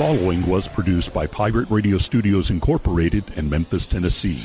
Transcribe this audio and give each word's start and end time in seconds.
following 0.00 0.46
was 0.46 0.66
produced 0.66 1.12
by 1.12 1.26
Pirate 1.26 1.68
Radio 1.68 1.98
Studios 1.98 2.48
Incorporated 2.48 3.22
in 3.36 3.50
Memphis, 3.50 3.84
Tennessee. 3.84 4.38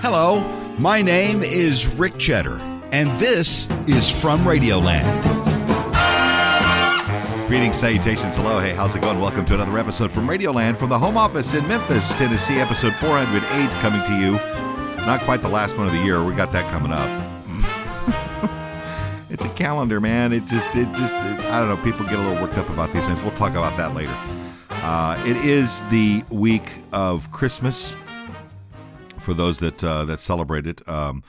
Hello, 0.00 0.40
my 0.78 1.02
name 1.02 1.42
is 1.42 1.86
Rick 1.86 2.16
Cheddar, 2.16 2.58
and 2.92 3.10
this 3.20 3.68
is 3.86 4.10
From 4.10 4.40
Radioland. 4.40 5.04
Greetings, 7.46 7.76
salutations, 7.76 8.36
hello, 8.36 8.58
hey, 8.58 8.74
how's 8.74 8.96
it 8.96 9.02
going? 9.02 9.20
Welcome 9.20 9.44
to 9.44 9.54
another 9.54 9.78
episode 9.78 10.10
from 10.10 10.26
Radioland 10.26 10.78
from 10.78 10.88
the 10.88 10.98
home 10.98 11.18
office 11.18 11.52
in 11.52 11.68
Memphis, 11.68 12.14
Tennessee, 12.14 12.58
episode 12.58 12.94
408 12.94 13.68
coming 13.82 14.02
to 14.06 14.14
you. 14.18 14.63
Not 15.06 15.20
quite 15.20 15.42
the 15.42 15.48
last 15.48 15.76
one 15.76 15.86
of 15.86 15.92
the 15.92 16.02
year, 16.02 16.24
we 16.24 16.34
got 16.34 16.50
that 16.52 16.70
coming 16.70 16.90
up. 16.90 17.08
it's 19.30 19.44
a 19.44 19.50
calendar, 19.50 20.00
man. 20.00 20.32
It 20.32 20.46
just, 20.46 20.74
it 20.74 20.86
just, 20.94 21.14
it, 21.14 21.40
I 21.46 21.60
don't 21.60 21.68
know, 21.68 21.76
people 21.84 22.06
get 22.06 22.18
a 22.18 22.22
little 22.22 22.42
worked 22.42 22.56
up 22.56 22.70
about 22.70 22.90
these 22.92 23.06
things. 23.06 23.20
We'll 23.20 23.32
talk 23.32 23.50
about 23.50 23.76
that 23.76 23.94
later. 23.94 24.16
Uh, 24.70 25.22
it 25.26 25.36
is 25.36 25.82
the 25.90 26.24
week 26.30 26.70
of 26.92 27.30
Christmas 27.32 27.94
for 29.18 29.34
those 29.34 29.58
that 29.58 29.82
uh, 29.82 30.04
that 30.04 30.20
celebrate 30.20 30.66
it. 30.66 30.86
Um, 30.88 31.22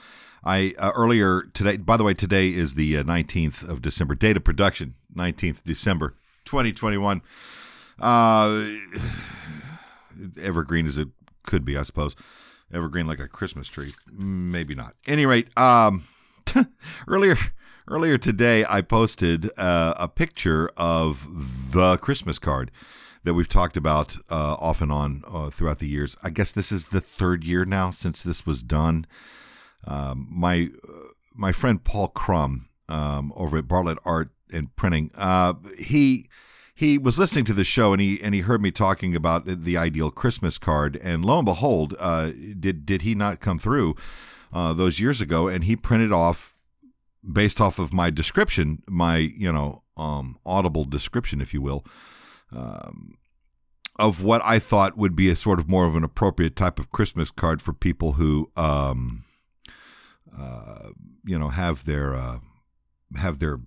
I 0.44 0.74
uh, 0.78 0.92
earlier 0.94 1.42
today. 1.54 1.76
By 1.76 1.96
the 1.96 2.04
way, 2.04 2.14
today 2.14 2.48
is 2.48 2.74
the 2.74 2.98
uh, 2.98 3.02
nineteenth 3.02 3.66
of 3.66 3.82
December. 3.82 4.14
Date 4.14 4.36
of 4.36 4.44
production, 4.44 4.94
nineteenth 5.14 5.64
December, 5.64 6.14
twenty 6.44 6.72
twenty 6.72 6.98
one. 6.98 7.22
Uh, 7.98 8.68
evergreen 10.40 10.86
as 10.86 10.98
it 10.98 11.08
could 11.42 11.64
be, 11.64 11.76
I 11.76 11.82
suppose. 11.82 12.14
Evergreen 12.76 13.06
like 13.06 13.20
a 13.20 13.26
Christmas 13.26 13.68
tree, 13.68 13.92
maybe 14.12 14.74
not. 14.74 14.94
Any 15.06 15.24
rate, 15.24 15.48
um, 15.58 16.04
earlier 17.08 17.36
earlier 17.88 18.18
today, 18.18 18.64
I 18.68 18.82
posted 18.82 19.50
uh, 19.58 19.94
a 19.96 20.08
picture 20.08 20.70
of 20.76 21.72
the 21.72 21.96
Christmas 21.96 22.38
card 22.38 22.70
that 23.24 23.32
we've 23.34 23.48
talked 23.48 23.76
about 23.76 24.16
uh, 24.30 24.54
off 24.54 24.82
and 24.82 24.92
on 24.92 25.24
uh, 25.26 25.48
throughout 25.48 25.78
the 25.78 25.88
years. 25.88 26.16
I 26.22 26.30
guess 26.30 26.52
this 26.52 26.70
is 26.70 26.86
the 26.86 27.00
third 27.00 27.44
year 27.44 27.64
now 27.64 27.90
since 27.90 28.22
this 28.22 28.44
was 28.44 28.62
done. 28.62 29.06
Um, 29.86 30.28
my 30.30 30.68
uh, 30.86 31.08
my 31.34 31.52
friend 31.52 31.82
Paul 31.82 32.08
Crum 32.08 32.68
um, 32.90 33.32
over 33.36 33.56
at 33.56 33.68
Bartlett 33.68 33.98
Art 34.04 34.30
and 34.52 34.74
Printing, 34.76 35.10
uh, 35.14 35.54
he 35.78 36.28
he 36.76 36.96
was 36.96 37.18
listening 37.18 37.44
to 37.46 37.52
the 37.52 37.64
show 37.64 37.92
and 37.92 38.00
he 38.00 38.22
and 38.22 38.34
he 38.34 38.42
heard 38.42 38.62
me 38.62 38.70
talking 38.70 39.16
about 39.16 39.46
the 39.46 39.76
ideal 39.76 40.12
Christmas 40.12 40.58
card, 40.58 41.00
and 41.02 41.24
lo 41.24 41.38
and 41.38 41.46
behold, 41.46 41.96
uh, 41.98 42.30
did 42.60 42.86
did 42.86 43.02
he 43.02 43.16
not 43.16 43.40
come 43.40 43.58
through 43.58 43.96
uh, 44.52 44.72
those 44.72 45.00
years 45.00 45.20
ago? 45.20 45.48
And 45.48 45.64
he 45.64 45.74
printed 45.74 46.12
off 46.12 46.54
based 47.32 47.60
off 47.60 47.80
of 47.80 47.92
my 47.92 48.10
description, 48.10 48.82
my 48.88 49.16
you 49.16 49.52
know 49.52 49.82
um, 49.96 50.38
audible 50.46 50.84
description, 50.84 51.40
if 51.40 51.52
you 51.52 51.60
will 51.60 51.84
um, 52.52 53.18
of 53.96 54.22
what 54.22 54.42
I 54.44 54.58
thought 54.58 54.96
would 54.96 55.16
be 55.16 55.30
a 55.30 55.36
sort 55.36 55.58
of 55.58 55.68
more 55.68 55.86
of 55.86 55.96
an 55.96 56.04
appropriate 56.04 56.56
type 56.56 56.78
of 56.78 56.92
Christmas 56.92 57.30
card 57.30 57.62
for 57.62 57.72
people 57.72 58.12
who, 58.12 58.50
um, 58.56 59.24
uh, 60.36 60.90
you 61.24 61.38
know, 61.38 61.48
have 61.48 61.84
their 61.84 62.14
uh, 62.14 62.38
have 63.16 63.38
their 63.38 63.60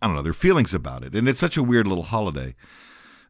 I 0.00 0.06
don't 0.06 0.16
know 0.16 0.22
their 0.22 0.32
feelings 0.32 0.74
about 0.74 1.02
it, 1.04 1.14
and 1.14 1.28
it's 1.28 1.40
such 1.40 1.56
a 1.56 1.62
weird 1.62 1.86
little 1.86 2.04
holiday. 2.04 2.54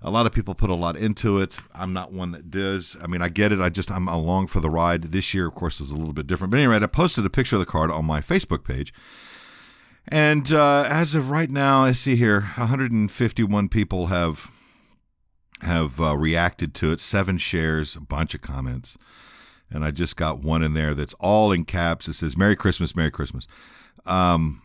A 0.02 0.10
lot 0.10 0.26
of 0.26 0.32
people 0.32 0.54
put 0.54 0.70
a 0.70 0.74
lot 0.74 0.96
into 0.96 1.38
it. 1.38 1.58
I'm 1.74 1.92
not 1.92 2.12
one 2.12 2.32
that 2.32 2.50
does. 2.50 2.96
I 3.02 3.06
mean, 3.06 3.22
I 3.22 3.28
get 3.28 3.52
it. 3.52 3.60
I 3.60 3.70
just 3.70 3.90
I'm 3.90 4.08
along 4.08 4.48
for 4.48 4.60
the 4.60 4.70
ride. 4.70 5.04
This 5.04 5.32
year, 5.32 5.46
of 5.46 5.54
course, 5.54 5.80
is 5.80 5.90
a 5.90 5.96
little 5.96 6.12
bit 6.12 6.26
different. 6.26 6.50
But 6.50 6.58
anyway, 6.58 6.76
I 6.76 6.86
posted 6.86 7.24
a 7.24 7.30
picture 7.30 7.56
of 7.56 7.60
the 7.60 7.66
card 7.66 7.90
on 7.90 8.04
my 8.04 8.20
Facebook 8.20 8.62
page. 8.62 8.92
And 10.08 10.52
uh, 10.52 10.84
as 10.88 11.14
of 11.14 11.30
right 11.30 11.50
now, 11.50 11.82
I 11.82 11.92
see 11.92 12.16
here 12.16 12.40
151 12.40 13.68
people 13.68 14.06
have 14.06 14.50
have 15.62 16.00
uh, 16.00 16.16
reacted 16.16 16.74
to 16.74 16.92
it. 16.92 17.00
Seven 17.00 17.38
shares, 17.38 17.96
a 17.96 18.00
bunch 18.00 18.34
of 18.34 18.42
comments, 18.42 18.98
and 19.70 19.84
I 19.84 19.90
just 19.90 20.16
got 20.16 20.38
one 20.38 20.62
in 20.62 20.74
there 20.74 20.94
that's 20.94 21.14
all 21.14 21.50
in 21.50 21.64
caps. 21.64 22.06
It 22.06 22.12
says 22.12 22.36
"Merry 22.36 22.54
Christmas, 22.54 22.94
Merry 22.94 23.10
Christmas." 23.10 23.48
Um, 24.04 24.62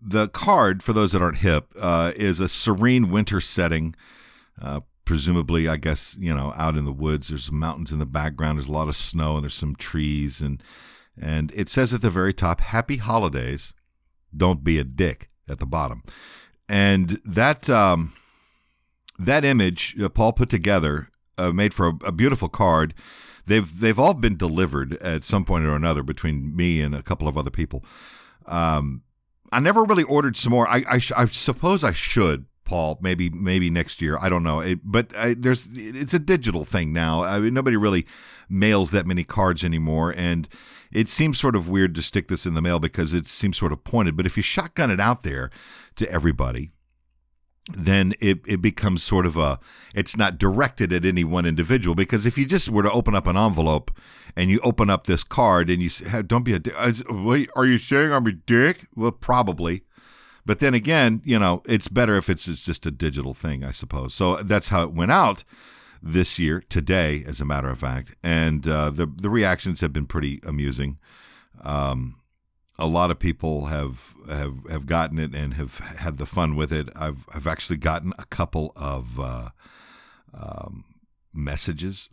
the 0.00 0.28
card, 0.28 0.82
for 0.82 0.92
those 0.92 1.12
that 1.12 1.22
aren't 1.22 1.38
hip, 1.38 1.72
uh, 1.80 2.12
is 2.16 2.40
a 2.40 2.48
serene 2.48 3.10
winter 3.10 3.40
setting. 3.40 3.94
Uh, 4.60 4.80
presumably, 5.04 5.68
I 5.68 5.76
guess 5.76 6.16
you 6.18 6.34
know, 6.34 6.52
out 6.56 6.76
in 6.76 6.84
the 6.84 6.92
woods. 6.92 7.28
There's 7.28 7.52
mountains 7.52 7.92
in 7.92 7.98
the 7.98 8.06
background. 8.06 8.58
There's 8.58 8.68
a 8.68 8.72
lot 8.72 8.88
of 8.88 8.96
snow, 8.96 9.36
and 9.36 9.44
there's 9.44 9.54
some 9.54 9.76
trees, 9.76 10.40
and 10.40 10.62
and 11.20 11.52
it 11.54 11.68
says 11.68 11.94
at 11.94 12.02
the 12.02 12.10
very 12.10 12.34
top, 12.34 12.60
"Happy 12.60 12.96
Holidays." 12.96 13.72
don't 14.36 14.64
be 14.64 14.78
a 14.78 14.84
dick 14.84 15.28
at 15.48 15.58
the 15.58 15.66
bottom. 15.66 16.02
And 16.68 17.20
that 17.24 17.70
um, 17.70 18.12
that 19.18 19.44
image 19.44 19.96
uh, 20.00 20.08
Paul 20.08 20.32
put 20.32 20.48
together 20.48 21.08
uh, 21.38 21.52
made 21.52 21.72
for 21.72 21.88
a, 21.88 22.06
a, 22.06 22.12
beautiful 22.12 22.48
card. 22.48 22.94
They've 23.46 23.80
they've 23.80 23.98
all 23.98 24.14
been 24.14 24.36
delivered 24.36 24.94
at 24.94 25.22
some 25.22 25.44
point 25.44 25.64
or 25.64 25.76
another 25.76 26.02
between 26.02 26.56
me 26.56 26.80
and 26.80 26.94
a 26.94 27.02
couple 27.02 27.28
of 27.28 27.38
other 27.38 27.50
people. 27.50 27.84
Um, 28.46 29.02
I 29.52 29.60
never 29.60 29.84
really 29.84 30.02
ordered 30.04 30.36
some 30.36 30.52
more. 30.52 30.68
I, 30.68 30.84
I, 30.88 31.00
I, 31.16 31.26
suppose 31.26 31.84
I 31.84 31.92
should, 31.92 32.46
Paul. 32.64 32.98
Maybe 33.00 33.30
maybe 33.30 33.70
next 33.70 34.02
year. 34.02 34.18
I 34.20 34.28
don't 34.28 34.42
know. 34.42 34.60
It, 34.60 34.80
but 34.84 35.14
I, 35.16 35.34
there's 35.34 35.68
it's 35.72 36.14
a 36.14 36.18
digital 36.18 36.64
thing 36.64 36.92
now. 36.92 37.22
I 37.22 37.38
mean, 37.38 37.54
nobody 37.54 37.76
really 37.76 38.06
mails 38.48 38.90
that 38.90 39.06
many 39.06 39.24
cards 39.24 39.64
anymore, 39.64 40.12
and 40.16 40.48
it 40.92 41.08
seems 41.08 41.38
sort 41.38 41.56
of 41.56 41.68
weird 41.68 41.94
to 41.94 42.02
stick 42.02 42.28
this 42.28 42.46
in 42.46 42.54
the 42.54 42.62
mail 42.62 42.78
because 42.78 43.14
it 43.14 43.26
seems 43.26 43.56
sort 43.56 43.72
of 43.72 43.84
pointed. 43.84 44.16
But 44.16 44.26
if 44.26 44.36
you 44.36 44.42
shotgun 44.42 44.90
it 44.90 45.00
out 45.00 45.22
there 45.22 45.50
to 45.96 46.10
everybody, 46.10 46.72
then 47.72 48.14
it, 48.20 48.40
it 48.46 48.62
becomes 48.62 49.02
sort 49.02 49.26
of 49.26 49.36
a 49.36 49.58
it's 49.94 50.16
not 50.16 50.38
directed 50.38 50.92
at 50.92 51.04
any 51.04 51.24
one 51.24 51.46
individual 51.46 51.94
because 51.94 52.24
if 52.26 52.38
you 52.38 52.46
just 52.46 52.68
were 52.68 52.82
to 52.82 52.90
open 52.92 53.14
up 53.14 53.26
an 53.26 53.36
envelope 53.36 53.90
and 54.36 54.50
you 54.50 54.60
open 54.60 54.88
up 54.88 55.06
this 55.06 55.24
card 55.24 55.68
and 55.68 55.82
you 55.82 55.88
say 55.88 56.22
don't 56.22 56.44
be 56.44 56.52
a 56.52 56.58
dick 56.58 56.74
are 56.76 57.66
you 57.66 57.78
saying 57.78 58.12
i'm 58.12 58.26
a 58.26 58.32
dick? 58.32 58.86
Well 58.94 59.12
probably. 59.12 59.82
But 60.44 60.60
then 60.60 60.74
again 60.74 61.22
you 61.24 61.38
know 61.38 61.62
it's 61.66 61.88
better 61.88 62.16
if 62.16 62.30
it's, 62.30 62.46
it's 62.46 62.64
just 62.64 62.86
a 62.86 62.90
digital 62.90 63.34
thing 63.34 63.64
i 63.64 63.72
suppose. 63.72 64.14
So 64.14 64.36
that's 64.36 64.68
how 64.68 64.82
it 64.84 64.92
went 64.92 65.12
out 65.12 65.42
this 66.02 66.38
year, 66.38 66.62
today, 66.68 67.24
as 67.26 67.40
a 67.40 67.44
matter 67.44 67.68
of 67.68 67.78
fact, 67.78 68.14
and 68.22 68.66
uh, 68.66 68.90
the 68.90 69.06
the 69.06 69.30
reactions 69.30 69.80
have 69.80 69.92
been 69.92 70.06
pretty 70.06 70.40
amusing. 70.46 70.98
Um, 71.62 72.16
a 72.78 72.86
lot 72.86 73.10
of 73.10 73.18
people 73.18 73.66
have 73.66 74.14
have 74.28 74.58
have 74.70 74.86
gotten 74.86 75.18
it 75.18 75.34
and 75.34 75.54
have 75.54 75.78
had 75.78 76.18
the 76.18 76.26
fun 76.26 76.56
with 76.56 76.72
it. 76.72 76.88
I've 76.94 77.26
I've 77.32 77.46
actually 77.46 77.78
gotten 77.78 78.12
a 78.18 78.24
couple 78.24 78.72
of 78.76 79.18
uh, 79.18 79.50
um, 80.34 80.84
messages. 81.32 82.08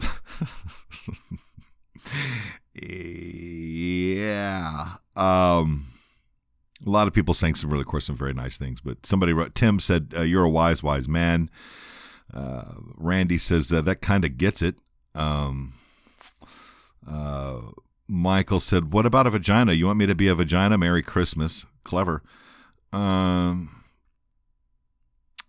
yeah. 2.74 4.16
Um, 5.16 5.88
a 6.85 6.90
lot 6.90 7.07
of 7.07 7.13
people 7.13 7.34
saying 7.34 7.56
some 7.56 7.69
really, 7.69 7.81
of 7.81 7.88
course, 7.88 8.06
some 8.06 8.18
very 8.18 8.34
nice 8.34 8.57
things. 8.57 8.81
But 8.81 9.06
somebody 9.06 9.34
wrote, 9.34 9.56
Tim 9.56 9.80
said, 9.80 10.13
uh, 10.16 10.22
"You're 10.22 10.44
a 10.45 10.50
wise, 10.50 10.81
wise 10.84 11.07
man." 11.07 11.50
Uh, 12.34 12.75
Randy 12.95 13.38
says 13.38 13.72
uh, 13.72 13.81
that 13.81 14.01
kind 14.01 14.25
of 14.25 14.38
gets 14.38 14.62
it. 14.62 14.75
Um, 15.13 15.74
uh, 17.07 17.62
Michael 18.07 18.59
said, 18.59 18.93
"What 18.93 19.05
about 19.05 19.27
a 19.27 19.31
vagina? 19.31 19.73
You 19.73 19.87
want 19.87 19.99
me 19.99 20.05
to 20.05 20.15
be 20.15 20.27
a 20.27 20.35
vagina? 20.35 20.77
Merry 20.77 21.01
Christmas." 21.01 21.65
Clever. 21.83 22.23
Um, 22.91 23.83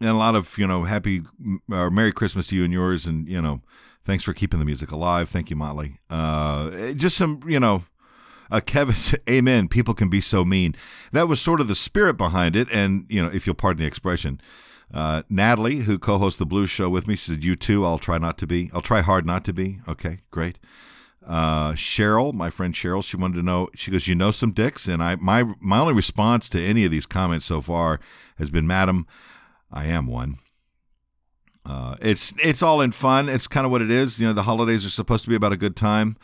and 0.00 0.10
a 0.10 0.14
lot 0.14 0.34
of 0.34 0.56
you 0.58 0.66
know, 0.66 0.84
happy 0.84 1.22
or 1.70 1.90
Merry 1.90 2.12
Christmas 2.12 2.48
to 2.48 2.56
you 2.56 2.64
and 2.64 2.72
yours, 2.72 3.06
and 3.06 3.28
you 3.28 3.40
know, 3.40 3.62
thanks 4.04 4.24
for 4.24 4.32
keeping 4.32 4.58
the 4.58 4.64
music 4.64 4.90
alive. 4.90 5.28
Thank 5.28 5.50
you, 5.50 5.56
Motley. 5.56 5.98
Uh, 6.10 6.92
just 6.92 7.16
some 7.16 7.40
you 7.46 7.60
know. 7.60 7.84
Uh, 8.50 8.60
Kevin, 8.60 8.94
amen. 9.28 9.68
People 9.68 9.94
can 9.94 10.08
be 10.10 10.20
so 10.20 10.44
mean. 10.44 10.76
That 11.12 11.28
was 11.28 11.40
sort 11.40 11.60
of 11.60 11.68
the 11.68 11.74
spirit 11.74 12.16
behind 12.16 12.56
it, 12.56 12.68
and 12.70 13.06
you 13.08 13.22
know, 13.22 13.30
if 13.32 13.46
you'll 13.46 13.54
pardon 13.54 13.80
the 13.80 13.86
expression, 13.86 14.40
uh, 14.92 15.22
Natalie, 15.30 15.78
who 15.78 15.98
co-hosts 15.98 16.38
the 16.38 16.46
Blues 16.46 16.70
Show 16.70 16.90
with 16.90 17.08
me, 17.08 17.16
said, 17.16 17.42
"You 17.42 17.56
too. 17.56 17.84
I'll 17.84 17.98
try 17.98 18.18
not 18.18 18.36
to 18.38 18.46
be. 18.46 18.70
I'll 18.74 18.82
try 18.82 19.00
hard 19.00 19.24
not 19.24 19.44
to 19.46 19.52
be." 19.52 19.80
Okay, 19.88 20.18
great. 20.30 20.58
Uh, 21.26 21.72
Cheryl, 21.72 22.34
my 22.34 22.50
friend 22.50 22.74
Cheryl, 22.74 23.02
she 23.02 23.16
wanted 23.16 23.36
to 23.36 23.42
know. 23.42 23.68
She 23.74 23.90
goes, 23.90 24.06
"You 24.06 24.14
know 24.14 24.30
some 24.30 24.52
dicks?" 24.52 24.86
And 24.86 25.02
I, 25.02 25.16
my 25.16 25.44
my 25.60 25.78
only 25.78 25.94
response 25.94 26.48
to 26.50 26.60
any 26.60 26.84
of 26.84 26.90
these 26.90 27.06
comments 27.06 27.46
so 27.46 27.60
far 27.60 27.98
has 28.36 28.50
been, 28.50 28.66
"Madam, 28.66 29.06
I 29.72 29.86
am 29.86 30.06
one." 30.06 30.36
Uh, 31.66 31.96
it's 32.00 32.34
it's 32.42 32.62
all 32.62 32.80
in 32.80 32.92
fun. 32.92 33.28
It's 33.28 33.46
kind 33.46 33.64
of 33.64 33.72
what 33.72 33.80
it 33.80 33.90
is. 33.90 34.20
You 34.20 34.26
know, 34.26 34.32
the 34.34 34.42
holidays 34.42 34.84
are 34.84 34.90
supposed 34.90 35.24
to 35.24 35.30
be 35.30 35.36
about 35.36 35.52
a 35.52 35.56
good 35.56 35.76
time, 35.76 36.16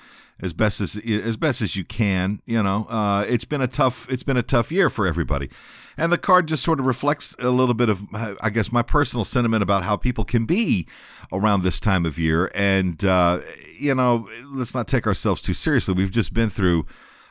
as 0.43 0.53
best 0.53 0.81
as 0.81 0.97
as 0.97 1.37
best 1.37 1.63
as 1.63 1.77
you 1.77 1.85
can. 1.85 2.41
You 2.47 2.63
know, 2.63 2.87
uh, 2.89 3.25
it's 3.29 3.45
been 3.45 3.61
a 3.61 3.69
tough 3.69 4.11
it's 4.11 4.23
been 4.23 4.37
a 4.37 4.43
tough 4.43 4.73
year 4.73 4.91
for 4.91 5.07
everybody, 5.07 5.51
and 5.97 6.13
the 6.13 6.19
card 6.19 6.49
just 6.49 6.63
sort 6.63 6.81
of 6.81 6.87
reflects 6.87 7.37
a 7.39 7.51
little 7.51 7.75
bit 7.75 7.89
of 7.89 8.03
I 8.41 8.51
guess 8.51 8.73
my 8.73 8.83
personal 8.83 9.25
sentiment 9.25 9.63
about 9.63 9.85
how 9.85 9.97
people 9.97 10.25
can 10.25 10.45
be 10.45 10.87
around 11.33 11.63
this 11.63 11.81
time 11.81 12.07
of 12.07 12.19
year. 12.19 12.51
And 12.55 13.05
uh, 13.05 13.41
you 13.79 13.95
know, 13.95 14.29
let's 14.47 14.75
not 14.75 14.89
take 14.89 15.07
ourselves 15.07 15.43
too 15.43 15.55
seriously. 15.55 15.95
We've 15.95 16.11
just 16.11 16.35
been 16.35 16.51
through 16.51 16.87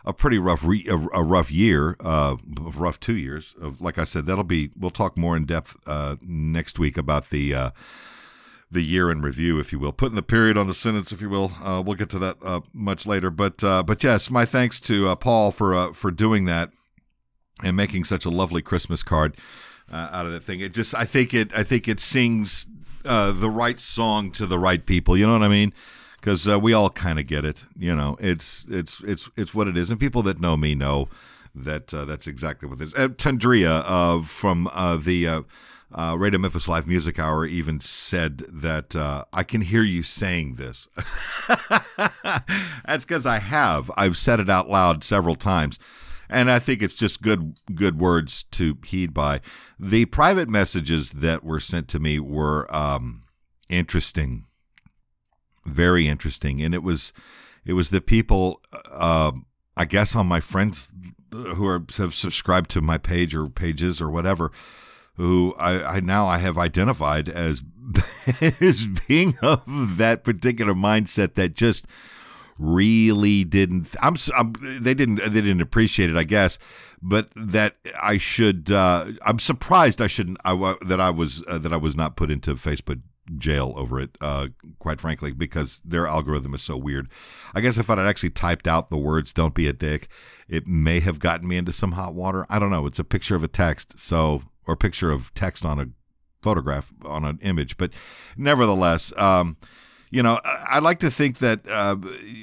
a 0.05 0.13
pretty 0.13 0.39
rough 0.39 0.63
re, 0.63 0.85
a, 0.89 1.23
rough 1.23 1.51
year, 1.51 1.95
uh, 1.99 2.37
rough 2.57 2.99
two 2.99 3.17
years. 3.17 3.55
Like 3.79 3.97
I 3.97 4.05
said, 4.05 4.25
that'll 4.25 4.43
be. 4.43 4.71
We'll 4.77 4.91
talk 4.91 5.17
more 5.17 5.35
in 5.35 5.45
depth 5.45 5.77
uh, 5.85 6.15
next 6.21 6.79
week 6.79 6.97
about 6.97 7.29
the 7.29 7.53
uh, 7.53 7.69
the 8.71 8.81
year 8.81 9.09
in 9.09 9.21
review, 9.21 9.59
if 9.59 9.71
you 9.71 9.79
will, 9.79 9.91
putting 9.91 10.15
the 10.15 10.23
period 10.23 10.57
on 10.57 10.67
the 10.67 10.75
sentence, 10.75 11.11
if 11.11 11.21
you 11.21 11.29
will. 11.29 11.51
Uh, 11.63 11.81
we'll 11.83 11.95
get 11.95 12.09
to 12.09 12.19
that 12.19 12.37
uh, 12.43 12.61
much 12.71 13.07
later. 13.07 13.29
But 13.29 13.63
uh, 13.63 13.83
but 13.83 14.03
yes, 14.03 14.29
my 14.29 14.45
thanks 14.45 14.79
to 14.81 15.09
uh, 15.09 15.15
Paul 15.15 15.51
for 15.51 15.73
uh, 15.73 15.93
for 15.93 16.11
doing 16.11 16.45
that 16.45 16.71
and 17.63 17.75
making 17.75 18.03
such 18.03 18.25
a 18.25 18.29
lovely 18.29 18.61
Christmas 18.61 19.01
card 19.01 19.35
uh, 19.91 20.09
out 20.11 20.25
of 20.25 20.31
that 20.31 20.43
thing. 20.43 20.59
It 20.59 20.73
just 20.73 20.93
I 20.93 21.05
think 21.05 21.33
it 21.33 21.51
I 21.55 21.63
think 21.63 21.87
it 21.87 21.99
sings 21.99 22.67
the 23.03 23.49
right 23.49 23.79
song 23.79 24.31
to 24.33 24.45
the 24.45 24.59
right 24.59 24.85
people. 24.85 25.17
You 25.17 25.25
know 25.25 25.33
what 25.33 25.43
I 25.43 25.47
mean? 25.49 25.73
Because 26.17 26.47
we 26.47 26.73
all 26.73 26.89
kind 26.89 27.17
of 27.17 27.25
get 27.25 27.45
it. 27.45 27.65
You 27.75 27.95
know, 27.95 28.17
it's 28.19 28.65
it's 28.69 29.01
it's 29.01 29.29
it's 29.35 29.53
what 29.53 29.67
it 29.67 29.77
is, 29.77 29.89
and 29.89 29.99
people 29.99 30.21
that 30.23 30.39
know 30.39 30.55
me 30.55 30.75
know 30.75 31.07
that 31.55 31.87
that's 31.87 32.27
exactly 32.27 32.69
what 32.69 32.81
it 32.81 32.83
is. 32.83 32.93
Uh, 32.93 33.07
Tundria 33.07 34.23
from 34.25 34.65
the 35.03 35.43
uh, 35.93 36.15
Radio 36.17 36.39
Memphis 36.39 36.67
Live 36.67 36.87
Music 36.87 37.17
Hour 37.17 37.45
even 37.45 37.79
said 37.79 38.39
that 38.51 38.95
uh, 38.95 39.25
I 39.33 39.43
can 39.43 39.61
hear 39.61 39.81
you 39.81 40.03
saying 40.03 40.55
this. 40.55 40.87
That's 42.85 43.05
because 43.05 43.25
I 43.25 43.39
have. 43.39 43.89
I've 43.97 44.17
said 44.17 44.39
it 44.39 44.49
out 44.49 44.69
loud 44.69 45.03
several 45.03 45.35
times, 45.35 45.79
and 46.29 46.51
I 46.51 46.59
think 46.59 46.83
it's 46.83 46.93
just 46.93 47.21
good 47.21 47.59
good 47.73 47.99
words 47.99 48.43
to 48.51 48.77
heed 48.85 49.13
by. 49.13 49.41
The 49.79 50.05
private 50.05 50.47
messages 50.47 51.11
that 51.11 51.43
were 51.43 51.59
sent 51.59 51.87
to 51.89 51.99
me 51.99 52.19
were 52.19 52.73
um, 52.75 53.23
interesting, 53.67 54.45
very 55.65 56.07
interesting, 56.07 56.61
and 56.61 56.75
it 56.75 56.83
was 56.83 57.13
it 57.65 57.73
was 57.73 57.89
the 57.89 58.01
people, 58.01 58.61
uh, 58.91 59.31
I 59.75 59.85
guess, 59.85 60.15
on 60.15 60.27
my 60.27 60.39
friends 60.39 60.91
who 61.31 61.65
are 61.65 61.83
have 61.97 62.13
subscribed 62.13 62.69
to 62.71 62.81
my 62.81 62.99
page 62.99 63.33
or 63.33 63.47
pages 63.47 63.99
or 63.99 64.11
whatever 64.11 64.51
who 65.19 65.53
I, 65.59 65.97
I 65.97 65.99
now 65.99 66.27
I 66.27 66.37
have 66.37 66.57
identified 66.57 67.27
as 67.27 67.61
as 68.61 68.87
being 69.05 69.37
of 69.41 69.97
that 69.97 70.23
particular 70.23 70.73
mindset 70.73 71.35
that 71.35 71.55
just 71.55 71.87
really 72.57 73.43
didn't 73.43 73.93
I'm, 74.01 74.15
I'm, 74.37 74.53
they 74.81 74.93
didn't 74.93 75.17
they 75.17 75.41
didn't 75.41 75.59
appreciate 75.59 76.09
it 76.09 76.15
I 76.15 76.23
guess 76.23 76.57
but 77.01 77.29
that 77.35 77.75
I 78.01 78.17
should 78.17 78.71
uh, 78.71 79.07
I'm 79.25 79.39
surprised 79.39 80.01
I 80.01 80.07
shouldn't 80.07 80.37
I, 80.45 80.75
that 80.85 81.01
I 81.01 81.09
was 81.09 81.43
uh, 81.49 81.57
that 81.57 81.73
I 81.73 81.77
was 81.77 81.97
not 81.97 82.15
put 82.15 82.31
into 82.31 82.55
Facebook 82.55 83.01
jail 83.37 83.73
over 83.75 83.99
it 83.99 84.17
uh, 84.21 84.47
quite 84.79 85.01
frankly 85.01 85.33
because 85.33 85.81
their 85.83 86.07
algorithm 86.07 86.53
is 86.53 86.61
so 86.61 86.77
weird. 86.77 87.09
I 87.53 87.59
guess 87.59 87.77
if 87.77 87.89
I'd 87.89 87.99
actually 87.99 88.31
typed 88.31 88.69
out 88.69 88.87
the 88.87 88.97
words 88.97 89.33
don't 89.33 89.53
be 89.53 89.67
a 89.67 89.73
dick 89.73 90.07
it 90.47 90.65
may 90.65 91.01
have 91.01 91.19
gotten 91.19 91.47
me 91.47 91.57
into 91.57 91.73
some 91.73 91.91
hot 91.91 92.13
water. 92.13 92.45
I 92.49 92.57
don't 92.57 92.71
know. 92.71 92.85
It's 92.85 92.99
a 92.99 93.03
picture 93.03 93.35
of 93.35 93.43
a 93.43 93.49
text 93.49 93.99
so 93.99 94.43
or 94.69 94.75
picture 94.75 95.11
of 95.11 95.33
text 95.33 95.65
on 95.65 95.79
a 95.79 95.87
photograph 96.41 96.93
on 97.03 97.25
an 97.25 97.39
image. 97.41 97.75
But 97.77 97.91
nevertheless, 98.37 99.11
um, 99.17 99.57
you 100.11 100.23
know, 100.23 100.39
I 100.43 100.79
like 100.79 100.99
to 100.99 101.11
think 101.11 101.39
that 101.39 101.67
uh, 101.67 101.95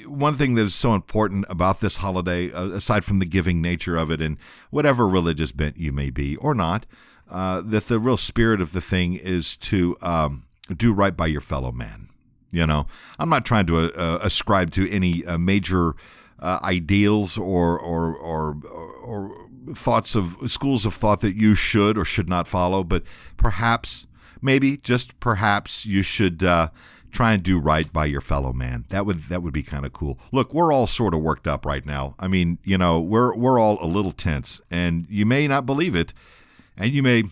one 0.05 0.35
thing 0.35 0.55
that 0.55 0.63
is 0.63 0.75
so 0.75 0.93
important 0.93 1.45
about 1.49 1.79
this 1.79 1.97
holiday, 1.97 2.51
uh, 2.51 2.69
aside 2.69 3.03
from 3.03 3.19
the 3.19 3.25
giving 3.25 3.61
nature 3.61 3.97
of 3.97 4.11
it 4.11 4.21
and 4.21 4.37
whatever 4.69 5.07
religious 5.07 5.51
bent 5.51 5.77
you 5.77 5.91
may 5.91 6.09
be 6.09 6.37
or 6.37 6.53
not, 6.53 6.85
uh, 7.29 7.61
that 7.61 7.87
the 7.87 7.99
real 7.99 8.17
spirit 8.17 8.61
of 8.61 8.71
the 8.71 8.79
thing 8.81 9.15
is 9.15 9.57
to 9.57 9.97
um, 10.01 10.45
do 10.75 10.93
right 10.93 11.15
by 11.17 11.27
your 11.27 11.41
fellow 11.41 11.71
man. 11.71 12.07
You 12.51 12.65
know, 12.65 12.87
I'm 13.19 13.29
not 13.29 13.45
trying 13.45 13.67
to 13.67 13.93
uh, 13.93 14.19
ascribe 14.21 14.71
to 14.71 14.89
any 14.89 15.25
uh, 15.25 15.37
major 15.37 15.95
uh, 16.39 16.59
ideals 16.63 17.37
or 17.37 17.77
or 17.77 18.15
or 18.15 18.57
or 19.03 19.46
thoughts 19.73 20.15
of 20.15 20.35
schools 20.47 20.85
of 20.85 20.93
thought 20.93 21.21
that 21.21 21.35
you 21.35 21.55
should 21.55 21.97
or 21.97 22.05
should 22.05 22.29
not 22.29 22.47
follow, 22.47 22.83
but 22.83 23.03
perhaps, 23.37 24.07
maybe 24.41 24.77
just 24.77 25.19
perhaps, 25.19 25.85
you 25.85 26.01
should 26.01 26.43
uh, 26.43 26.69
try 27.11 27.33
and 27.33 27.43
do 27.43 27.59
right 27.59 27.91
by 27.91 28.05
your 28.05 28.21
fellow 28.21 28.53
man. 28.53 28.85
That 28.89 29.05
would 29.05 29.23
that 29.29 29.41
would 29.41 29.53
be 29.53 29.63
kind 29.63 29.85
of 29.85 29.93
cool. 29.93 30.19
Look, 30.31 30.53
we're 30.53 30.71
all 30.71 30.87
sort 30.87 31.13
of 31.13 31.21
worked 31.21 31.47
up 31.47 31.65
right 31.65 31.85
now. 31.85 32.15
I 32.19 32.27
mean, 32.27 32.59
you 32.63 32.77
know, 32.77 32.99
we're 32.99 33.35
we're 33.35 33.59
all 33.59 33.77
a 33.81 33.87
little 33.87 34.11
tense, 34.11 34.61
and 34.69 35.05
you 35.09 35.25
may 35.25 35.47
not 35.47 35.65
believe 35.65 35.95
it, 35.95 36.13
and 36.77 36.91
you 36.91 37.01
may, 37.01 37.23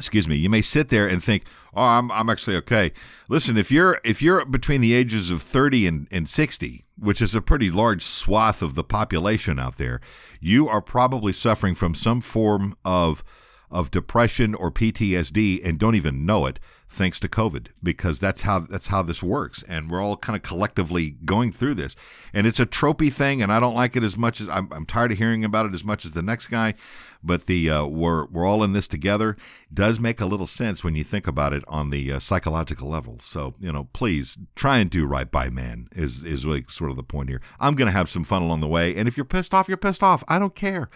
excuse 0.00 0.26
me, 0.26 0.36
you 0.36 0.50
may 0.50 0.62
sit 0.62 0.88
there 0.88 1.06
and 1.06 1.22
think, 1.22 1.44
oh, 1.74 1.82
I'm 1.82 2.10
I'm 2.10 2.28
actually 2.30 2.56
okay. 2.56 2.92
Listen, 3.28 3.56
if 3.56 3.70
you're 3.70 4.00
if 4.02 4.22
you're 4.22 4.44
between 4.44 4.80
the 4.80 4.94
ages 4.94 5.30
of 5.30 5.42
30 5.42 5.86
and, 5.86 6.08
and 6.10 6.28
60, 6.28 6.84
which 6.98 7.20
is 7.20 7.34
a 7.34 7.42
pretty 7.42 7.70
large 7.70 8.02
swath 8.02 8.62
of 8.62 8.74
the 8.74 8.82
population 8.82 9.58
out 9.58 9.76
there, 9.76 10.00
you 10.40 10.68
are 10.68 10.80
probably 10.80 11.32
suffering 11.32 11.74
from 11.74 11.94
some 11.94 12.20
form 12.20 12.76
of 12.84 13.22
of 13.70 13.90
depression 13.90 14.54
or 14.54 14.70
PTSD 14.70 15.64
and 15.64 15.78
don't 15.78 15.94
even 15.94 16.26
know 16.26 16.46
it 16.46 16.58
thanks 16.88 17.20
to 17.20 17.28
COVID 17.28 17.68
because 17.82 18.18
that's 18.18 18.40
how 18.40 18.58
that's 18.60 18.88
how 18.88 19.02
this 19.02 19.22
works. 19.22 19.62
And 19.68 19.88
we're 19.88 20.02
all 20.02 20.16
kind 20.16 20.34
of 20.34 20.42
collectively 20.42 21.16
going 21.24 21.52
through 21.52 21.76
this. 21.76 21.94
And 22.34 22.46
it's 22.48 22.58
a 22.58 22.66
tropey 22.66 23.12
thing 23.12 23.40
and 23.40 23.52
I 23.52 23.60
don't 23.60 23.76
like 23.76 23.94
it 23.94 24.02
as 24.02 24.16
much 24.16 24.40
as 24.40 24.48
I'm, 24.48 24.68
I'm 24.72 24.86
tired 24.86 25.12
of 25.12 25.18
hearing 25.18 25.44
about 25.44 25.66
it 25.66 25.74
as 25.74 25.84
much 25.84 26.04
as 26.04 26.12
the 26.12 26.22
next 26.22 26.48
guy 26.48 26.74
but 27.22 27.46
the 27.46 27.70
uh, 27.70 27.84
we're 27.84 28.26
we're 28.26 28.46
all 28.46 28.62
in 28.62 28.72
this 28.72 28.88
together 28.88 29.36
does 29.72 30.00
make 30.00 30.20
a 30.20 30.26
little 30.26 30.46
sense 30.46 30.82
when 30.82 30.94
you 30.94 31.04
think 31.04 31.26
about 31.26 31.52
it 31.52 31.64
on 31.68 31.90
the 31.90 32.12
uh, 32.12 32.18
psychological 32.18 32.88
level 32.88 33.18
so 33.20 33.54
you 33.60 33.72
know 33.72 33.88
please 33.92 34.38
try 34.54 34.78
and 34.78 34.90
do 34.90 35.06
right 35.06 35.30
by 35.30 35.48
man 35.48 35.88
is 35.92 36.24
is 36.24 36.46
really 36.46 36.64
sort 36.68 36.90
of 36.90 36.96
the 36.96 37.02
point 37.02 37.28
here 37.28 37.40
I'm 37.58 37.74
gonna 37.74 37.90
have 37.90 38.10
some 38.10 38.24
fun 38.24 38.42
along 38.42 38.60
the 38.60 38.68
way 38.68 38.94
and 38.94 39.06
if 39.06 39.16
you're 39.16 39.24
pissed 39.24 39.54
off 39.54 39.68
you're 39.68 39.76
pissed 39.76 40.02
off 40.02 40.24
I 40.28 40.38
don't 40.38 40.54
care 40.54 40.90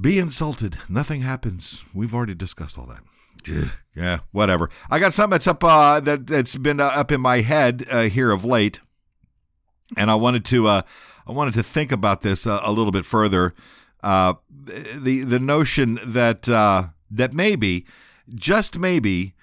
be 0.00 0.18
insulted. 0.18 0.78
Nothing 0.88 1.22
happens. 1.22 1.84
We've 1.94 2.14
already 2.14 2.34
discussed 2.34 2.78
all 2.78 2.86
that. 2.86 3.72
yeah, 3.96 4.20
whatever. 4.32 4.70
I 4.90 4.98
got 4.98 5.12
something 5.12 5.32
that's 5.32 5.46
up 5.46 5.64
uh, 5.64 6.00
that 6.00 6.26
that's 6.26 6.56
been 6.56 6.80
uh, 6.80 6.86
up 6.86 7.10
in 7.10 7.20
my 7.20 7.40
head 7.40 7.84
uh, 7.90 8.02
here 8.02 8.30
of 8.30 8.44
late, 8.44 8.80
and 9.96 10.10
I 10.10 10.14
wanted 10.14 10.44
to 10.46 10.66
uh, 10.66 10.82
I 11.26 11.32
wanted 11.32 11.54
to 11.54 11.62
think 11.62 11.92
about 11.92 12.22
this 12.22 12.46
uh, 12.46 12.60
a 12.62 12.72
little 12.72 12.92
bit 12.92 13.04
further. 13.04 13.54
Uh, 14.02 14.34
the 14.48 15.24
the 15.24 15.40
notion 15.40 15.98
that 16.04 16.42
that 17.10 17.32
maybe, 17.32 17.86
just 18.34 18.78
maybe, 18.78 19.34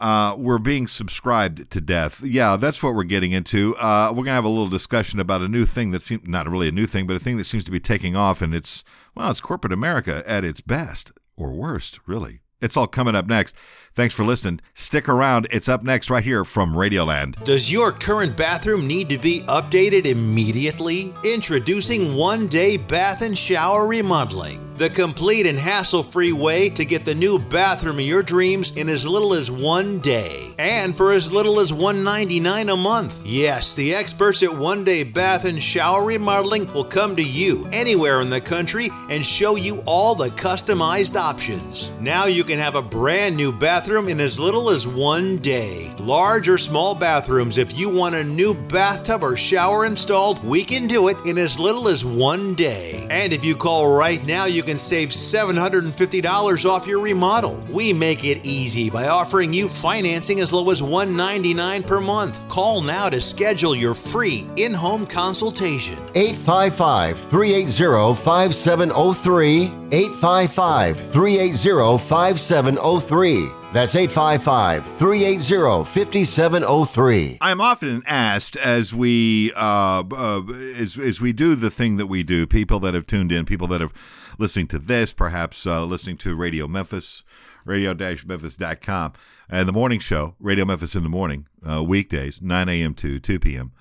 uh, 0.00 0.34
we're 0.38 0.58
being 0.58 0.86
subscribed 0.86 1.70
to 1.70 1.80
death. 1.80 2.22
Yeah, 2.22 2.56
that's 2.56 2.82
what 2.82 2.94
we're 2.94 3.04
getting 3.04 3.32
into. 3.32 3.76
Uh, 3.76 4.12
we're 4.14 4.24
gonna 4.24 4.34
have 4.34 4.44
a 4.44 4.48
little 4.48 4.68
discussion 4.68 5.18
about 5.18 5.42
a 5.42 5.48
new 5.48 5.66
thing 5.66 5.90
that 5.90 6.02
seems 6.02 6.28
not 6.28 6.48
really 6.48 6.68
a 6.68 6.72
new 6.72 6.86
thing, 6.86 7.06
but 7.06 7.16
a 7.16 7.20
thing 7.20 7.36
that 7.38 7.44
seems 7.44 7.64
to 7.64 7.70
be 7.70 7.80
taking 7.80 8.14
off, 8.14 8.40
and 8.40 8.54
it's 8.54 8.84
well, 9.14 9.30
it's 9.30 9.40
corporate 9.40 9.72
America 9.72 10.22
at 10.26 10.44
its 10.44 10.60
best 10.60 11.12
or 11.36 11.50
worst, 11.50 11.98
really. 12.06 12.40
It's 12.60 12.76
all 12.76 12.88
coming 12.88 13.14
up 13.14 13.26
next. 13.26 13.56
Thanks 13.94 14.14
for 14.14 14.24
listening. 14.24 14.60
Stick 14.74 15.08
around. 15.08 15.48
It's 15.50 15.68
up 15.68 15.82
next 15.82 16.08
right 16.10 16.22
here 16.22 16.44
from 16.44 16.74
Radioland. 16.74 17.42
Does 17.44 17.72
your 17.72 17.90
current 17.90 18.36
bathroom 18.36 18.86
need 18.86 19.08
to 19.10 19.18
be 19.18 19.40
updated 19.48 20.06
immediately? 20.06 21.12
Introducing 21.24 22.16
One 22.16 22.46
Day 22.46 22.76
Bath 22.76 23.22
and 23.22 23.36
Shower 23.36 23.88
Remodeling, 23.88 24.76
the 24.76 24.88
complete 24.90 25.46
and 25.46 25.58
hassle 25.58 26.02
free 26.02 26.32
way 26.32 26.68
to 26.70 26.84
get 26.84 27.04
the 27.04 27.14
new 27.14 27.40
bathroom 27.50 27.96
of 27.96 28.04
your 28.04 28.22
dreams 28.22 28.76
in 28.76 28.88
as 28.88 29.06
little 29.06 29.34
as 29.34 29.50
one 29.50 29.98
day 29.98 30.54
and 30.58 30.94
for 30.94 31.12
as 31.12 31.32
little 31.32 31.58
as 31.58 31.72
199 31.72 32.68
a 32.68 32.76
month. 32.76 33.22
Yes, 33.24 33.74
the 33.74 33.94
experts 33.94 34.42
at 34.42 34.56
One 34.56 34.84
Day 34.84 35.02
Bath 35.02 35.44
and 35.44 35.60
Shower 35.60 36.04
Remodeling 36.04 36.72
will 36.72 36.84
come 36.84 37.16
to 37.16 37.24
you 37.24 37.66
anywhere 37.72 38.20
in 38.20 38.30
the 38.30 38.40
country 38.40 38.90
and 39.10 39.24
show 39.24 39.56
you 39.56 39.82
all 39.86 40.14
the 40.14 40.28
customized 40.28 41.16
options. 41.16 41.92
Now 42.00 42.26
you 42.26 42.44
can 42.48 42.58
have 42.58 42.76
a 42.76 42.82
brand 42.82 43.36
new 43.36 43.52
bathroom 43.52 44.08
in 44.08 44.18
as 44.20 44.40
little 44.40 44.70
as 44.70 44.86
one 44.86 45.36
day. 45.36 45.94
Large 46.00 46.48
or 46.48 46.56
small 46.56 46.94
bathrooms, 46.94 47.58
if 47.58 47.78
you 47.78 47.90
want 47.90 48.14
a 48.14 48.24
new 48.24 48.54
bathtub 48.54 49.22
or 49.22 49.36
shower 49.36 49.84
installed, 49.84 50.42
we 50.42 50.64
can 50.64 50.88
do 50.88 51.08
it 51.08 51.18
in 51.26 51.36
as 51.36 51.60
little 51.60 51.88
as 51.88 52.06
one 52.06 52.54
day. 52.54 53.06
And 53.10 53.34
if 53.34 53.44
you 53.44 53.54
call 53.54 53.94
right 53.94 54.26
now, 54.26 54.46
you 54.46 54.62
can 54.62 54.78
save 54.78 55.10
$750 55.10 56.64
off 56.64 56.86
your 56.86 57.02
remodel. 57.02 57.62
We 57.70 57.92
make 57.92 58.24
it 58.24 58.46
easy 58.46 58.88
by 58.88 59.08
offering 59.08 59.52
you 59.52 59.68
financing 59.68 60.40
as 60.40 60.50
low 60.50 60.70
as 60.70 60.82
199 60.82 61.82
per 61.82 62.00
month. 62.00 62.48
Call 62.48 62.80
now 62.80 63.10
to 63.10 63.20
schedule 63.20 63.74
your 63.74 63.92
free 63.92 64.48
in 64.56 64.72
home 64.72 65.04
consultation. 65.04 65.98
855 66.14 67.18
380 67.18 68.14
5703. 68.14 69.87
855 69.90 70.98
380 70.98 71.98
5703. 71.98 73.48
That's 73.72 73.96
855 73.96 74.84
380 74.84 75.84
5703. 75.84 77.38
I'm 77.40 77.60
often 77.60 78.02
asked 78.06 78.56
as 78.56 78.94
we 78.94 79.52
uh, 79.54 80.04
uh, 80.10 80.42
as, 80.76 80.98
as 80.98 81.20
we 81.20 81.32
do 81.32 81.54
the 81.54 81.70
thing 81.70 81.96
that 81.96 82.06
we 82.06 82.22
do, 82.22 82.46
people 82.46 82.80
that 82.80 82.94
have 82.94 83.06
tuned 83.06 83.32
in, 83.32 83.46
people 83.46 83.66
that 83.68 83.80
have 83.80 83.94
listening 84.38 84.66
to 84.68 84.78
this, 84.78 85.12
perhaps 85.12 85.66
uh, 85.66 85.84
listening 85.84 86.16
to 86.18 86.34
Radio 86.34 86.68
Memphis, 86.68 87.24
radio-memphis.com, 87.64 89.12
and 89.48 89.68
the 89.68 89.72
morning 89.72 90.00
show, 90.00 90.34
Radio 90.38 90.64
Memphis 90.64 90.94
in 90.94 91.02
the 91.02 91.08
morning, 91.08 91.46
uh, 91.68 91.82
weekdays, 91.82 92.40
9 92.40 92.68
a.m. 92.68 92.94
to 92.94 93.18
2 93.18 93.40
p.m. 93.40 93.72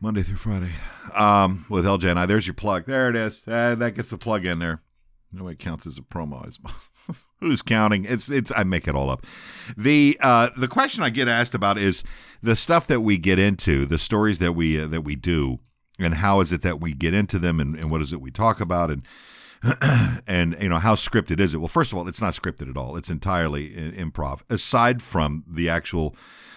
Monday 0.00 0.22
through 0.22 0.36
Friday 0.36 0.72
um, 1.14 1.64
with 1.68 1.84
LJ 1.84 2.10
and 2.10 2.18
I. 2.18 2.26
There's 2.26 2.46
your 2.46 2.54
plug. 2.54 2.84
There 2.86 3.10
it 3.10 3.16
is. 3.16 3.42
Uh, 3.46 3.74
that 3.74 3.94
gets 3.94 4.10
the 4.10 4.18
plug 4.18 4.44
in 4.44 4.58
there. 4.60 4.80
No, 5.30 5.44
way 5.44 5.52
it 5.52 5.58
counts 5.58 5.86
as 5.86 5.98
a 5.98 6.02
promo. 6.02 6.56
Who's 7.40 7.60
counting? 7.60 8.04
It's 8.04 8.30
it's. 8.30 8.50
I 8.56 8.64
make 8.64 8.88
it 8.88 8.94
all 8.94 9.10
up. 9.10 9.26
The 9.76 10.18
uh, 10.22 10.48
the 10.56 10.68
question 10.68 11.02
I 11.02 11.10
get 11.10 11.28
asked 11.28 11.54
about 11.54 11.76
is 11.76 12.02
the 12.42 12.56
stuff 12.56 12.86
that 12.86 13.00
we 13.00 13.18
get 13.18 13.38
into, 13.38 13.84
the 13.84 13.98
stories 13.98 14.38
that 14.38 14.52
we 14.52 14.80
uh, 14.80 14.86
that 14.86 15.02
we 15.02 15.16
do, 15.16 15.58
and 15.98 16.14
how 16.14 16.40
is 16.40 16.50
it 16.50 16.62
that 16.62 16.80
we 16.80 16.94
get 16.94 17.12
into 17.12 17.38
them, 17.38 17.60
and, 17.60 17.76
and 17.76 17.90
what 17.90 18.00
is 18.00 18.12
it 18.12 18.22
we 18.22 18.30
talk 18.30 18.58
about, 18.60 18.90
and 18.90 19.02
and 20.26 20.56
you 20.60 20.68
know 20.68 20.78
how 20.78 20.94
scripted 20.94 21.40
is 21.40 21.52
it? 21.52 21.58
Well, 21.58 21.68
first 21.68 21.92
of 21.92 21.98
all, 21.98 22.08
it's 22.08 22.22
not 22.22 22.34
scripted 22.34 22.70
at 22.70 22.76
all. 22.76 22.96
It's 22.96 23.10
entirely 23.10 23.70
improv. 23.70 24.40
Aside 24.48 25.02
from 25.02 25.44
the 25.46 25.68
actual 25.68 26.16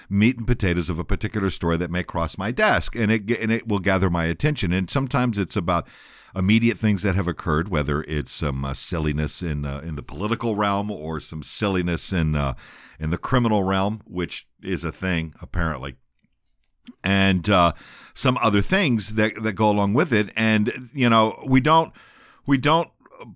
meat 0.09 0.37
and 0.37 0.45
potatoes 0.45 0.89
of 0.89 0.99
a 0.99 1.05
particular 1.05 1.49
story 1.49 1.77
that 1.77 1.91
may 1.91 2.03
cross 2.03 2.37
my 2.37 2.51
desk, 2.51 2.95
and 2.95 3.11
it 3.11 3.29
and 3.39 3.51
it 3.51 3.67
will 3.67 3.79
gather 3.79 4.09
my 4.09 4.25
attention. 4.25 4.71
And 4.71 4.89
sometimes 4.89 5.37
it's 5.37 5.55
about 5.55 5.87
immediate 6.35 6.77
things 6.77 7.03
that 7.03 7.15
have 7.15 7.27
occurred, 7.27 7.69
whether 7.69 8.03
it's 8.03 8.31
some 8.31 8.63
uh, 8.65 8.73
silliness 8.73 9.41
in 9.41 9.65
uh, 9.65 9.81
in 9.83 9.95
the 9.95 10.03
political 10.03 10.55
realm 10.55 10.91
or 10.91 11.19
some 11.19 11.43
silliness 11.43 12.13
in 12.13 12.35
uh, 12.35 12.53
in 12.99 13.09
the 13.09 13.17
criminal 13.17 13.63
realm, 13.63 14.01
which 14.05 14.47
is 14.61 14.83
a 14.83 14.91
thing 14.91 15.33
apparently, 15.41 15.95
and 17.03 17.49
uh, 17.49 17.73
some 18.13 18.37
other 18.41 18.61
things 18.61 19.15
that 19.15 19.41
that 19.43 19.53
go 19.53 19.69
along 19.69 19.93
with 19.93 20.13
it. 20.13 20.29
And 20.35 20.89
you 20.93 21.09
know, 21.09 21.43
we 21.45 21.61
don't 21.61 21.93
we 22.45 22.57
don't 22.57 22.89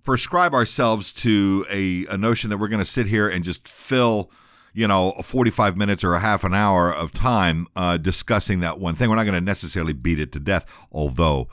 prescribe 0.03 0.53
ourselves 0.53 1.13
to 1.13 1.65
a, 1.69 2.05
a 2.07 2.17
notion 2.17 2.49
that 2.49 2.57
we're 2.57 2.67
going 2.67 2.79
to 2.79 2.89
sit 2.89 3.07
here 3.07 3.29
and 3.29 3.43
just 3.43 3.67
fill 3.67 4.31
you 4.73 4.87
know 4.87 5.13
45 5.21 5.77
minutes 5.77 6.03
or 6.03 6.15
a 6.15 6.19
half 6.19 6.43
an 6.43 6.53
hour 6.53 6.91
of 6.91 7.13
time 7.13 7.67
uh, 7.75 7.97
discussing 7.97 8.59
that 8.61 8.79
one 8.79 8.95
thing 8.95 9.09
we're 9.09 9.15
not 9.15 9.23
going 9.23 9.35
to 9.35 9.41
necessarily 9.41 9.93
beat 9.93 10.19
it 10.19 10.31
to 10.31 10.39
death 10.39 10.65
although 10.91 11.47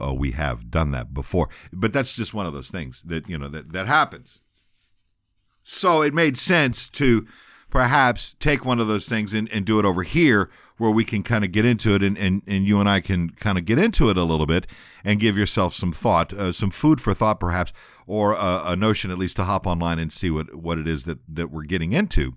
uh, 0.00 0.12
we 0.14 0.32
have 0.32 0.70
done 0.70 0.90
that 0.90 1.14
before. 1.14 1.48
But 1.72 1.92
that's 1.92 2.14
just 2.14 2.34
one 2.34 2.46
of 2.46 2.52
those 2.52 2.70
things 2.70 3.02
that 3.02 3.28
you 3.28 3.38
know 3.38 3.48
that 3.48 3.72
that 3.72 3.86
happens. 3.86 4.42
So 5.62 6.02
it 6.02 6.14
made 6.14 6.36
sense 6.36 6.88
to 6.90 7.26
perhaps 7.70 8.34
take 8.40 8.64
one 8.64 8.80
of 8.80 8.88
those 8.88 9.06
things 9.06 9.32
and, 9.32 9.48
and 9.52 9.64
do 9.64 9.78
it 9.78 9.84
over 9.84 10.02
here 10.02 10.50
where 10.76 10.90
we 10.90 11.04
can 11.04 11.22
kind 11.22 11.44
of 11.44 11.52
get 11.52 11.64
into 11.64 11.94
it 11.94 12.02
and, 12.02 12.18
and, 12.18 12.42
and 12.46 12.66
you 12.66 12.80
and 12.80 12.88
I 12.88 13.00
can 13.00 13.30
kind 13.30 13.56
of 13.58 13.64
get 13.64 13.78
into 13.78 14.10
it 14.10 14.16
a 14.16 14.24
little 14.24 14.46
bit 14.46 14.66
and 15.04 15.20
give 15.20 15.36
yourself 15.36 15.74
some 15.74 15.92
thought, 15.92 16.32
uh, 16.32 16.52
some 16.52 16.70
food 16.70 17.00
for 17.00 17.14
thought 17.14 17.38
perhaps, 17.38 17.72
or 18.06 18.32
a, 18.32 18.62
a, 18.64 18.76
notion 18.76 19.10
at 19.10 19.18
least 19.18 19.36
to 19.36 19.44
hop 19.44 19.66
online 19.66 19.98
and 19.98 20.12
see 20.12 20.30
what, 20.30 20.54
what 20.54 20.78
it 20.78 20.88
is 20.88 21.04
that, 21.04 21.18
that 21.28 21.50
we're 21.50 21.62
getting 21.62 21.92
into. 21.92 22.36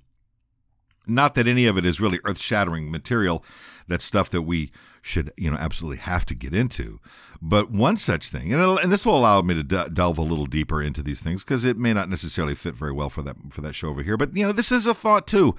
Not 1.07 1.35
that 1.35 1.47
any 1.47 1.65
of 1.65 1.77
it 1.77 1.85
is 1.85 1.99
really 1.99 2.19
earth 2.25 2.39
shattering 2.39 2.91
material. 2.91 3.43
That's 3.87 4.05
stuff 4.05 4.29
that 4.29 4.43
we 4.43 4.71
should, 5.03 5.31
you 5.37 5.51
know, 5.51 5.57
absolutely 5.57 5.97
have 5.97 6.25
to 6.25 6.33
get 6.33 6.55
into. 6.55 6.99
But 7.41 7.69
one 7.69 7.97
such 7.97 8.29
thing, 8.29 8.53
and, 8.53 8.79
and 8.79 8.91
this 8.91 9.05
will 9.05 9.17
allow 9.17 9.41
me 9.41 9.53
to 9.53 9.63
delve 9.63 10.17
a 10.17 10.21
little 10.21 10.45
deeper 10.45 10.81
into 10.81 11.03
these 11.03 11.21
things 11.21 11.43
because 11.43 11.65
it 11.65 11.77
may 11.77 11.93
not 11.93 12.09
necessarily 12.09 12.55
fit 12.55 12.73
very 12.73 12.93
well 12.93 13.09
for 13.09 13.21
that 13.21 13.35
for 13.51 13.61
that 13.61 13.75
show 13.75 13.89
over 13.89 14.01
here. 14.01 14.17
But 14.17 14.35
you 14.35 14.45
know, 14.45 14.53
this 14.53 14.71
is 14.71 14.87
a 14.87 14.93
thought 14.93 15.27
too 15.27 15.55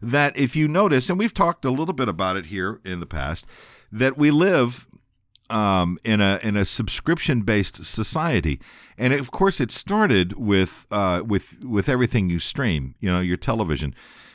that 0.00 0.36
if 0.36 0.54
you 0.54 0.68
notice, 0.68 1.10
and 1.10 1.18
we've 1.18 1.34
talked 1.34 1.64
a 1.64 1.70
little 1.70 1.92
bit 1.92 2.08
about 2.08 2.36
it 2.36 2.46
here 2.46 2.80
in 2.84 3.00
the 3.00 3.06
past, 3.06 3.46
that 3.90 4.16
we 4.16 4.30
live 4.30 4.86
um, 5.50 5.98
in 6.04 6.20
a 6.20 6.38
in 6.42 6.56
a 6.56 6.64
subscription 6.64 7.42
based 7.42 7.84
society, 7.84 8.60
and 8.96 9.12
of 9.12 9.32
course 9.32 9.60
it 9.60 9.72
started 9.72 10.34
with 10.34 10.86
uh, 10.92 11.22
with 11.26 11.64
with 11.64 11.88
everything 11.88 12.30
you 12.30 12.38
stream, 12.38 12.94
you 13.00 13.10
know, 13.10 13.20
your 13.20 13.36
television 13.36 13.92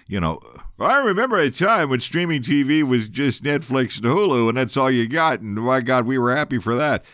you 0.09 0.19
know, 0.19 0.39
I 0.79 0.97
remember 0.97 1.37
a 1.37 1.51
time 1.51 1.91
when 1.91 1.99
streaming 1.99 2.41
TV 2.41 2.81
was 2.83 3.07
just 3.07 3.43
Netflix 3.43 3.97
and 3.97 4.07
Hulu, 4.07 4.49
and 4.49 4.57
that's 4.57 4.75
all 4.75 4.89
you 4.89 5.07
got. 5.07 5.39
And 5.39 5.53
my 5.53 5.81
God, 5.81 6.07
we 6.07 6.17
were 6.17 6.35
happy 6.35 6.57
for 6.57 6.75
that. 6.75 7.05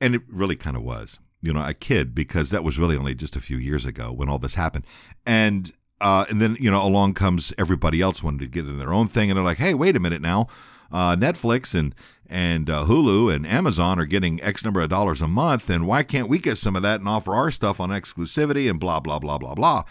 And 0.00 0.14
it 0.14 0.22
really 0.28 0.56
kind 0.56 0.74
of 0.74 0.82
was. 0.82 1.20
You 1.42 1.52
know, 1.52 1.62
a 1.62 1.74
kid 1.74 2.14
because 2.14 2.50
that 2.50 2.64
was 2.64 2.78
really 2.78 2.96
only 2.96 3.14
just 3.14 3.36
a 3.36 3.40
few 3.40 3.58
years 3.58 3.84
ago 3.84 4.10
when 4.10 4.28
all 4.28 4.38
this 4.38 4.54
happened. 4.54 4.86
And 5.26 5.72
uh, 6.00 6.24
and 6.30 6.40
then 6.40 6.56
you 6.58 6.70
know 6.70 6.82
along 6.82 7.14
comes 7.14 7.52
everybody 7.58 8.00
else 8.00 8.22
wanting 8.22 8.40
to 8.40 8.46
get 8.46 8.66
in 8.66 8.78
their 8.78 8.94
own 8.94 9.06
thing, 9.06 9.30
and 9.30 9.36
they're 9.36 9.44
like, 9.44 9.58
hey, 9.58 9.74
wait 9.74 9.94
a 9.94 10.00
minute 10.00 10.22
now, 10.22 10.48
uh, 10.90 11.14
Netflix 11.14 11.78
and 11.78 11.94
and 12.28 12.70
uh, 12.70 12.84
Hulu 12.84 13.32
and 13.32 13.46
Amazon 13.46 13.98
are 14.00 14.04
getting 14.04 14.42
X 14.42 14.64
number 14.64 14.80
of 14.80 14.88
dollars 14.88 15.20
a 15.20 15.28
month, 15.28 15.70
and 15.70 15.86
why 15.86 16.02
can't 16.02 16.28
we 16.28 16.38
get 16.38 16.56
some 16.56 16.76
of 16.76 16.82
that 16.82 17.00
and 17.00 17.08
offer 17.08 17.34
our 17.34 17.50
stuff 17.50 17.78
on 17.78 17.90
exclusivity 17.90 18.68
and 18.68 18.80
blah 18.80 19.00
blah 19.00 19.18
blah 19.18 19.38
blah 19.38 19.54
blah 19.54 19.84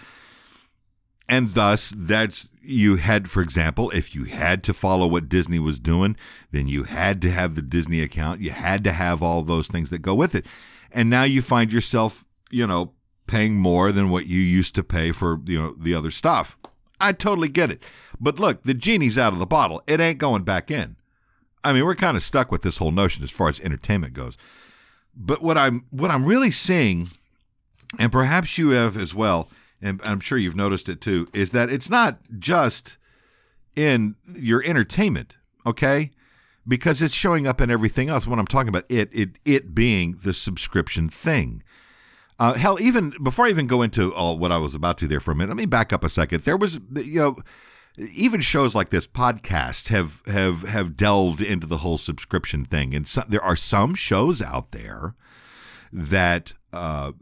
and 1.29 1.53
thus 1.53 1.93
that's 1.95 2.49
you 2.61 2.97
had 2.97 3.29
for 3.29 3.41
example 3.41 3.89
if 3.91 4.13
you 4.13 4.25
had 4.25 4.63
to 4.63 4.73
follow 4.73 5.07
what 5.07 5.29
disney 5.29 5.59
was 5.59 5.79
doing 5.79 6.15
then 6.51 6.67
you 6.67 6.83
had 6.83 7.21
to 7.21 7.31
have 7.31 7.55
the 7.55 7.61
disney 7.61 8.01
account. 8.01 8.41
You 8.41 8.51
had 8.51 8.83
to 8.85 8.91
have 8.91 9.21
all 9.21 9.41
those 9.41 9.67
things 9.67 9.89
that 9.89 9.99
go 9.99 10.15
with 10.15 10.33
it. 10.35 10.45
And 10.91 11.09
now 11.09 11.23
you 11.23 11.41
find 11.41 11.71
yourself 11.71 12.25
you 12.49 12.65
know 12.65 12.93
paying 13.27 13.55
more 13.55 13.91
than 13.91 14.09
what 14.09 14.25
you 14.25 14.39
used 14.39 14.73
to 14.75 14.83
pay 14.83 15.11
for 15.11 15.39
you 15.45 15.61
know 15.61 15.75
the 15.77 15.93
other 15.93 16.11
stuff. 16.11 16.57
I 16.99 17.11
totally 17.11 17.49
get 17.49 17.71
it. 17.71 17.83
But 18.19 18.39
look 18.39 18.63
the 18.63 18.73
genie's 18.73 19.17
out 19.17 19.33
of 19.33 19.39
the 19.39 19.45
bottle. 19.45 19.83
It 19.87 19.99
ain't 19.99 20.17
going 20.17 20.43
back 20.43 20.71
in. 20.71 20.95
I 21.63 21.73
mean 21.73 21.85
we're 21.85 21.95
kind 21.95 22.17
of 22.17 22.23
stuck 22.23 22.51
with 22.51 22.61
this 22.61 22.77
whole 22.77 22.91
notion 22.91 23.23
as 23.23 23.31
far 23.31 23.49
as 23.49 23.59
entertainment 23.59 24.13
goes. 24.13 24.37
But 25.15 25.41
what 25.41 25.57
i'm 25.57 25.85
what 25.89 26.11
i'm 26.11 26.25
really 26.25 26.51
seeing 26.51 27.09
and 27.97 28.11
perhaps 28.11 28.57
you 28.57 28.69
have 28.69 28.97
as 28.97 29.15
well 29.15 29.49
and 29.81 30.01
I'm 30.03 30.19
sure 30.19 30.37
you've 30.37 30.55
noticed 30.55 30.89
it 30.89 31.01
too, 31.01 31.27
is 31.33 31.51
that 31.51 31.69
it's 31.69 31.89
not 31.89 32.19
just 32.39 32.97
in 33.75 34.15
your 34.35 34.63
entertainment, 34.63 35.37
okay? 35.65 36.09
Because 36.67 37.01
it's 37.01 37.13
showing 37.13 37.47
up 37.47 37.61
in 37.61 37.71
everything 37.71 38.09
else. 38.09 38.27
When 38.27 38.39
I'm 38.39 38.47
talking 38.47 38.69
about 38.69 38.85
it, 38.89 39.09
it 39.13 39.39
it 39.45 39.75
being 39.75 40.17
the 40.23 40.33
subscription 40.33 41.09
thing. 41.09 41.63
Uh, 42.39 42.53
hell, 42.53 42.79
even 42.79 43.13
before 43.23 43.47
I 43.47 43.49
even 43.49 43.67
go 43.67 43.81
into 43.81 44.13
all 44.13 44.37
what 44.37 44.51
I 44.51 44.57
was 44.57 44.75
about 44.75 44.97
to 44.99 45.07
there 45.07 45.19
for 45.19 45.31
a 45.31 45.35
minute, 45.35 45.49
let 45.49 45.57
me 45.57 45.65
back 45.65 45.91
up 45.91 46.03
a 46.03 46.09
second. 46.09 46.43
There 46.43 46.57
was, 46.57 46.79
you 46.95 47.19
know, 47.19 47.37
even 47.97 48.41
shows 48.41 48.75
like 48.75 48.89
this, 48.91 49.07
podcasts 49.07 49.89
have 49.89 50.21
have 50.27 50.61
have 50.63 50.95
delved 50.95 51.41
into 51.41 51.65
the 51.65 51.77
whole 51.77 51.97
subscription 51.97 52.65
thing, 52.65 52.93
and 52.93 53.07
so, 53.07 53.23
there 53.27 53.43
are 53.43 53.55
some 53.55 53.95
shows 53.95 54.41
out 54.41 54.71
there 54.71 55.15
that 55.91 56.53
uh, 56.73 57.13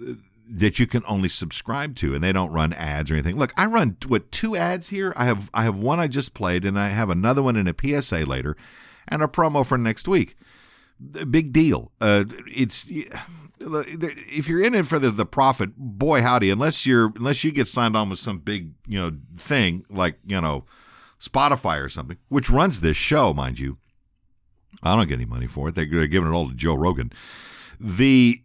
that 0.48 0.80
you 0.80 0.88
can 0.88 1.04
only 1.08 1.30
subscribe 1.30 1.96
to 1.96 2.14
and 2.14 2.24
they 2.24 2.32
don't 2.32 2.52
run 2.52 2.74
ads 2.74 3.10
or 3.10 3.16
anything. 3.16 3.38
Look, 3.38 3.54
I 3.58 3.66
run 3.66 3.98
what 4.08 4.32
two 4.32 4.56
ads 4.56 4.90
here? 4.90 5.14
I 5.16 5.26
have 5.26 5.50
I 5.54 5.64
have 5.64 5.78
one 5.78 6.00
I 6.00 6.08
just 6.08 6.34
played 6.34 6.66
and 6.66 6.80
I 6.80 6.90
have 6.90 7.10
another 7.10 7.42
one 7.42 7.56
in 7.56 7.68
a 7.68 7.74
PSA 7.74 8.26
later 8.26 8.56
and 9.08 9.22
a 9.22 9.28
promo 9.28 9.66
for 9.66 9.78
next 9.78 10.08
week. 10.08 10.36
Big 11.30 11.52
deal. 11.52 11.92
Uh, 12.00 12.26
it's 12.48 12.86
if 13.60 14.48
you're 14.48 14.62
in 14.62 14.76
it 14.76 14.86
for 14.86 15.00
the, 15.00 15.12
the 15.12 15.26
profit, 15.26 15.72
boy 15.76 16.22
howdy, 16.22 16.50
unless 16.50 16.86
you're 16.86 17.12
unless 17.16 17.44
you 17.44 17.52
get 17.52 17.68
signed 17.68 17.98
on 17.98 18.10
with 18.10 18.20
some 18.20 18.40
big, 18.40 18.72
you 18.88 19.00
know, 19.00 19.12
thing 19.38 19.86
like, 19.90 20.20
you 20.26 20.40
know, 20.40 20.66
Spotify 21.20 21.84
or 21.84 21.90
something, 21.90 22.18
which 22.30 22.50
runs 22.50 22.80
this 22.80 22.98
show, 22.98 23.34
mind 23.34 23.60
you. 23.60 23.78
I 24.84 24.96
don't 24.96 25.08
get 25.08 25.16
any 25.16 25.26
money 25.26 25.48
for 25.48 25.70
it. 25.70 25.76
They're 25.76 25.86
giving 25.86 26.30
it 26.30 26.34
all 26.34 26.50
to 26.50 26.56
Joe 26.56 26.76
Rogan. 26.76 27.12
The 27.80 28.42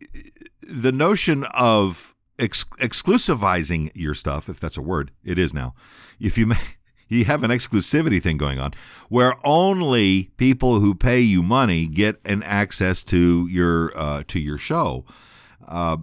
the 0.63 0.93
notion 0.93 1.45
of 1.55 2.15
ex- 2.39 2.65
exclusivizing 2.79 3.91
your 3.95 4.15
stuff, 4.15 4.49
if 4.49 4.61
that's 4.61 4.77
a 4.77 4.83
word, 4.83 5.11
it 5.25 5.39
is 5.39 5.53
now. 5.53 5.75
If 6.19 6.39
you 6.39 6.53
you 7.09 7.25
have 7.25 7.43
an 7.43 7.51
exclusivity 7.51 8.23
thing 8.23 8.37
going 8.37 8.59
on 8.59 8.73
where 9.09 9.35
only 9.45 10.31
people 10.37 10.81
who 10.81 10.95
pay 10.95 11.21
you 11.21 11.43
money 11.43 11.87
get 11.87 12.21
an 12.25 12.43
access 12.45 13.03
to 13.05 13.47
your 13.49 13.93
uh, 13.97 14.23
to 14.29 14.39
your 14.41 14.59
show. 14.59 15.05
Uh, 15.67 15.99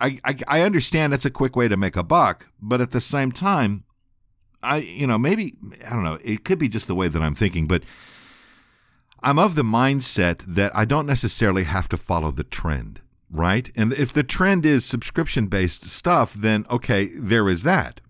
I, 0.00 0.18
I, 0.24 0.36
I 0.48 0.60
understand 0.62 1.12
that's 1.12 1.26
a 1.26 1.30
quick 1.30 1.56
way 1.56 1.68
to 1.68 1.76
make 1.76 1.94
a 1.94 2.02
buck, 2.02 2.48
but 2.62 2.80
at 2.80 2.92
the 2.92 3.02
same 3.02 3.32
time, 3.32 3.84
I 4.62 4.78
you 4.78 5.06
know 5.06 5.18
maybe 5.18 5.56
I 5.86 5.90
don't 5.90 6.04
know. 6.04 6.18
It 6.22 6.44
could 6.44 6.58
be 6.58 6.68
just 6.68 6.86
the 6.86 6.94
way 6.94 7.08
that 7.08 7.20
I'm 7.20 7.34
thinking, 7.34 7.66
but 7.66 7.82
I'm 9.24 9.38
of 9.38 9.56
the 9.56 9.62
mindset 9.62 10.44
that 10.46 10.74
I 10.76 10.84
don't 10.84 11.06
necessarily 11.06 11.64
have 11.64 11.88
to 11.88 11.96
follow 11.96 12.30
the 12.30 12.44
trend 12.44 13.00
right? 13.34 13.70
And 13.74 13.92
if 13.92 14.12
the 14.12 14.22
trend 14.22 14.64
is 14.64 14.84
subscription 14.84 15.48
based 15.48 15.84
stuff, 15.84 16.32
then 16.32 16.64
okay, 16.70 17.06
there 17.16 17.48
is 17.48 17.64
that. 17.64 18.00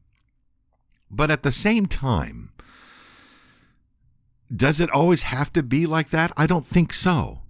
But 1.10 1.30
at 1.30 1.42
the 1.42 1.52
same 1.52 1.86
time, 1.86 2.52
does 4.54 4.80
it 4.80 4.90
always 4.90 5.22
have 5.22 5.52
to 5.54 5.62
be 5.62 5.86
like 5.86 6.10
that? 6.10 6.32
I 6.36 6.46
don't 6.46 6.66
think 6.66 6.92
so. 6.92 7.40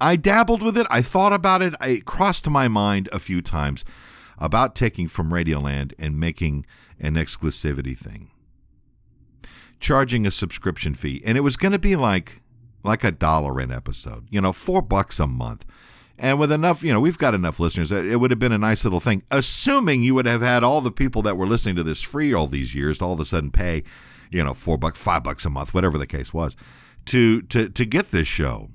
I 0.00 0.16
dabbled 0.16 0.62
with 0.62 0.76
it. 0.76 0.86
I 0.90 1.00
thought 1.00 1.32
about 1.32 1.62
it. 1.62 1.74
It 1.80 2.04
crossed 2.04 2.50
my 2.50 2.66
mind 2.68 3.08
a 3.12 3.20
few 3.20 3.40
times 3.40 3.84
about 4.38 4.74
taking 4.74 5.06
from 5.06 5.30
Radioland 5.30 5.92
and 5.98 6.18
making 6.18 6.66
an 6.98 7.14
exclusivity 7.14 7.96
thing. 7.96 8.30
Charging 9.78 10.26
a 10.26 10.30
subscription 10.30 10.94
fee. 10.94 11.22
And 11.24 11.38
it 11.38 11.42
was 11.42 11.56
going 11.56 11.72
to 11.72 11.78
be 11.78 11.94
like 11.94 12.42
like 12.84 13.02
a 13.02 13.10
dollar 13.10 13.58
an 13.60 13.72
episode, 13.72 14.26
you 14.30 14.40
know, 14.40 14.52
4 14.52 14.82
bucks 14.82 15.18
a 15.18 15.26
month. 15.26 15.64
And 16.16 16.38
with 16.38 16.52
enough, 16.52 16.84
you 16.84 16.92
know, 16.92 17.00
we've 17.00 17.18
got 17.18 17.34
enough 17.34 17.58
listeners. 17.58 17.90
It 17.90 18.20
would 18.20 18.30
have 18.30 18.38
been 18.38 18.52
a 18.52 18.58
nice 18.58 18.84
little 18.84 19.00
thing, 19.00 19.24
assuming 19.30 20.02
you 20.02 20.14
would 20.14 20.26
have 20.26 20.42
had 20.42 20.62
all 20.62 20.80
the 20.80 20.92
people 20.92 21.22
that 21.22 21.36
were 21.36 21.46
listening 21.46 21.74
to 21.76 21.82
this 21.82 22.02
free 22.02 22.32
all 22.32 22.46
these 22.46 22.74
years 22.74 22.98
to 22.98 23.04
all 23.04 23.14
of 23.14 23.20
a 23.20 23.24
sudden 23.24 23.50
pay, 23.50 23.82
you 24.30 24.44
know, 24.44 24.54
four 24.54 24.78
bucks, 24.78 24.98
five 25.00 25.24
bucks 25.24 25.44
a 25.44 25.50
month, 25.50 25.74
whatever 25.74 25.98
the 25.98 26.06
case 26.06 26.32
was, 26.32 26.54
to 27.06 27.42
to 27.42 27.68
to 27.68 27.84
get 27.84 28.12
this 28.12 28.28
show. 28.28 28.70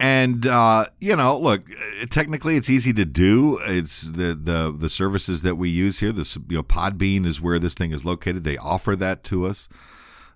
And 0.00 0.46
uh, 0.46 0.86
you 0.98 1.14
know, 1.14 1.38
look, 1.38 1.68
technically 2.10 2.56
it's 2.56 2.70
easy 2.70 2.92
to 2.94 3.04
do. 3.04 3.60
It's 3.64 4.02
the 4.02 4.34
the 4.34 4.74
the 4.76 4.88
services 4.88 5.42
that 5.42 5.56
we 5.56 5.68
use 5.68 6.00
here. 6.00 6.10
This 6.10 6.36
you 6.48 6.56
know, 6.56 6.62
Podbean 6.62 7.24
is 7.24 7.40
where 7.40 7.58
this 7.58 7.74
thing 7.74 7.92
is 7.92 8.04
located. 8.04 8.42
They 8.42 8.56
offer 8.56 8.96
that 8.96 9.22
to 9.24 9.46
us. 9.46 9.68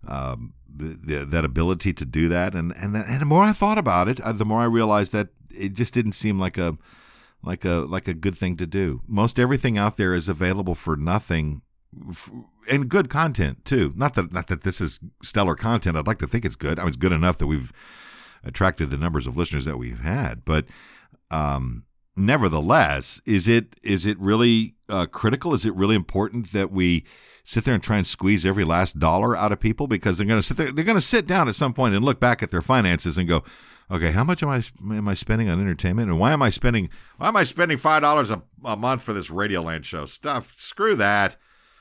Um, 0.07 0.53
the, 0.77 1.25
that 1.25 1.45
ability 1.45 1.93
to 1.93 2.05
do 2.05 2.29
that, 2.29 2.55
and 2.55 2.73
and 2.77 2.97
and 2.97 3.21
the 3.21 3.27
more 3.27 3.45
I 3.45 3.53
thought 3.53 3.79
about 3.79 4.09
it, 4.09 4.21
uh, 4.21 4.33
the 4.33 4.45
more 4.45 4.61
I 4.61 4.67
realized 4.67 5.13
that 5.13 5.29
it 5.51 5.75
just 5.75 5.95
didn't 5.95 6.13
seem 6.13 6.39
like 6.39 6.59
a 6.59 6.77
like 7.43 7.65
a 7.65 7.87
like 7.89 8.09
a 8.09 8.15
good 8.15 8.37
thing 8.37 8.57
to 8.57 8.67
do. 8.67 9.03
Most 9.07 9.39
everything 9.39 9.79
out 9.79 9.97
there 9.97 10.15
is 10.15 10.29
available 10.29 10.75
for 10.75 10.97
nothing 10.97 11.63
and 12.71 12.89
good 12.89 13.09
content 13.09 13.65
too. 13.65 13.93
Not 13.97 14.15
that 14.15 14.33
not 14.33 14.49
that 14.49 14.63
this 14.63 14.81
is 14.81 14.99
stellar 15.23 15.55
content. 15.55 15.97
I'd 15.97 16.07
like 16.07 16.19
to 16.19 16.27
think 16.27 16.45
it's 16.45 16.57
good. 16.57 16.79
I 16.79 16.83
mean, 16.83 16.89
it's 16.89 16.97
good 16.97 17.13
enough 17.13 17.39
that 17.39 17.47
we've 17.47 17.73
attracted 18.43 18.91
the 18.91 18.97
numbers 18.97 19.27
of 19.27 19.37
listeners 19.37 19.65
that 19.65 19.79
we've 19.79 20.01
had. 20.01 20.45
But 20.45 20.67
um, 21.31 21.85
nevertheless, 22.17 23.21
is 23.25 23.49
it 23.49 23.77
is 23.83 24.07
it 24.07 24.19
really 24.19 24.75
uh, 24.89 25.07
critical? 25.07 25.55
Is 25.55 25.67
it 25.67 25.75
really 25.75 25.97
important 25.97 26.53
that 26.53 26.71
we 26.71 27.05
sit 27.45 27.65
there 27.65 27.75
and 27.75 27.83
try 27.83 27.99
and 27.99 28.07
squeeze 28.07 28.47
every 28.47 28.65
last 28.65 28.99
dollar 28.99 29.37
out 29.37 29.53
of 29.53 29.61
people 29.61 29.87
because 29.87 30.17
they're 30.17 30.27
going 30.27 30.41
to 30.41 30.47
sit 30.47 30.57
there, 30.57 30.73
they're 30.73 30.85
going 30.85 30.97
to 30.97 31.03
sit 31.03 31.27
down 31.27 31.49
at 31.49 31.55
some 31.55 31.75
point 31.75 31.95
and 31.95 32.05
look 32.05 32.19
back 32.19 32.43
at 32.43 32.51
their 32.51 32.63
finances 32.63 33.19
and 33.19 33.29
go, 33.29 33.45
okay, 33.91 34.13
how 34.13 34.25
much 34.25 34.43
am 34.43 34.49
I 34.49 34.63
am 34.95 35.09
I 35.09 35.15
spending 35.15 35.51
on 35.51 35.61
entertainment, 35.61 36.09
and 36.11 36.19
why 36.19 36.33
am 36.33 36.43
I 36.43 36.51
spending 36.51 36.91
why 37.19 37.29
am 37.29 37.37
I 37.37 37.45
spending 37.45 37.77
five 37.77 38.03
dollars 38.03 38.31
a 38.31 38.43
month 38.77 39.03
for 39.03 39.13
this 39.13 39.29
Radioland 39.29 39.85
show 39.85 40.07
stuff? 40.07 40.55
Screw 40.57 40.97
that. 40.97 41.37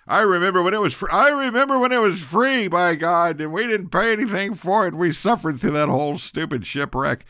I 0.06 0.20
remember 0.20 0.62
when 0.62 0.74
it 0.74 0.82
was 0.82 0.94
free. 0.94 1.10
I 1.12 1.30
remember 1.30 1.80
when 1.80 1.94
it 1.94 2.02
was 2.02 2.24
free, 2.24 2.68
by 2.68 2.96
God, 2.96 3.40
and 3.40 3.54
we 3.54 3.68
didn't 3.68 3.90
pay 3.90 4.12
anything 4.12 4.54
for 4.54 4.86
it. 4.86 4.94
We 4.94 5.14
suffered 5.14 5.62
through 5.62 5.72
that 5.72 5.88
whole 5.88 6.18
stupid 6.18 6.66
shipwreck. 6.66 7.24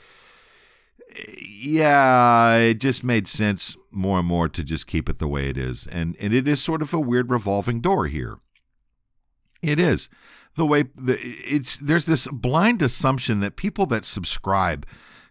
Yeah, 1.39 2.55
it 2.55 2.75
just 2.75 3.03
made 3.03 3.27
sense 3.27 3.77
more 3.91 4.20
and 4.20 4.27
more 4.27 4.50
to 4.50 4.63
just 4.63 4.88
keep 4.88 5.08
it 5.10 5.20
the 5.20 5.27
way 5.27 5.50
it 5.50 5.58
is. 5.58 5.88
And 5.88 6.15
and 6.20 6.34
it 6.34 6.48
is 6.48 6.62
sort 6.62 6.82
of 6.82 6.93
a 6.93 7.00
weird 7.00 7.29
revolving 7.29 7.82
door 7.82 8.08
here. 8.08 8.39
It 9.62 9.79
is. 9.79 10.10
The 10.55 10.65
way 10.65 10.84
the, 10.96 11.17
it's 11.22 11.77
there's 11.77 12.05
this 12.05 12.27
blind 12.27 12.82
assumption 12.82 13.39
that 13.39 13.55
people 13.55 13.86
that 13.88 14.05
subscribe 14.05 14.86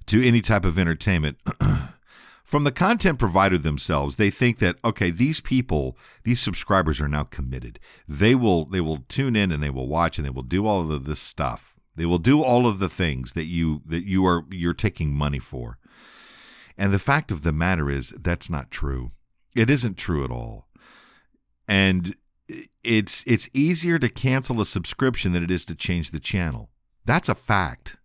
to 0.07 0.27
any 0.27 0.41
type 0.41 0.65
of 0.65 0.79
entertainment 0.79 1.39
from 2.45 2.65
the 2.65 2.73
content 2.73 3.19
provider 3.19 3.57
themselves 3.57 4.17
they 4.17 4.31
think 4.31 4.59
that 4.59 4.77
okay 4.85 5.11
these 5.11 5.41
people 5.41 5.97
these 6.25 6.41
subscribers 6.41 7.01
are 7.01 7.09
now 7.09 7.23
committed 7.23 7.79
they 8.09 8.35
will 8.35 8.65
they 8.65 8.81
will 8.81 9.05
tune 9.09 9.37
in 9.37 9.53
and 9.53 9.63
they 9.63 9.71
will 9.71 9.87
watch 9.87 10.19
and 10.19 10.27
they 10.27 10.31
will 10.31 10.43
do 10.43 10.67
all 10.67 10.93
of 10.93 11.05
this 11.05 11.21
stuff 11.21 11.72
they 11.97 12.07
will 12.07 12.19
do 12.19 12.43
all 12.43 12.67
of 12.67 12.79
the 12.79 12.89
things 12.89 13.33
that 13.33 13.45
you 13.45 13.83
that 13.87 14.07
you 14.07 14.25
are 14.27 14.45
you're 14.51 14.75
taking 14.75 15.15
money 15.15 15.39
for. 15.39 15.79
And 16.79 16.93
the 16.93 16.99
fact 16.99 17.31
of 17.31 17.43
the 17.43 17.53
matter 17.53 17.91
is 17.91 18.11
that's 18.11 18.49
not 18.49 18.71
true. 18.71 19.11
It 19.55 19.69
isn't 19.69 19.99
true 19.99 20.25
at 20.25 20.31
all. 20.31 20.69
And 21.69 22.17
it's 22.83 23.23
it's 23.27 23.49
easier 23.53 23.99
to 23.99 24.09
cancel 24.09 24.61
a 24.61 24.67
subscription 24.67 25.33
than 25.33 25.43
it 25.43 25.51
is 25.51 25.65
to 25.67 25.75
change 25.75 26.11
the 26.11 26.21
channel. 26.21 26.71
That's 27.05 27.29
a 27.29 27.35
fact. 27.35 27.97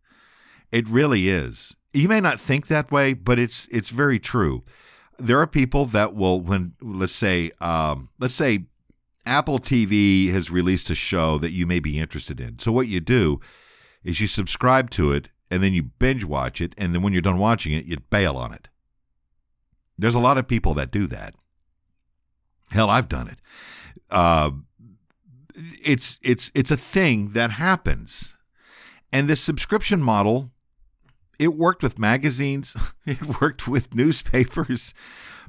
It 0.72 0.88
really 0.88 1.30
is. 1.30 1.76
You 1.94 2.10
may 2.10 2.20
not 2.20 2.40
think 2.40 2.68
that 2.68 2.92
way, 2.92 3.14
but 3.14 3.40
it's 3.40 3.68
it's 3.72 3.90
very 3.90 4.20
true. 4.20 4.64
There 5.18 5.40
are 5.40 5.48
people 5.48 5.86
that 5.88 6.14
will 6.14 6.42
when 6.42 6.74
let's 6.82 7.14
say 7.14 7.52
um, 7.62 8.10
let's 8.20 8.36
say 8.36 8.66
Apple 9.26 9.60
TV 9.60 10.32
has 10.32 10.52
released 10.52 10.90
a 10.90 10.96
show 10.96 11.38
that 11.38 11.52
you 11.52 11.66
may 11.66 11.80
be 11.80 12.00
interested 12.00 12.40
in. 12.40 12.60
So 12.60 12.72
what 12.72 12.88
you 12.88 13.00
do 13.00 13.40
is 14.08 14.22
you 14.22 14.28
subscribe 14.28 14.90
to 14.92 15.12
it 15.12 15.30
and 15.52 15.62
then 15.62 15.74
you 15.74 15.84
binge 15.84 16.24
watch 16.24 16.62
it, 16.62 16.74
and 16.78 16.94
then 16.94 17.02
when 17.02 17.14
you're 17.14 17.22
done 17.22 17.38
watching 17.38 17.74
it, 17.74 17.86
you 17.86 17.98
bail 18.10 18.38
on 18.38 18.54
it. 18.54 18.70
There's 19.98 20.16
a 20.16 20.20
lot 20.20 20.38
of 20.38 20.48
people 20.48 20.74
that 20.76 20.92
do 20.92 21.08
that. 21.08 21.36
Hell, 22.70 22.90
I've 22.90 23.08
done 23.08 23.28
it. 23.28 23.40
Uh, 24.10 24.52
it's 25.84 26.20
it's 26.22 26.52
it's 26.54 26.72
a 26.72 26.78
thing 26.78 27.30
that 27.30 27.52
happens, 27.52 28.38
and 29.12 29.28
this 29.28 29.42
subscription 29.42 30.02
model 30.02 30.52
it 31.40 31.56
worked 31.56 31.84
with 31.84 32.00
magazines, 32.00 32.76
it 33.06 33.42
worked 33.42 33.68
with 33.68 33.94
newspapers. 33.94 34.94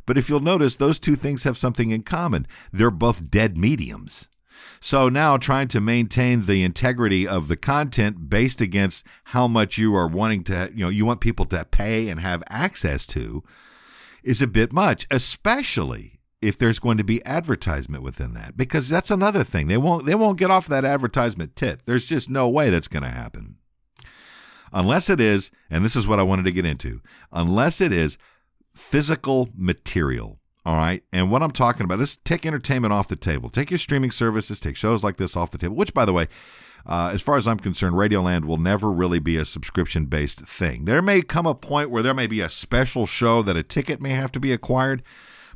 But 0.06 0.18
if 0.18 0.28
you'll 0.28 0.40
notice, 0.40 0.76
those 0.76 0.98
two 0.98 1.16
things 1.16 1.44
have 1.44 1.58
something 1.58 1.90
in 1.90 2.02
common. 2.02 2.46
They're 2.72 2.90
both 2.90 3.30
dead 3.30 3.58
mediums. 3.58 4.28
So 4.80 5.08
now 5.08 5.36
trying 5.36 5.68
to 5.68 5.80
maintain 5.80 6.46
the 6.46 6.62
integrity 6.62 7.26
of 7.26 7.48
the 7.48 7.56
content 7.56 8.30
based 8.30 8.60
against 8.60 9.04
how 9.24 9.48
much 9.48 9.78
you 9.78 9.94
are 9.96 10.06
wanting 10.06 10.44
to, 10.44 10.70
you 10.74 10.84
know, 10.84 10.88
you 10.88 11.04
want 11.04 11.20
people 11.20 11.46
to 11.46 11.64
pay 11.64 12.08
and 12.08 12.20
have 12.20 12.42
access 12.48 13.06
to 13.08 13.42
is 14.22 14.42
a 14.42 14.46
bit 14.46 14.72
much, 14.72 15.06
especially 15.10 16.20
if 16.40 16.56
there's 16.56 16.78
going 16.78 16.98
to 16.98 17.04
be 17.04 17.24
advertisement 17.24 18.02
within 18.02 18.34
that 18.34 18.56
because 18.56 18.88
that's 18.88 19.10
another 19.10 19.42
thing. 19.42 19.66
They 19.66 19.76
won't 19.76 20.06
they 20.06 20.14
won't 20.14 20.38
get 20.38 20.50
off 20.50 20.66
that 20.68 20.84
advertisement 20.84 21.56
tit. 21.56 21.82
There's 21.84 22.06
just 22.06 22.30
no 22.30 22.48
way 22.48 22.70
that's 22.70 22.88
going 22.88 23.02
to 23.02 23.08
happen 23.08 23.56
unless 24.72 25.10
it 25.10 25.20
is, 25.20 25.50
and 25.70 25.84
this 25.84 25.96
is 25.96 26.06
what 26.06 26.20
I 26.20 26.24
wanted 26.24 26.44
to 26.44 26.52
get 26.52 26.66
into, 26.66 27.00
unless 27.32 27.80
it 27.80 27.92
is 27.92 28.18
physical 28.72 29.48
material. 29.56 30.37
All 30.68 30.76
right. 30.76 31.02
And 31.14 31.30
what 31.30 31.42
I'm 31.42 31.50
talking 31.50 31.84
about 31.84 31.98
is 32.00 32.18
take 32.18 32.44
entertainment 32.44 32.92
off 32.92 33.08
the 33.08 33.16
table. 33.16 33.48
Take 33.48 33.70
your 33.70 33.78
streaming 33.78 34.10
services, 34.10 34.60
take 34.60 34.76
shows 34.76 35.02
like 35.02 35.16
this 35.16 35.34
off 35.34 35.50
the 35.50 35.56
table, 35.56 35.74
which, 35.74 35.94
by 35.94 36.04
the 36.04 36.12
way, 36.12 36.28
uh, 36.84 37.10
as 37.14 37.22
far 37.22 37.36
as 37.38 37.48
I'm 37.48 37.58
concerned, 37.58 37.96
Radioland 37.96 38.44
will 38.44 38.58
never 38.58 38.92
really 38.92 39.18
be 39.18 39.38
a 39.38 39.46
subscription 39.46 40.04
based 40.04 40.42
thing. 40.42 40.84
There 40.84 41.00
may 41.00 41.22
come 41.22 41.46
a 41.46 41.54
point 41.54 41.88
where 41.88 42.02
there 42.02 42.12
may 42.12 42.26
be 42.26 42.42
a 42.42 42.50
special 42.50 43.06
show 43.06 43.40
that 43.44 43.56
a 43.56 43.62
ticket 43.62 44.02
may 44.02 44.10
have 44.10 44.30
to 44.32 44.40
be 44.40 44.52
acquired, 44.52 45.02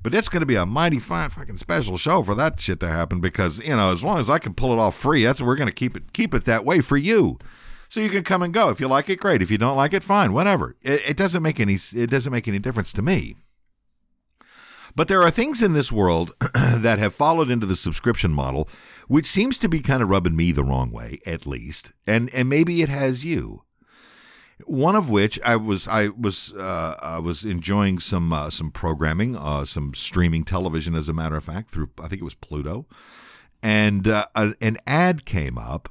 but 0.02 0.14
it's 0.14 0.30
going 0.30 0.40
to 0.40 0.46
be 0.46 0.54
a 0.54 0.64
mighty 0.64 0.98
fine 0.98 1.28
fucking 1.28 1.58
special 1.58 1.98
show 1.98 2.22
for 2.22 2.34
that 2.34 2.58
shit 2.58 2.80
to 2.80 2.88
happen 2.88 3.20
because, 3.20 3.58
you 3.58 3.76
know, 3.76 3.92
as 3.92 4.02
long 4.02 4.18
as 4.18 4.30
I 4.30 4.38
can 4.38 4.54
pull 4.54 4.72
it 4.72 4.78
off 4.78 4.96
free, 4.96 5.24
that's 5.24 5.42
we're 5.42 5.56
going 5.56 5.68
to 5.68 5.74
keep 5.74 5.94
it 5.94 6.14
keep 6.14 6.32
it 6.32 6.46
that 6.46 6.64
way 6.64 6.80
for 6.80 6.96
you. 6.96 7.38
So 7.90 8.00
you 8.00 8.08
can 8.08 8.24
come 8.24 8.42
and 8.42 8.54
go. 8.54 8.70
If 8.70 8.80
you 8.80 8.88
like 8.88 9.10
it, 9.10 9.20
great. 9.20 9.42
If 9.42 9.50
you 9.50 9.58
don't 9.58 9.76
like 9.76 9.92
it, 9.92 10.02
fine. 10.02 10.32
Whatever. 10.32 10.74
It, 10.80 11.02
it 11.06 11.16
doesn't 11.18 11.42
make 11.42 11.60
any 11.60 11.74
it 11.74 12.08
doesn't 12.08 12.32
make 12.32 12.48
any 12.48 12.58
difference 12.58 12.94
to 12.94 13.02
me. 13.02 13.36
But 14.94 15.08
there 15.08 15.22
are 15.22 15.30
things 15.30 15.62
in 15.62 15.72
this 15.72 15.90
world 15.90 16.34
that 16.54 16.98
have 16.98 17.14
followed 17.14 17.50
into 17.50 17.66
the 17.66 17.76
subscription 17.76 18.32
model, 18.32 18.68
which 19.08 19.26
seems 19.26 19.58
to 19.60 19.68
be 19.68 19.80
kind 19.80 20.02
of 20.02 20.08
rubbing 20.08 20.36
me 20.36 20.52
the 20.52 20.64
wrong 20.64 20.90
way, 20.90 21.20
at 21.26 21.46
least, 21.46 21.92
and 22.06 22.32
and 22.34 22.48
maybe 22.48 22.82
it 22.82 22.88
has 22.88 23.24
you. 23.24 23.62
One 24.64 24.94
of 24.94 25.10
which 25.10 25.40
I 25.40 25.56
was 25.56 25.88
I 25.88 26.08
was 26.08 26.52
uh, 26.54 26.96
I 27.02 27.18
was 27.18 27.44
enjoying 27.44 27.98
some 27.98 28.32
uh, 28.32 28.50
some 28.50 28.70
programming, 28.70 29.36
uh, 29.36 29.64
some 29.64 29.94
streaming 29.94 30.44
television, 30.44 30.94
as 30.94 31.08
a 31.08 31.14
matter 31.14 31.36
of 31.36 31.44
fact, 31.44 31.70
through 31.70 31.90
I 31.98 32.08
think 32.08 32.20
it 32.20 32.24
was 32.24 32.34
Pluto, 32.34 32.86
and 33.62 34.06
uh, 34.06 34.26
an 34.34 34.76
ad 34.86 35.24
came 35.24 35.56
up 35.56 35.88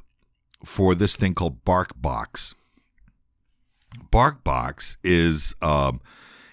for 0.64 0.94
this 0.94 1.16
thing 1.16 1.34
called 1.34 1.66
BarkBox. 1.66 2.54
BarkBox 4.12 4.98
is 5.04 5.56
um, 5.62 6.02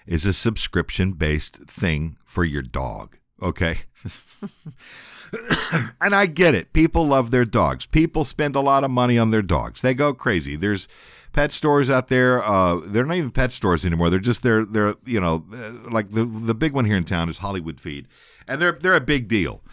is 0.07 0.25
a 0.25 0.33
subscription 0.33 1.13
based 1.13 1.57
thing 1.67 2.17
for 2.29 2.43
your 2.43 2.61
dog. 2.61 3.17
Okay. 3.41 3.79
and 5.99 6.15
I 6.15 6.27
get 6.27 6.53
it. 6.53 6.73
People 6.73 7.07
love 7.07 7.31
their 7.31 7.43
dogs. 7.43 7.87
People 7.87 8.23
spend 8.23 8.55
a 8.55 8.59
lot 8.59 8.83
of 8.83 8.91
money 8.91 9.17
on 9.17 9.31
their 9.31 9.41
dogs. 9.41 9.81
They 9.81 9.95
go 9.95 10.13
crazy. 10.13 10.55
There's 10.55 10.87
pet 11.33 11.51
stores 11.51 11.89
out 11.89 12.07
there. 12.07 12.43
Uh, 12.43 12.81
they're 12.85 13.03
not 13.03 13.17
even 13.17 13.31
pet 13.31 13.51
stores 13.51 13.83
anymore. 13.83 14.11
They're 14.11 14.19
just 14.19 14.43
they're 14.43 14.63
they're 14.63 14.93
you 15.05 15.19
know 15.19 15.43
uh, 15.51 15.89
like 15.89 16.11
the 16.11 16.23
the 16.23 16.53
big 16.53 16.73
one 16.73 16.85
here 16.85 16.97
in 16.97 17.03
town 17.03 17.29
is 17.29 17.39
Hollywood 17.39 17.79
Feed, 17.79 18.07
and 18.47 18.61
they're 18.61 18.73
they're 18.73 18.95
a 18.95 19.01
big 19.01 19.27
deal. 19.27 19.63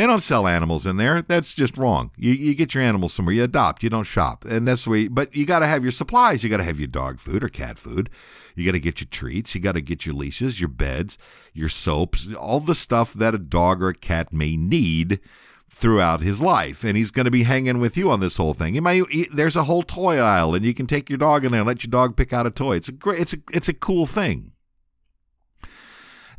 They 0.00 0.06
don't 0.06 0.22
sell 0.22 0.46
animals 0.46 0.86
in 0.86 0.96
there. 0.96 1.20
That's 1.20 1.52
just 1.52 1.76
wrong. 1.76 2.10
You, 2.16 2.32
you 2.32 2.54
get 2.54 2.72
your 2.72 2.82
animals 2.82 3.12
somewhere. 3.12 3.34
You 3.34 3.44
adopt. 3.44 3.82
You 3.82 3.90
don't 3.90 4.04
shop, 4.04 4.46
and 4.46 4.66
that's 4.66 4.84
the 4.84 4.90
way. 4.90 5.08
But 5.08 5.36
you 5.36 5.44
got 5.44 5.58
to 5.58 5.66
have 5.66 5.82
your 5.82 5.92
supplies. 5.92 6.42
You 6.42 6.48
got 6.48 6.56
to 6.56 6.64
have 6.64 6.80
your 6.80 6.88
dog 6.88 7.18
food 7.18 7.44
or 7.44 7.50
cat 7.50 7.76
food. 7.76 8.08
You 8.54 8.64
got 8.64 8.72
to 8.72 8.80
get 8.80 9.02
your 9.02 9.08
treats. 9.10 9.54
You 9.54 9.60
got 9.60 9.72
to 9.72 9.82
get 9.82 10.06
your 10.06 10.14
leashes, 10.14 10.58
your 10.58 10.70
beds, 10.70 11.18
your 11.52 11.68
soaps, 11.68 12.34
all 12.34 12.60
the 12.60 12.74
stuff 12.74 13.12
that 13.12 13.34
a 13.34 13.38
dog 13.38 13.82
or 13.82 13.90
a 13.90 13.94
cat 13.94 14.32
may 14.32 14.56
need 14.56 15.20
throughout 15.68 16.22
his 16.22 16.40
life. 16.40 16.82
And 16.82 16.96
he's 16.96 17.10
going 17.10 17.26
to 17.26 17.30
be 17.30 17.42
hanging 17.42 17.78
with 17.78 17.98
you 17.98 18.10
on 18.10 18.20
this 18.20 18.38
whole 18.38 18.54
thing. 18.54 18.76
You 18.76 18.80
might, 18.80 19.04
there's 19.30 19.54
a 19.54 19.64
whole 19.64 19.82
toy 19.82 20.16
aisle, 20.16 20.54
and 20.54 20.64
you 20.64 20.72
can 20.72 20.86
take 20.86 21.10
your 21.10 21.18
dog 21.18 21.44
in 21.44 21.52
there 21.52 21.60
and 21.60 21.68
let 21.68 21.84
your 21.84 21.90
dog 21.90 22.16
pick 22.16 22.32
out 22.32 22.46
a 22.46 22.50
toy. 22.50 22.76
It's 22.76 22.88
a 22.88 22.92
great. 22.92 23.20
It's 23.20 23.34
a 23.34 23.38
it's 23.52 23.68
a 23.68 23.74
cool 23.74 24.06
thing. 24.06 24.52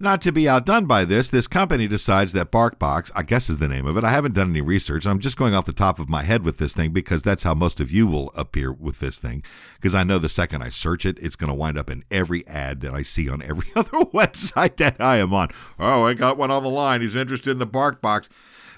Not 0.02 0.24
to 0.24 0.32
be 0.32 0.50
outdone 0.50 0.88
by 0.88 1.06
this, 1.06 1.30
this 1.30 1.48
company 1.48 1.88
decides 1.88 2.34
that 2.34 2.52
BarkBox, 2.52 3.12
I 3.16 3.22
guess 3.22 3.52
is 3.52 3.60
the 3.60 3.68
name 3.68 3.86
of 3.86 3.98
it. 3.98 4.04
I 4.04 4.10
haven't 4.10 4.34
done 4.34 4.50
any 4.50 4.60
research. 4.60 5.06
I'm 5.06 5.20
just 5.20 5.38
going 5.38 5.54
off 5.54 5.68
the 5.68 5.74
top 5.74 6.00
of 6.00 6.10
my 6.10 6.24
head 6.24 6.44
with 6.44 6.58
this 6.58 6.74
thing 6.74 6.92
because 6.92 7.22
that's 7.22 7.44
how 7.44 7.54
most 7.54 7.80
of 7.80 7.92
you 7.92 8.08
will 8.08 8.32
appear 8.34 8.72
with 8.72 9.00
this 9.00 9.20
thing. 9.20 9.44
Because 9.76 9.94
I 9.94 10.04
know 10.04 10.18
the 10.18 10.28
second 10.28 10.64
I 10.64 10.70
search 10.70 11.06
it, 11.06 11.20
it's 11.20 11.36
going 11.36 11.50
to 11.50 11.54
wind 11.54 11.78
up 11.78 11.88
in 11.88 12.04
every 12.10 12.48
ad 12.48 12.82
that 12.82 12.96
I 12.96 13.04
see 13.04 13.30
on 13.30 13.44
every 13.44 13.68
other 13.76 13.92
website 13.92 14.78
that 14.78 15.00
I 15.00 15.18
am 15.18 15.36
on. 15.36 15.50
Oh, 15.78 16.04
I 16.04 16.16
got 16.16 16.36
one 16.36 16.50
on 16.50 16.64
the 16.64 16.70
line. 16.70 17.02
He's 17.02 17.16
interested 17.16 17.52
in 17.52 17.60
the 17.60 17.68
BarkBox. 17.68 18.28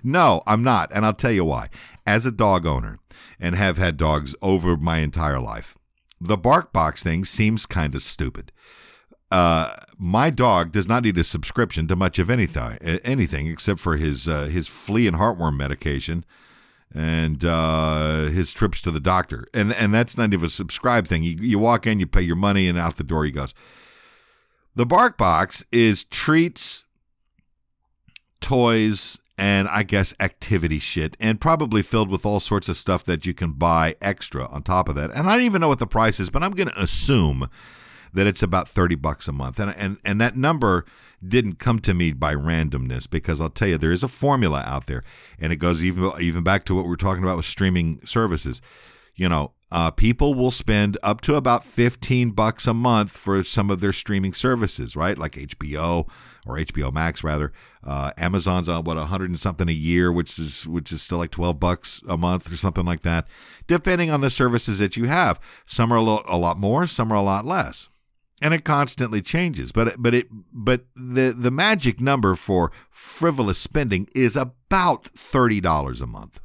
No, 0.04 0.44
I'm 0.46 0.62
not. 0.62 0.92
And 0.94 1.06
I'll 1.06 1.14
tell 1.14 1.32
you 1.32 1.46
why. 1.46 1.70
as 2.06 2.26
a 2.26 2.32
dog 2.34 2.66
owner 2.66 3.00
and 3.40 3.56
have 3.56 3.78
had 3.78 3.96
dogs 3.96 4.36
over 4.42 4.76
my 4.76 4.98
entire 4.98 5.40
life, 5.40 5.78
the 6.20 6.38
BarkBox 6.38 7.02
thing 7.02 7.24
seems 7.24 7.66
kind 7.66 7.96
of 7.96 8.04
stupid. 8.04 8.52
Uh, 9.34 9.76
my 9.98 10.30
dog 10.30 10.72
does 10.72 10.88
not 10.88 11.02
need 11.02 11.18
a 11.18 11.24
subscription 11.24 11.88
to 11.88 11.96
much 11.96 12.20
of 12.20 12.30
anything, 12.30 12.78
anything 13.04 13.48
except 13.48 13.80
for 13.80 13.98
his 13.98 14.28
uh, 14.28 14.44
his 14.44 14.68
flea 14.68 15.08
and 15.08 15.18
heartworm 15.18 15.58
medication 15.58 16.24
and 16.94 17.44
uh, 17.44 18.26
his 18.26 18.54
trips 18.54 18.80
to 18.82 18.92
the 18.92 19.00
doctor, 19.00 19.48
and 19.52 19.74
and 19.74 19.92
that's 19.92 20.20
not 20.20 20.34
even 20.34 20.46
a 20.46 20.50
subscribe 20.50 21.08
thing. 21.08 21.24
You 21.24 21.36
you 21.38 21.58
walk 21.58 21.88
in, 21.88 22.00
you 22.00 22.06
pay 22.06 22.22
your 22.22 22.36
money, 22.36 22.68
and 22.68 22.78
out 22.78 22.98
the 22.98 23.04
door 23.04 23.26
he 23.26 23.32
goes. 23.32 23.56
The 24.76 24.86
Bark 24.86 25.18
Box 25.18 25.66
is 25.72 26.04
treats, 26.04 26.84
toys, 28.40 29.18
and 29.36 29.68
I 29.68 29.82
guess 29.82 30.14
activity 30.20 30.78
shit, 30.78 31.18
and 31.20 31.42
probably 31.42 31.82
filled 31.82 32.10
with 32.10 32.24
all 32.24 32.40
sorts 32.40 32.70
of 32.70 32.78
stuff 32.78 33.04
that 33.06 33.26
you 33.26 33.34
can 33.34 33.54
buy 33.54 33.96
extra 34.00 34.46
on 34.46 34.62
top 34.62 34.90
of 34.90 34.94
that. 34.94 35.10
And 35.10 35.28
I 35.28 35.38
don't 35.38 35.46
even 35.46 35.62
know 35.62 35.70
what 35.70 35.80
the 35.80 35.88
price 35.88 36.20
is, 36.20 36.30
but 36.30 36.44
I'm 36.44 36.52
going 36.52 36.70
to 36.70 36.80
assume 36.80 37.50
that 38.14 38.28
it's 38.28 38.44
about 38.44 38.68
30 38.68 38.96
bucks 38.96 39.28
a 39.28 39.32
month. 39.32 39.60
And, 39.60 39.74
and, 39.76 39.98
and 40.06 40.22
that 40.22 40.36
number 40.36 40.86
didn't 41.26 41.60
come 41.60 41.80
to 41.80 41.94
me 41.94 42.14
by 42.14 42.36
randomness 42.36 43.10
because 43.10 43.42
I'll 43.42 43.50
tell 43.50 43.68
you, 43.68 43.78
there 43.78 43.92
is 43.92 44.04
a 44.04 44.08
formula 44.08 44.64
out 44.66 44.88
there. 44.88 45.04
And 45.40 45.52
it 45.52 45.58
goes 45.58 45.84
even, 45.84 46.12
even 46.20 46.44
back 46.44 46.66
to 46.66 46.76
what 46.76 46.84
we 46.84 46.90
we're 46.90 46.96
talking 46.96 47.24
about 47.24 47.38
with 47.38 47.46
streaming 47.46 48.06
services. 48.06 48.62
You 49.16 49.30
know, 49.30 49.52
uh, 49.72 49.90
people 49.92 50.34
will 50.34 50.52
spend 50.52 50.98
up 51.02 51.22
to 51.22 51.36
about 51.36 51.66
15 51.66 52.32
bucks 52.32 52.68
a 52.68 52.74
month 52.74 53.12
for 53.12 53.42
some 53.44 53.70
of 53.70 53.80
their 53.80 53.94
streaming 53.94 54.34
services, 54.34 54.96
right? 54.96 55.18
Like 55.18 55.34
HBO 55.34 56.08
or 56.46 56.58
HBO 56.58 56.92
Max 56.92 57.24
rather. 57.24 57.52
Uh, 57.84 58.12
Amazon's 58.18 58.70
on 58.70 58.84
what 58.84 58.98
100 58.98 59.30
and 59.30 59.40
something 59.40 59.70
a 59.70 59.74
year, 59.74 60.12
which 60.12 60.38
is 60.38 60.68
which 60.68 60.92
is 60.92 61.02
still 61.02 61.18
like 61.18 61.32
12 61.32 61.60
bucks 61.60 62.02
a 62.08 62.18
month 62.18 62.52
or 62.52 62.56
something 62.56 62.86
like 62.86 63.02
that, 63.02 63.28
depending 63.68 64.10
on 64.10 64.22
the 64.22 64.30
services 64.30 64.80
that 64.80 64.96
you 64.96 65.06
have. 65.06 65.40
Some 65.66 65.92
are 65.92 65.98
a, 65.98 66.36
a 66.36 66.38
lot 66.38 66.60
more, 66.60 66.86
some 66.86 67.12
are 67.12 67.16
a 67.16 67.22
lot 67.22 67.46
less 67.46 67.90
and 68.44 68.54
it 68.54 68.66
constantly 68.66 69.22
changes. 69.22 69.72
But 69.72 69.96
but 69.98 70.14
it 70.14 70.28
but 70.52 70.86
the 70.96 71.34
the 71.36 71.50
magic 71.50 72.02
number 72.02 72.36
for 72.36 72.72
frivolous 72.90 73.58
spending 73.58 74.08
is 74.14 74.36
about 74.36 75.06
thirty 75.06 75.62
dollars 75.62 76.02
a 76.02 76.06
month. 76.06 76.42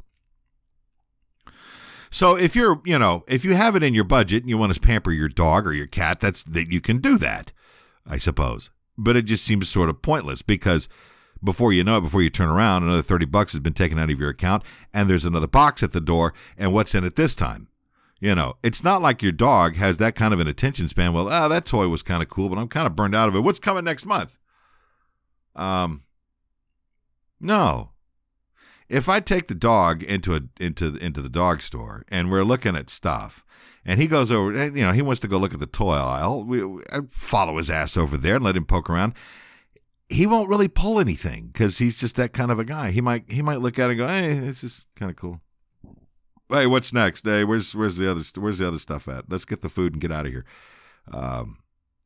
So 2.11 2.37
if 2.37 2.55
you're 2.55 2.81
you 2.85 2.99
know 2.99 3.25
if 3.27 3.45
you 3.45 3.57
have 3.57 3.75
it 3.75 3.83
in 3.83 3.95
your 3.95 4.05
budget 4.05 4.45
and 4.45 4.49
you 4.49 4.57
want 4.57 4.73
to 4.73 4.81
pamper 4.81 5.11
your 5.11 5.29
dog 5.29 5.67
or 5.67 5.73
your 5.73 5.89
cat, 5.89 6.21
that's 6.21 6.45
that 6.45 6.73
you 6.73 6.81
can 6.81 6.99
do 6.99 7.19
that, 7.19 7.53
I 8.07 8.17
suppose. 8.17 8.71
But 8.97 9.17
it 9.17 9.23
just 9.23 9.45
seems 9.45 9.69
sort 9.69 9.91
of 9.91 10.01
pointless 10.01 10.41
because 10.41 10.89
before 11.43 11.73
you 11.73 11.83
know 11.83 11.99
it, 11.99 12.03
before 12.03 12.23
you 12.23 12.31
turn 12.31 12.49
around, 12.49 12.85
another 12.85 13.03
thirty 13.03 13.27
bucks 13.27 13.53
has 13.53 13.61
been 13.61 13.75
taken 13.75 13.99
out 13.99 14.11
of 14.11 14.21
your 14.21 14.31
account, 14.31 14.63
and 14.95 15.11
there's 15.11 15.27
another 15.27 15.49
box 15.49 15.83
at 15.83 15.91
the 15.91 16.01
door, 16.01 16.33
and 16.57 16.73
what's 16.73 16.95
in 16.95 17.05
it 17.05 17.17
this 17.17 17.35
time? 17.35 17.67
You 18.21 18.35
know, 18.35 18.57
it's 18.65 18.83
not 18.83 19.01
like 19.01 19.23
your 19.23 19.33
dog 19.33 19.77
has 19.77 19.99
that 19.99 20.17
kind 20.17 20.35
of 20.35 20.41
an 20.41 20.49
attention 20.49 20.89
span. 20.89 21.13
Well, 21.13 21.29
ah, 21.29 21.47
that 21.49 21.65
toy 21.65 21.87
was 21.89 22.03
kind 22.03 22.23
of 22.23 22.29
cool, 22.29 22.49
but 22.49 22.59
I'm 22.59 22.69
kind 22.69 22.87
of 22.87 22.97
burned 22.97 23.15
out 23.15 23.29
of 23.29 23.37
it. 23.37 23.41
What's 23.41 23.61
coming 23.61 23.85
next 23.85 24.07
month? 24.07 24.37
Um, 25.55 26.03
no. 27.41 27.93
If 28.89 29.09
I 29.09 29.21
take 29.21 29.47
the 29.47 29.55
dog 29.55 30.03
into 30.03 30.35
a 30.35 30.41
into 30.59 30.97
into 30.97 31.21
the 31.21 31.29
dog 31.29 31.61
store 31.61 32.05
and 32.09 32.31
we're 32.31 32.45
looking 32.45 32.75
at 32.75 32.91
stuff, 32.91 33.45
and 33.85 34.01
he 34.01 34.07
goes 34.07 34.33
over, 34.33 34.55
and, 34.55 34.77
you 34.77 34.85
know, 34.85 34.93
he 34.93 35.03
wants 35.03 35.21
to 35.21 35.29
go 35.29 35.39
look 35.39 35.55
at 35.55 35.61
the 35.61 35.67
toy 35.67 35.95
aisle. 35.95 36.43
We, 36.43 36.63
I 36.93 37.01
follow 37.09 37.59
his 37.59 37.71
ass 37.71 37.97
over 37.97 38.17
there 38.17 38.37
and 38.37 38.45
let 38.45 38.57
him 38.57 38.65
poke 38.65 38.91
around. 38.91 39.15
He 40.09 40.27
won't 40.27 40.49
really 40.49 40.69
pull 40.69 40.99
anything 40.99 41.49
because 41.53 41.79
he's 41.79 41.99
just 41.99 42.17
that 42.17 42.33
kind 42.33 42.51
of 42.51 42.59
a 42.59 42.65
guy. 42.65 42.91
He 42.91 43.01
might 43.01 43.31
he 43.31 43.43
might 43.43 43.61
look 43.61 43.79
at 43.79 43.91
it 43.91 43.93
and 43.93 43.99
go, 43.99 44.09
"Hey, 44.09 44.35
this 44.35 44.65
is 44.65 44.85
kind 44.97 45.11
of 45.11 45.17
cool." 45.17 45.41
Hey, 46.51 46.67
what's 46.67 46.93
next? 46.93 47.25
Hey, 47.25 47.45
where's 47.45 47.75
where's 47.75 47.97
the 47.97 48.11
other 48.11 48.23
where's 48.39 48.59
the 48.59 48.69
other 48.69 48.79
stuff 48.79 49.09
at? 49.09 49.31
Let's 49.31 49.45
get 49.45 49.61
the 49.61 49.69
food 49.69 49.95
and 49.95 50.03
get 50.03 50.13
out 50.13 50.27
of 50.27 50.33
here. 50.33 50.45
Um, 51.13 51.59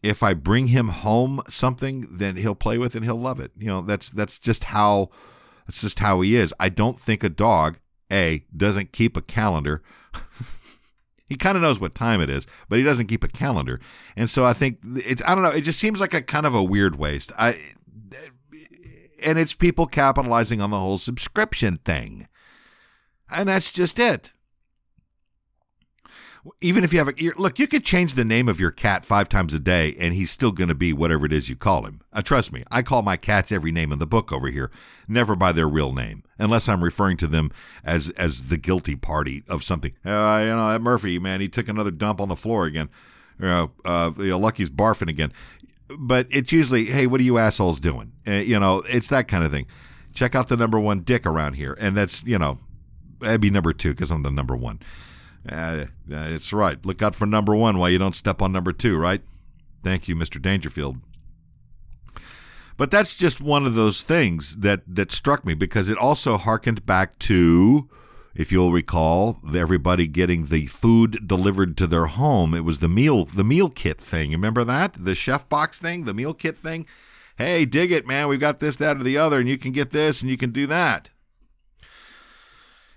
if 0.02 0.22
I 0.22 0.34
bring 0.34 0.68
him 0.68 0.88
home 0.88 1.40
something, 1.48 2.08
then 2.10 2.36
he'll 2.36 2.54
play 2.54 2.78
with 2.78 2.94
it 2.94 2.98
and 2.98 3.04
he'll 3.04 3.16
love 3.16 3.40
it. 3.40 3.52
You 3.56 3.68
know, 3.68 3.80
that's 3.82 4.10
that's 4.10 4.38
just 4.38 4.64
how 4.64 5.10
that's 5.66 5.80
just 5.80 6.00
how 6.00 6.20
he 6.20 6.36
is. 6.36 6.52
I 6.58 6.68
don't 6.68 6.98
think 6.98 7.22
a 7.22 7.28
dog 7.28 7.78
a 8.10 8.44
doesn't 8.54 8.92
keep 8.92 9.16
a 9.16 9.22
calendar. 9.22 9.82
he 11.28 11.36
kind 11.36 11.56
of 11.56 11.62
knows 11.62 11.80
what 11.80 11.94
time 11.94 12.20
it 12.20 12.28
is, 12.28 12.46
but 12.68 12.78
he 12.78 12.84
doesn't 12.84 13.06
keep 13.06 13.24
a 13.24 13.28
calendar. 13.28 13.80
And 14.16 14.28
so 14.28 14.44
I 14.44 14.52
think 14.52 14.78
it's 14.96 15.22
I 15.24 15.34
don't 15.34 15.44
know, 15.44 15.50
it 15.50 15.62
just 15.62 15.78
seems 15.78 16.00
like 16.00 16.14
a 16.14 16.22
kind 16.22 16.46
of 16.46 16.54
a 16.54 16.62
weird 16.62 16.96
waste. 16.96 17.32
I 17.38 17.58
and 19.24 19.38
it's 19.38 19.54
people 19.54 19.86
capitalizing 19.86 20.60
on 20.60 20.70
the 20.70 20.80
whole 20.80 20.98
subscription 20.98 21.78
thing. 21.84 22.26
And 23.32 23.48
that's 23.48 23.72
just 23.72 23.98
it. 23.98 24.32
Even 26.60 26.82
if 26.82 26.92
you 26.92 26.98
have 26.98 27.08
a 27.08 27.32
look, 27.36 27.60
you 27.60 27.68
could 27.68 27.84
change 27.84 28.14
the 28.14 28.24
name 28.24 28.48
of 28.48 28.58
your 28.58 28.72
cat 28.72 29.04
five 29.04 29.28
times 29.28 29.54
a 29.54 29.60
day, 29.60 29.94
and 29.96 30.12
he's 30.12 30.32
still 30.32 30.50
going 30.50 30.68
to 30.68 30.74
be 30.74 30.92
whatever 30.92 31.24
it 31.24 31.32
is 31.32 31.48
you 31.48 31.54
call 31.54 31.86
him. 31.86 32.00
Uh, 32.12 32.20
trust 32.20 32.52
me, 32.52 32.64
I 32.72 32.82
call 32.82 33.02
my 33.02 33.16
cats 33.16 33.52
every 33.52 33.70
name 33.70 33.92
in 33.92 34.00
the 34.00 34.08
book 34.08 34.32
over 34.32 34.48
here, 34.48 34.72
never 35.06 35.36
by 35.36 35.52
their 35.52 35.68
real 35.68 35.92
name, 35.92 36.24
unless 36.38 36.68
I'm 36.68 36.82
referring 36.82 37.16
to 37.18 37.28
them 37.28 37.52
as 37.84 38.10
as 38.10 38.46
the 38.46 38.56
guilty 38.56 38.96
party 38.96 39.44
of 39.48 39.62
something. 39.62 39.92
Uh, 40.04 40.40
you 40.42 40.48
know, 40.48 40.68
that 40.68 40.82
Murphy 40.82 41.20
man, 41.20 41.40
he 41.40 41.48
took 41.48 41.68
another 41.68 41.92
dump 41.92 42.20
on 42.20 42.28
the 42.28 42.34
floor 42.34 42.64
again. 42.64 42.88
You 43.38 43.46
know, 43.46 43.70
uh, 43.84 44.10
you 44.18 44.30
know, 44.30 44.38
Lucky's 44.38 44.70
barfing 44.70 45.08
again. 45.08 45.32
But 45.96 46.26
it's 46.30 46.50
usually, 46.50 46.86
hey, 46.86 47.06
what 47.06 47.20
are 47.20 47.24
you 47.24 47.38
assholes 47.38 47.78
doing? 47.78 48.12
Uh, 48.26 48.32
you 48.32 48.58
know, 48.58 48.78
it's 48.88 49.08
that 49.10 49.28
kind 49.28 49.44
of 49.44 49.52
thing. 49.52 49.66
Check 50.12 50.34
out 50.34 50.48
the 50.48 50.56
number 50.56 50.80
one 50.80 51.00
dick 51.00 51.24
around 51.24 51.54
here, 51.54 51.76
and 51.78 51.96
that's 51.96 52.24
you 52.24 52.38
know 52.38 52.58
I'd 53.22 53.40
be 53.40 53.50
number 53.50 53.72
two 53.72 53.92
because 53.92 54.10
I'm 54.10 54.22
the 54.22 54.30
number 54.30 54.56
one. 54.56 54.80
Uh, 55.48 55.86
it's 56.08 56.52
right. 56.52 56.84
Look 56.84 57.02
out 57.02 57.14
for 57.14 57.26
number 57.26 57.54
one 57.54 57.78
while 57.78 57.90
you 57.90 57.98
don't 57.98 58.14
step 58.14 58.40
on 58.40 58.52
number 58.52 58.72
two, 58.72 58.96
right? 58.96 59.22
Thank 59.82 60.08
you, 60.08 60.14
Mr. 60.14 60.40
Dangerfield. 60.40 60.98
But 62.76 62.90
that's 62.90 63.16
just 63.16 63.40
one 63.40 63.66
of 63.66 63.74
those 63.74 64.02
things 64.02 64.58
that, 64.58 64.82
that 64.86 65.12
struck 65.12 65.44
me 65.44 65.54
because 65.54 65.88
it 65.88 65.98
also 65.98 66.36
harkened 66.36 66.86
back 66.86 67.18
to, 67.20 67.88
if 68.34 68.50
you'll 68.50 68.72
recall, 68.72 69.38
everybody 69.54 70.06
getting 70.06 70.46
the 70.46 70.66
food 70.66 71.26
delivered 71.26 71.76
to 71.78 71.86
their 71.86 72.06
home. 72.06 72.54
It 72.54 72.64
was 72.64 72.78
the 72.78 72.88
meal 72.88 73.24
the 73.24 73.44
meal 73.44 73.68
kit 73.68 74.00
thing. 74.00 74.30
Remember 74.30 74.64
that? 74.64 74.96
The 74.98 75.14
chef 75.14 75.48
box 75.48 75.78
thing, 75.78 76.04
the 76.04 76.14
meal 76.14 76.34
kit 76.34 76.56
thing. 76.56 76.86
Hey, 77.36 77.64
dig 77.64 77.92
it, 77.92 78.06
man. 78.06 78.28
We've 78.28 78.40
got 78.40 78.60
this, 78.60 78.76
that, 78.76 78.98
or 78.98 79.02
the 79.02 79.18
other, 79.18 79.40
and 79.40 79.48
you 79.48 79.58
can 79.58 79.72
get 79.72 79.90
this 79.90 80.22
and 80.22 80.30
you 80.30 80.36
can 80.36 80.50
do 80.50 80.66
that 80.66 81.10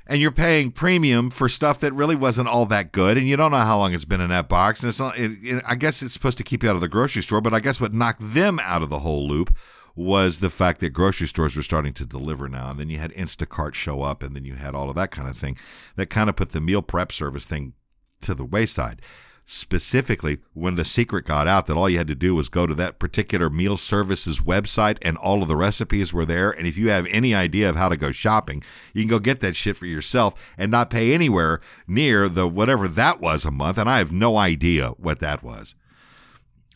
and 0.08 0.22
you're 0.22 0.32
paying 0.32 0.72
premium 0.72 1.30
for 1.30 1.50
stuff 1.50 1.80
that 1.80 1.94
really 1.94 2.16
wasn't 2.16 2.48
all 2.48 2.66
that 2.68 2.92
good, 2.92 3.18
and 3.18 3.28
you 3.28 3.36
don't 3.36 3.52
know 3.52 3.58
how 3.58 3.78
long 3.80 3.94
it's 3.94 4.06
been 4.06 4.22
in 4.22 4.30
that 4.30 4.48
box. 4.48 4.82
And 4.82 4.90
it's 4.90 5.00
not. 5.00 5.18
It, 5.18 5.32
it, 5.42 5.64
I 5.68 5.76
guess 5.76 6.02
it's 6.02 6.14
supposed 6.14 6.38
to 6.38 6.44
keep 6.44 6.64
you 6.64 6.70
out 6.70 6.76
of 6.76 6.82
the 6.82 6.88
grocery 6.88 7.24
store, 7.24 7.42
but 7.42 7.54
I 7.54 7.60
guess 7.60 7.82
what 7.82 7.94
knocked 7.94 8.34
them 8.34 8.60
out 8.60 8.82
of 8.82 8.90
the 8.90 9.00
whole 9.00 9.28
loop 9.28 9.56
was 9.96 10.40
the 10.40 10.50
fact 10.50 10.82
that 10.82 10.90
grocery 10.90 11.28
stores 11.28 11.56
were 11.56 11.64
starting 11.64 11.94
to 11.94 12.06
deliver 12.06 12.50
now, 12.50 12.72
and 12.72 12.80
then 12.80 12.90
you 12.90 12.98
had 12.98 13.14
Instacart 13.14 13.74
show 13.74 14.02
up, 14.02 14.22
and 14.22 14.36
then 14.36 14.44
you 14.44 14.56
had 14.56 14.76
all 14.76 14.90
of 14.90 14.96
that 14.96 15.12
kind 15.12 15.30
of 15.30 15.38
thing 15.38 15.58
that 15.96 16.10
kind 16.10 16.30
of 16.30 16.36
put 16.36 16.52
the 16.52 16.62
meal 16.62 16.82
prep 16.82 17.12
service 17.12 17.46
thing 17.46 17.74
to 18.22 18.36
the 18.36 18.46
wayside 18.46 19.02
specifically 19.46 20.40
when 20.54 20.74
the 20.74 20.84
secret 20.84 21.24
got 21.24 21.48
out 21.48 21.68
that 21.68 21.78
all 21.78 21.88
you 21.88 22.00
had 22.00 22.08
to 22.08 22.16
do 22.16 22.34
was 22.34 22.50
go 22.50 22.66
to 22.66 22.74
that 22.74 22.98
particular 22.98 23.50
meal 23.50 23.78
services 23.78 24.42
website 24.42 24.98
and 25.04 25.16
all 25.18 25.44
of 25.44 25.48
the 25.48 25.56
recipes 25.56 26.12
were 26.12 26.26
there. 26.26 26.50
And 26.50 26.68
if 26.68 26.78
you 26.78 26.90
have 26.90 27.06
any 27.08 27.36
idea 27.36 27.70
of 27.70 27.76
how 27.76 27.88
to 27.90 27.96
go 27.96 28.12
shopping, 28.12 28.64
you 28.94 29.04
can 29.04 29.10
go 29.10 29.20
get 29.20 29.42
that 29.42 29.56
shit 29.56 29.78
for 29.78 29.86
yourself 29.86 30.34
and 30.58 30.72
not 30.72 30.90
pay 30.90 31.14
anywhere 31.14 31.62
near 31.88 32.28
the 32.28 32.48
whatever 32.48 32.88
that 32.88 33.22
was 33.22 33.46
a 33.46 33.52
month. 33.52 33.78
And 33.78 33.90
I 33.90 34.00
have 34.00 34.12
no 34.12 34.36
idea 34.36 34.90
what 34.98 35.20
that 35.20 35.44
was. 35.44 35.76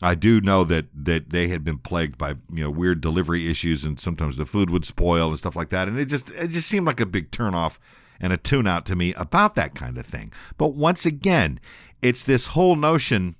I 0.02 0.14
do 0.14 0.40
know 0.40 0.64
that 0.64 0.86
that 0.94 1.28
they 1.28 1.48
had 1.48 1.62
been 1.62 1.76
plagued 1.76 2.16
by 2.16 2.30
you 2.50 2.64
know 2.64 2.70
weird 2.70 3.02
delivery 3.02 3.50
issues 3.50 3.84
and 3.84 4.00
sometimes 4.00 4.38
the 4.38 4.46
food 4.46 4.70
would 4.70 4.86
spoil 4.86 5.28
and 5.28 5.38
stuff 5.38 5.54
like 5.54 5.68
that 5.70 5.88
and 5.88 5.98
it 5.98 6.06
just 6.06 6.30
it 6.30 6.48
just 6.48 6.68
seemed 6.68 6.86
like 6.86 7.00
a 7.00 7.06
big 7.06 7.30
turnoff 7.30 7.78
and 8.20 8.32
a 8.32 8.36
tune 8.36 8.66
out 8.66 8.84
to 8.86 8.94
me 8.94 9.14
about 9.14 9.54
that 9.54 9.74
kind 9.74 9.98
of 9.98 10.06
thing. 10.06 10.32
But 10.58 10.74
once 10.74 11.06
again, 11.06 11.58
it's 12.02 12.24
this 12.24 12.48
whole 12.48 12.76
notion 12.76 13.36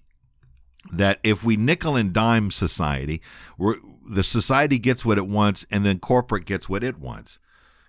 that 0.92 1.20
if 1.22 1.44
we 1.44 1.56
nickel 1.56 1.96
and 1.96 2.12
dime 2.12 2.50
society, 2.50 3.20
the 3.58 4.24
society 4.24 4.78
gets 4.78 5.04
what 5.04 5.18
it 5.18 5.26
wants, 5.26 5.66
and 5.70 5.84
then 5.84 5.98
corporate 5.98 6.44
gets 6.44 6.68
what 6.68 6.82
it 6.82 6.98
wants. 6.98 7.38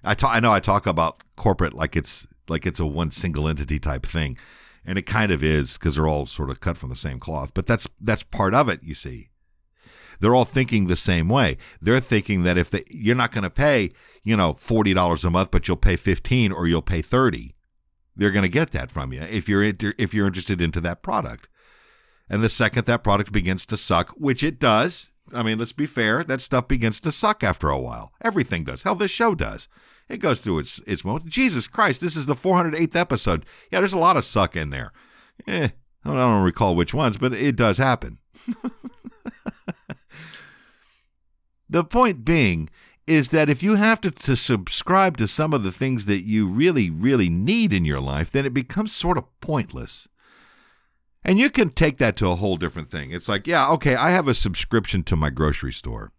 I 0.03 0.13
talk, 0.13 0.35
I 0.35 0.39
know 0.39 0.51
I 0.51 0.59
talk 0.59 0.87
about 0.87 1.23
corporate 1.35 1.73
like 1.73 1.95
it's 1.95 2.27
like 2.47 2.65
it's 2.65 2.79
a 2.79 2.85
one 2.85 3.11
single 3.11 3.47
entity 3.47 3.79
type 3.79 4.05
thing, 4.05 4.37
and 4.85 4.97
it 4.97 5.03
kind 5.03 5.31
of 5.31 5.43
is 5.43 5.77
because 5.77 5.95
they're 5.95 6.07
all 6.07 6.25
sort 6.25 6.49
of 6.49 6.59
cut 6.59 6.77
from 6.77 6.89
the 6.89 6.95
same 6.95 7.19
cloth. 7.19 7.53
But 7.53 7.67
that's 7.67 7.87
that's 7.99 8.23
part 8.23 8.53
of 8.53 8.67
it. 8.67 8.81
You 8.83 8.93
see, 8.93 9.29
they're 10.19 10.35
all 10.35 10.45
thinking 10.45 10.87
the 10.87 10.95
same 10.95 11.29
way. 11.29 11.57
They're 11.81 11.99
thinking 11.99 12.43
that 12.43 12.57
if 12.57 12.69
they, 12.69 12.83
you're 12.89 13.15
not 13.15 13.31
going 13.31 13.43
to 13.43 13.49
pay, 13.49 13.91
you 14.23 14.35
know, 14.35 14.53
forty 14.53 14.93
dollars 14.93 15.23
a 15.23 15.29
month, 15.29 15.51
but 15.51 15.67
you'll 15.67 15.77
pay 15.77 15.95
fifteen 15.95 16.51
or 16.51 16.67
you'll 16.67 16.81
pay 16.81 17.01
thirty 17.01 17.55
they're 18.15 18.31
going 18.31 18.43
to 18.43 18.49
get 18.49 18.71
that 18.71 18.91
from 18.91 19.13
you 19.13 19.21
if 19.21 19.47
you're 19.47 19.63
inter- 19.63 19.93
if 19.97 20.13
you're 20.13 20.27
interested 20.27 20.61
into 20.61 20.81
that 20.81 21.01
product. 21.01 21.47
And 22.29 22.43
the 22.43 22.49
second 22.49 22.85
that 22.85 23.03
product 23.03 23.31
begins 23.33 23.65
to 23.65 23.77
suck, 23.77 24.09
which 24.11 24.41
it 24.41 24.57
does, 24.57 25.11
I 25.33 25.43
mean, 25.43 25.59
let's 25.59 25.73
be 25.73 25.85
fair, 25.85 26.23
that 26.23 26.41
stuff 26.41 26.67
begins 26.67 27.01
to 27.01 27.11
suck 27.11 27.43
after 27.43 27.69
a 27.69 27.79
while. 27.79 28.13
Everything 28.21 28.63
does. 28.63 28.83
Hell, 28.83 28.95
this 28.95 29.11
show 29.11 29.35
does. 29.35 29.67
It 30.07 30.17
goes 30.17 30.39
through 30.39 30.59
its 30.59 30.79
its 30.87 31.05
moment. 31.05 31.27
Jesus 31.27 31.67
Christ, 31.67 32.01
this 32.01 32.15
is 32.15 32.25
the 32.25 32.33
408th 32.33 32.95
episode. 32.95 33.45
Yeah, 33.71 33.79
there's 33.79 33.93
a 33.93 33.99
lot 33.99 34.17
of 34.17 34.25
suck 34.25 34.55
in 34.55 34.69
there. 34.69 34.91
Eh, 35.47 35.69
I 36.03 36.13
don't 36.13 36.43
recall 36.43 36.75
which 36.75 36.93
ones, 36.93 37.17
but 37.17 37.33
it 37.33 37.55
does 37.55 37.77
happen. 37.77 38.19
the 41.69 41.83
point 41.83 42.25
being 42.25 42.69
is 43.11 43.29
that 43.29 43.49
if 43.49 43.61
you 43.61 43.75
have 43.75 43.99
to, 44.01 44.11
to 44.11 44.35
subscribe 44.35 45.17
to 45.17 45.27
some 45.27 45.53
of 45.53 45.63
the 45.63 45.71
things 45.71 46.05
that 46.05 46.25
you 46.25 46.47
really, 46.47 46.89
really 46.89 47.29
need 47.29 47.73
in 47.73 47.85
your 47.85 47.99
life, 47.99 48.31
then 48.31 48.45
it 48.45 48.53
becomes 48.53 48.93
sort 48.93 49.17
of 49.17 49.25
pointless. 49.41 50.07
And 51.23 51.37
you 51.37 51.49
can 51.49 51.69
take 51.69 51.97
that 51.97 52.15
to 52.17 52.29
a 52.29 52.35
whole 52.35 52.57
different 52.57 52.89
thing. 52.89 53.11
It's 53.11 53.29
like, 53.29 53.45
yeah, 53.45 53.69
okay, 53.71 53.95
I 53.95 54.11
have 54.11 54.27
a 54.27 54.33
subscription 54.33 55.03
to 55.03 55.15
my 55.15 55.29
grocery 55.29 55.73
store. 55.73 56.11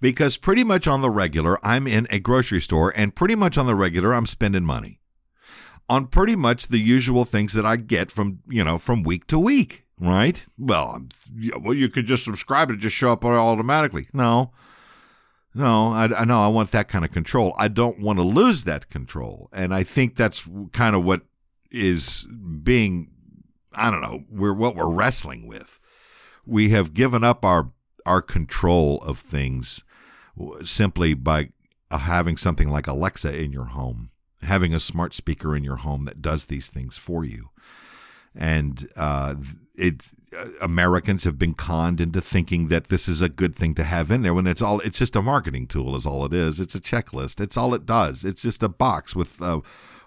Because 0.00 0.36
pretty 0.36 0.64
much 0.64 0.88
on 0.88 1.02
the 1.02 1.10
regular, 1.10 1.64
I'm 1.64 1.86
in 1.86 2.06
a 2.10 2.18
grocery 2.18 2.60
store, 2.60 2.92
and 2.96 3.14
pretty 3.14 3.34
much 3.34 3.58
on 3.58 3.66
the 3.66 3.74
regular, 3.74 4.14
I'm 4.14 4.26
spending 4.26 4.64
money 4.64 5.00
on 5.88 6.06
pretty 6.06 6.36
much 6.36 6.68
the 6.68 6.78
usual 6.78 7.24
things 7.24 7.52
that 7.52 7.66
I 7.66 7.76
get 7.76 8.10
from, 8.10 8.40
you 8.48 8.64
know, 8.64 8.78
from 8.78 9.02
week 9.02 9.26
to 9.26 9.38
week, 9.38 9.84
right? 10.00 10.44
Well, 10.58 11.06
well, 11.60 11.74
you 11.74 11.88
could 11.88 12.06
just 12.06 12.24
subscribe 12.24 12.70
and 12.70 12.80
just 12.80 12.96
show 12.96 13.12
up 13.12 13.24
automatically. 13.24 14.08
No, 14.12 14.52
no, 15.54 15.92
I, 15.92 16.04
I 16.20 16.24
know 16.24 16.42
I 16.42 16.48
want 16.48 16.70
that 16.70 16.88
kind 16.88 17.04
of 17.04 17.10
control. 17.10 17.54
I 17.58 17.68
don't 17.68 18.00
want 18.00 18.18
to 18.18 18.24
lose 18.24 18.64
that 18.64 18.88
control, 18.88 19.48
and 19.52 19.74
I 19.74 19.82
think 19.82 20.16
that's 20.16 20.48
kind 20.72 20.96
of 20.96 21.04
what 21.04 21.22
is 21.70 22.26
being. 22.62 23.10
I 23.74 23.90
don't 23.90 24.00
know. 24.00 24.24
We're 24.30 24.54
what 24.54 24.76
we're 24.76 24.92
wrestling 24.92 25.46
with. 25.46 25.78
We 26.46 26.70
have 26.70 26.94
given 26.94 27.22
up 27.22 27.44
our 27.44 27.70
our 28.06 28.22
control 28.22 28.98
of 29.02 29.18
things 29.18 29.84
simply 30.64 31.14
by 31.14 31.50
uh, 31.90 31.98
having 31.98 32.36
something 32.36 32.70
like 32.70 32.86
Alexa 32.86 33.38
in 33.38 33.52
your 33.52 33.66
home, 33.66 34.10
having 34.42 34.72
a 34.72 34.80
smart 34.80 35.12
speaker 35.12 35.54
in 35.54 35.64
your 35.64 35.76
home 35.76 36.06
that 36.06 36.22
does 36.22 36.46
these 36.46 36.70
things 36.70 36.96
for 36.96 37.24
you, 37.24 37.50
and 38.34 38.88
uh, 38.96 39.34
it's 39.74 40.12
Americans 40.60 41.24
have 41.24 41.38
been 41.38 41.54
conned 41.54 42.00
into 42.00 42.20
thinking 42.20 42.68
that 42.68 42.88
this 42.88 43.08
is 43.08 43.20
a 43.20 43.28
good 43.28 43.56
thing 43.56 43.74
to 43.74 43.84
have 43.84 44.10
in 44.10 44.22
there 44.22 44.34
when 44.34 44.46
it's 44.46 44.62
all 44.62 44.80
it's 44.80 44.98
just 44.98 45.16
a 45.16 45.22
marketing 45.22 45.66
tool 45.66 45.94
is 45.96 46.06
all 46.06 46.24
it 46.24 46.32
is. 46.32 46.60
It's 46.60 46.74
a 46.74 46.80
checklist. 46.80 47.40
It's 47.40 47.56
all 47.56 47.74
it 47.74 47.86
does. 47.86 48.24
It's 48.24 48.42
just 48.42 48.62
a 48.62 48.68
box 48.68 49.14
with 49.14 49.40
uh, 49.42 49.60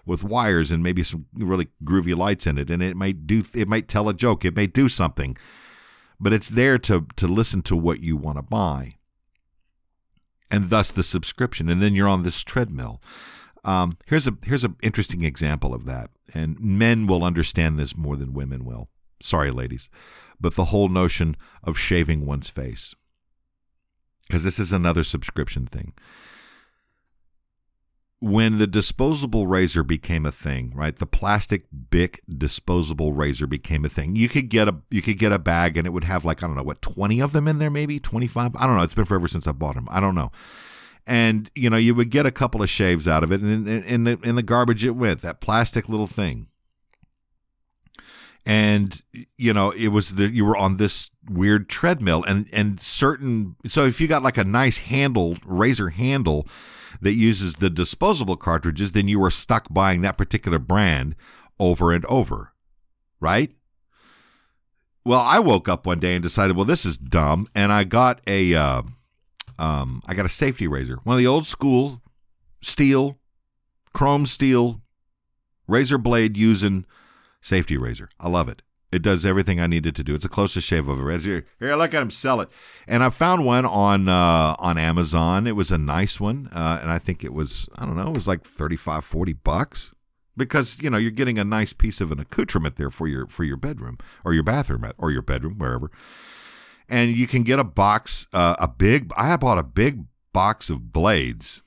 with 0.04 0.24
wires 0.24 0.70
and 0.70 0.82
maybe 0.82 1.02
some 1.02 1.26
really 1.34 1.68
groovy 1.84 2.16
lights 2.16 2.46
in 2.46 2.58
it, 2.58 2.70
and 2.70 2.82
it 2.82 2.96
might 2.96 3.26
do 3.26 3.44
it 3.54 3.68
might 3.68 3.88
tell 3.88 4.08
a 4.08 4.14
joke. 4.14 4.44
It 4.44 4.56
may 4.56 4.66
do 4.66 4.88
something, 4.88 5.36
but 6.18 6.32
it's 6.32 6.48
there 6.48 6.78
to 6.78 7.06
to 7.16 7.26
listen 7.26 7.62
to 7.62 7.76
what 7.76 8.00
you 8.00 8.16
want 8.16 8.38
to 8.38 8.42
buy, 8.42 8.94
and 10.50 10.70
thus 10.70 10.90
the 10.90 11.02
subscription. 11.02 11.68
And 11.68 11.82
then 11.82 11.94
you're 11.94 12.08
on 12.08 12.22
this 12.22 12.42
treadmill. 12.42 13.00
Um, 13.64 13.98
here's 14.06 14.26
a 14.26 14.36
here's 14.44 14.64
an 14.64 14.76
interesting 14.82 15.22
example 15.22 15.74
of 15.74 15.86
that, 15.86 16.10
and 16.34 16.58
men 16.60 17.06
will 17.06 17.24
understand 17.24 17.78
this 17.78 17.96
more 17.96 18.16
than 18.16 18.32
women 18.32 18.64
will 18.64 18.88
Sorry, 19.20 19.50
ladies, 19.50 19.88
but 20.40 20.54
the 20.54 20.66
whole 20.66 20.88
notion 20.88 21.36
of 21.62 21.78
shaving 21.78 22.26
one's 22.26 22.48
face. 22.48 22.94
Because 24.26 24.44
this 24.44 24.58
is 24.58 24.72
another 24.72 25.04
subscription 25.04 25.66
thing. 25.66 25.92
When 28.18 28.58
the 28.58 28.66
disposable 28.66 29.46
razor 29.46 29.84
became 29.84 30.26
a 30.26 30.32
thing, 30.32 30.72
right? 30.74 30.96
The 30.96 31.06
plastic 31.06 31.66
Bic 31.90 32.22
disposable 32.26 33.12
razor 33.12 33.46
became 33.46 33.84
a 33.84 33.90
thing. 33.90 34.16
You 34.16 34.28
could 34.28 34.48
get 34.48 34.68
a 34.68 34.76
you 34.90 35.02
could 35.02 35.18
get 35.18 35.32
a 35.32 35.38
bag 35.38 35.76
and 35.76 35.86
it 35.86 35.90
would 35.90 36.04
have 36.04 36.24
like 36.24 36.42
I 36.42 36.46
don't 36.46 36.56
know 36.56 36.62
what 36.62 36.80
twenty 36.82 37.20
of 37.20 37.32
them 37.32 37.46
in 37.46 37.58
there, 37.58 37.70
maybe 37.70 38.00
twenty 38.00 38.26
five. 38.26 38.56
I 38.56 38.66
don't 38.66 38.76
know. 38.76 38.82
It's 38.82 38.94
been 38.94 39.04
forever 39.04 39.28
since 39.28 39.46
I 39.46 39.52
bought 39.52 39.74
them. 39.74 39.86
I 39.90 40.00
don't 40.00 40.14
know 40.14 40.32
and 41.06 41.50
you 41.54 41.70
know 41.70 41.76
you 41.76 41.94
would 41.94 42.10
get 42.10 42.26
a 42.26 42.30
couple 42.30 42.62
of 42.62 42.68
shaves 42.68 43.06
out 43.06 43.22
of 43.22 43.30
it 43.30 43.40
and 43.40 43.68
in, 43.68 44.04
the, 44.04 44.18
in 44.22 44.34
the 44.34 44.42
garbage 44.42 44.84
it 44.84 44.90
went 44.90 45.20
that 45.22 45.40
plastic 45.40 45.88
little 45.88 46.06
thing 46.06 46.48
and 48.46 49.02
you 49.36 49.52
know 49.52 49.72
it 49.72 49.88
was 49.88 50.14
that 50.14 50.32
you 50.32 50.44
were 50.44 50.56
on 50.56 50.76
this 50.76 51.10
weird 51.28 51.68
treadmill 51.68 52.22
and 52.24 52.48
and 52.52 52.80
certain 52.80 53.56
so 53.66 53.84
if 53.84 54.00
you 54.00 54.06
got 54.06 54.22
like 54.22 54.38
a 54.38 54.44
nice 54.44 54.78
handle 54.78 55.36
razor 55.44 55.90
handle 55.90 56.46
that 57.00 57.14
uses 57.14 57.56
the 57.56 57.68
disposable 57.68 58.36
cartridges 58.36 58.92
then 58.92 59.08
you 59.08 59.18
were 59.18 59.32
stuck 59.32 59.66
buying 59.70 60.00
that 60.00 60.16
particular 60.16 60.60
brand 60.60 61.16
over 61.58 61.92
and 61.92 62.06
over 62.06 62.52
right? 63.18 63.50
Well 65.04 65.20
i 65.20 65.40
woke 65.40 65.68
up 65.68 65.84
one 65.84 65.98
day 65.98 66.14
and 66.14 66.22
decided 66.22 66.56
well 66.56 66.64
this 66.64 66.86
is 66.86 66.98
dumb 66.98 67.48
and 67.54 67.72
i 67.72 67.82
got 67.82 68.20
a 68.28 68.54
uh, 68.54 68.82
um, 69.58 70.02
i 70.06 70.14
got 70.14 70.26
a 70.26 70.30
safety 70.30 70.68
razor 70.68 71.00
one 71.02 71.14
of 71.14 71.18
the 71.18 71.26
old 71.26 71.46
school 71.46 72.00
steel 72.60 73.18
chrome 73.92 74.26
steel 74.26 74.82
razor 75.66 75.98
blade 75.98 76.36
using 76.36 76.86
safety 77.46 77.76
razor. 77.76 78.08
I 78.18 78.28
love 78.28 78.48
it. 78.48 78.62
It 78.92 79.02
does 79.02 79.26
everything 79.26 79.60
I 79.60 79.66
needed 79.66 79.96
to 79.96 80.04
do. 80.04 80.14
It's 80.14 80.22
the 80.22 80.28
closest 80.28 80.66
shave 80.66 80.88
I've 80.88 80.98
ever 80.98 81.10
had. 81.10 81.22
Here, 81.22 81.44
here, 81.58 81.74
look 81.74 81.92
at 81.92 82.02
him 82.02 82.10
sell 82.10 82.40
it. 82.40 82.48
And 82.86 83.02
I 83.02 83.10
found 83.10 83.44
one 83.44 83.66
on 83.66 84.08
uh, 84.08 84.54
on 84.58 84.78
Amazon. 84.78 85.46
It 85.46 85.56
was 85.56 85.72
a 85.72 85.78
nice 85.78 86.20
one, 86.20 86.48
uh, 86.52 86.78
and 86.80 86.90
I 86.90 86.98
think 86.98 87.24
it 87.24 87.32
was 87.32 87.68
I 87.76 87.84
don't 87.84 87.96
know, 87.96 88.08
it 88.08 88.14
was 88.14 88.28
like 88.28 88.44
35, 88.44 89.04
40 89.04 89.32
bucks 89.32 89.94
because 90.36 90.78
you 90.80 90.88
know 90.88 90.98
you're 90.98 91.10
getting 91.10 91.38
a 91.38 91.44
nice 91.44 91.72
piece 91.72 92.00
of 92.00 92.12
an 92.12 92.20
accoutrement 92.20 92.76
there 92.76 92.90
for 92.90 93.08
your 93.08 93.26
for 93.26 93.42
your 93.44 93.56
bedroom 93.56 93.98
or 94.24 94.32
your 94.32 94.44
bathroom 94.44 94.84
or 94.98 95.10
your 95.10 95.22
bedroom 95.22 95.58
wherever. 95.58 95.90
And 96.88 97.16
you 97.16 97.26
can 97.26 97.42
get 97.42 97.58
a 97.58 97.64
box, 97.64 98.28
uh, 98.32 98.54
a 98.60 98.68
big. 98.68 99.10
I 99.16 99.36
bought 99.36 99.58
a 99.58 99.64
big 99.64 100.04
box 100.32 100.70
of 100.70 100.92
blades 100.92 101.62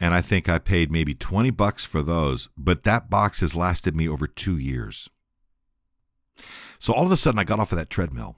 and 0.00 0.14
I 0.14 0.20
think 0.20 0.48
I 0.48 0.58
paid 0.58 0.90
maybe 0.90 1.14
20 1.14 1.50
bucks 1.50 1.84
for 1.84 2.02
those, 2.02 2.48
but 2.56 2.82
that 2.84 3.10
box 3.10 3.40
has 3.40 3.56
lasted 3.56 3.96
me 3.96 4.08
over 4.08 4.26
2 4.26 4.58
years. 4.58 5.08
So 6.78 6.92
all 6.92 7.06
of 7.06 7.12
a 7.12 7.16
sudden 7.16 7.38
I 7.38 7.44
got 7.44 7.60
off 7.60 7.72
of 7.72 7.78
that 7.78 7.90
treadmill. 7.90 8.36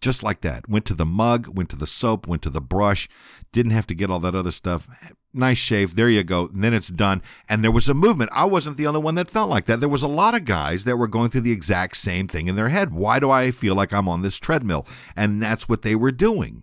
Just 0.00 0.22
like 0.22 0.40
that. 0.40 0.66
Went 0.66 0.86
to 0.86 0.94
the 0.94 1.04
mug, 1.04 1.46
went 1.48 1.68
to 1.70 1.76
the 1.76 1.86
soap, 1.86 2.26
went 2.26 2.40
to 2.42 2.48
the 2.50 2.62
brush, 2.62 3.06
didn't 3.52 3.72
have 3.72 3.86
to 3.88 3.94
get 3.94 4.10
all 4.10 4.20
that 4.20 4.34
other 4.34 4.50
stuff. 4.50 4.88
Nice 5.34 5.58
shave. 5.58 5.94
There 5.94 6.08
you 6.08 6.24
go. 6.24 6.46
And 6.46 6.64
then 6.64 6.72
it's 6.72 6.88
done. 6.88 7.20
And 7.50 7.62
there 7.62 7.70
was 7.70 7.86
a 7.86 7.92
movement. 7.92 8.30
I 8.32 8.46
wasn't 8.46 8.78
the 8.78 8.86
only 8.86 9.00
one 9.00 9.16
that 9.16 9.28
felt 9.28 9.50
like 9.50 9.66
that. 9.66 9.78
There 9.78 9.90
was 9.90 10.02
a 10.02 10.08
lot 10.08 10.34
of 10.34 10.46
guys 10.46 10.84
that 10.84 10.96
were 10.96 11.06
going 11.06 11.28
through 11.28 11.42
the 11.42 11.52
exact 11.52 11.98
same 11.98 12.28
thing 12.28 12.48
in 12.48 12.56
their 12.56 12.70
head. 12.70 12.94
Why 12.94 13.18
do 13.18 13.30
I 13.30 13.50
feel 13.50 13.74
like 13.74 13.92
I'm 13.92 14.08
on 14.08 14.22
this 14.22 14.38
treadmill? 14.38 14.86
And 15.14 15.42
that's 15.42 15.68
what 15.68 15.82
they 15.82 15.94
were 15.94 16.12
doing. 16.12 16.62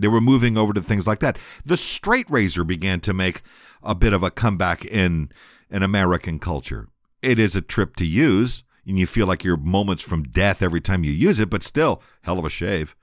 They 0.00 0.08
were 0.08 0.20
moving 0.20 0.56
over 0.56 0.72
to 0.72 0.82
things 0.82 1.06
like 1.06 1.20
that. 1.20 1.38
The 1.64 1.76
straight 1.76 2.30
razor 2.30 2.64
began 2.64 3.00
to 3.00 3.14
make 3.14 3.42
a 3.82 3.94
bit 3.94 4.12
of 4.12 4.22
a 4.22 4.30
comeback 4.30 4.84
in 4.84 5.30
in 5.70 5.82
American 5.82 6.38
culture. 6.38 6.88
It 7.22 7.38
is 7.38 7.54
a 7.56 7.60
trip 7.60 7.96
to 7.96 8.06
use, 8.06 8.64
and 8.86 8.98
you 8.98 9.06
feel 9.06 9.26
like 9.26 9.44
you're 9.44 9.56
moments 9.56 10.02
from 10.02 10.22
death 10.22 10.62
every 10.62 10.80
time 10.80 11.04
you 11.04 11.12
use 11.12 11.38
it, 11.38 11.50
but 11.50 11.62
still, 11.62 12.02
hell 12.22 12.38
of 12.38 12.44
a 12.44 12.50
shave. 12.50 12.96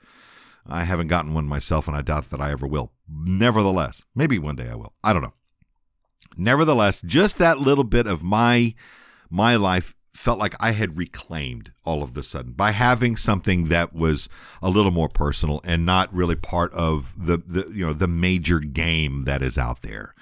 I 0.66 0.84
haven't 0.84 1.08
gotten 1.08 1.34
one 1.34 1.46
myself, 1.46 1.88
and 1.88 1.96
I 1.96 2.02
doubt 2.02 2.32
that 2.32 2.42
I 2.42 2.52
ever 2.52 2.66
will. 2.66 2.92
Nevertheless, 3.08 4.04
maybe 4.16 4.40
one 4.40 4.56
day 4.56 4.70
I 4.70 4.76
will. 4.76 4.94
I 5.04 5.14
don't 5.14 5.22
know. 5.22 5.34
Nevertheless, 6.38 7.02
just 7.02 7.38
that 7.38 7.60
little 7.60 7.84
bit 7.84 8.08
of 8.08 8.24
my 8.24 8.74
my 9.30 9.56
life 9.56 9.96
felt 10.16 10.40
like 10.40 10.56
I 10.60 10.72
had 10.72 10.98
reclaimed 10.98 11.72
all 11.84 12.02
of 12.02 12.14
the 12.14 12.24
sudden 12.24 12.54
by 12.54 12.72
having 12.72 13.18
something 13.18 13.66
that 13.66 13.94
was 13.94 14.30
a 14.62 14.70
little 14.70 14.92
more 14.92 15.10
personal 15.10 15.62
and 15.64 15.86
not 15.86 16.14
really 16.14 16.36
part 16.36 16.74
of 16.74 17.14
the, 17.18 17.38
the 17.38 17.70
you 17.74 17.86
know 17.86 17.94
the 17.94 18.08
major 18.08 18.60
game 18.60 19.24
that 19.24 19.42
is 19.42 19.58
out 19.58 19.82
there 19.82 20.16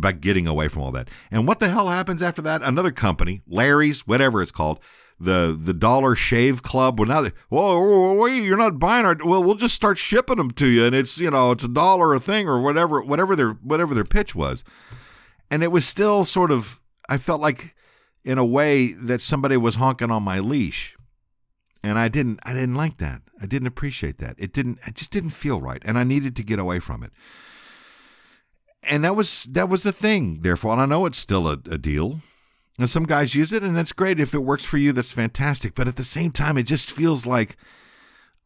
by 0.00 0.12
getting 0.12 0.48
away 0.48 0.66
from 0.66 0.82
all 0.82 0.90
that. 0.92 1.08
And 1.30 1.46
what 1.46 1.60
the 1.60 1.68
hell 1.68 1.88
happens 1.88 2.22
after 2.22 2.42
that? 2.42 2.62
Another 2.62 2.90
company, 2.90 3.42
Larry's, 3.46 4.06
whatever 4.06 4.42
it's 4.42 4.50
called, 4.50 4.80
the 5.20 5.56
the 5.60 5.74
Dollar 5.74 6.16
Shave 6.16 6.62
Club. 6.62 6.98
Well, 6.98 7.08
now, 7.08 7.20
they, 7.20 7.32
whoa, 7.48 8.14
wait, 8.14 8.42
you're 8.42 8.56
not 8.56 8.78
buying 8.78 9.04
our. 9.04 9.16
Well, 9.24 9.44
we'll 9.44 9.54
just 9.54 9.74
start 9.74 9.98
shipping 9.98 10.36
them 10.36 10.50
to 10.52 10.66
you, 10.66 10.84
and 10.84 10.94
it's 10.94 11.18
you 11.18 11.30
know 11.30 11.52
it's 11.52 11.64
a 11.64 11.68
dollar 11.68 12.14
a 12.14 12.20
thing 12.20 12.48
or 12.48 12.60
whatever, 12.60 13.00
whatever 13.02 13.36
their 13.36 13.50
whatever 13.50 13.94
their 13.94 14.04
pitch 14.04 14.34
was, 14.34 14.64
and 15.50 15.62
it 15.62 15.70
was 15.70 15.86
still 15.86 16.24
sort 16.24 16.50
of. 16.50 16.80
I 17.08 17.18
felt 17.18 17.42
like 17.42 17.76
in 18.24 18.38
a 18.38 18.44
way 18.44 18.92
that 18.92 19.20
somebody 19.20 19.56
was 19.56 19.76
honking 19.76 20.10
on 20.10 20.22
my 20.22 20.38
leash. 20.38 20.96
And 21.82 21.98
I 21.98 22.08
didn't 22.08 22.40
I 22.44 22.54
didn't 22.54 22.76
like 22.76 22.98
that. 22.98 23.22
I 23.40 23.46
didn't 23.46 23.68
appreciate 23.68 24.18
that. 24.18 24.36
It 24.38 24.52
didn't 24.52 24.78
it 24.86 24.94
just 24.94 25.10
didn't 25.10 25.30
feel 25.30 25.60
right 25.60 25.82
and 25.84 25.98
I 25.98 26.04
needed 26.04 26.34
to 26.36 26.42
get 26.42 26.58
away 26.58 26.80
from 26.80 27.02
it. 27.02 27.12
And 28.82 29.04
that 29.04 29.16
was 29.16 29.44
that 29.44 29.68
was 29.68 29.82
the 29.82 29.92
thing, 29.92 30.40
therefore, 30.40 30.72
and 30.72 30.80
I 30.80 30.86
know 30.86 31.06
it's 31.06 31.18
still 31.18 31.46
a, 31.46 31.58
a 31.70 31.78
deal. 31.78 32.20
And 32.78 32.90
some 32.90 33.04
guys 33.04 33.34
use 33.34 33.52
it 33.52 33.62
and 33.62 33.76
that's 33.76 33.92
great. 33.92 34.18
If 34.18 34.34
it 34.34 34.38
works 34.38 34.64
for 34.64 34.78
you, 34.78 34.92
that's 34.92 35.12
fantastic. 35.12 35.74
But 35.74 35.86
at 35.86 35.96
the 35.96 36.02
same 36.02 36.32
time, 36.32 36.58
it 36.58 36.64
just 36.64 36.90
feels 36.90 37.26
like 37.26 37.56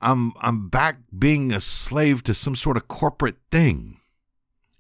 I'm 0.01 0.33
I'm 0.41 0.69
back 0.69 0.99
being 1.17 1.53
a 1.53 1.61
slave 1.61 2.25
to 2.25 2.35
some 2.35 2.57
sort 2.57 2.77
of 2.77 2.89
corporate 2.89 3.39
thing 3.51 3.99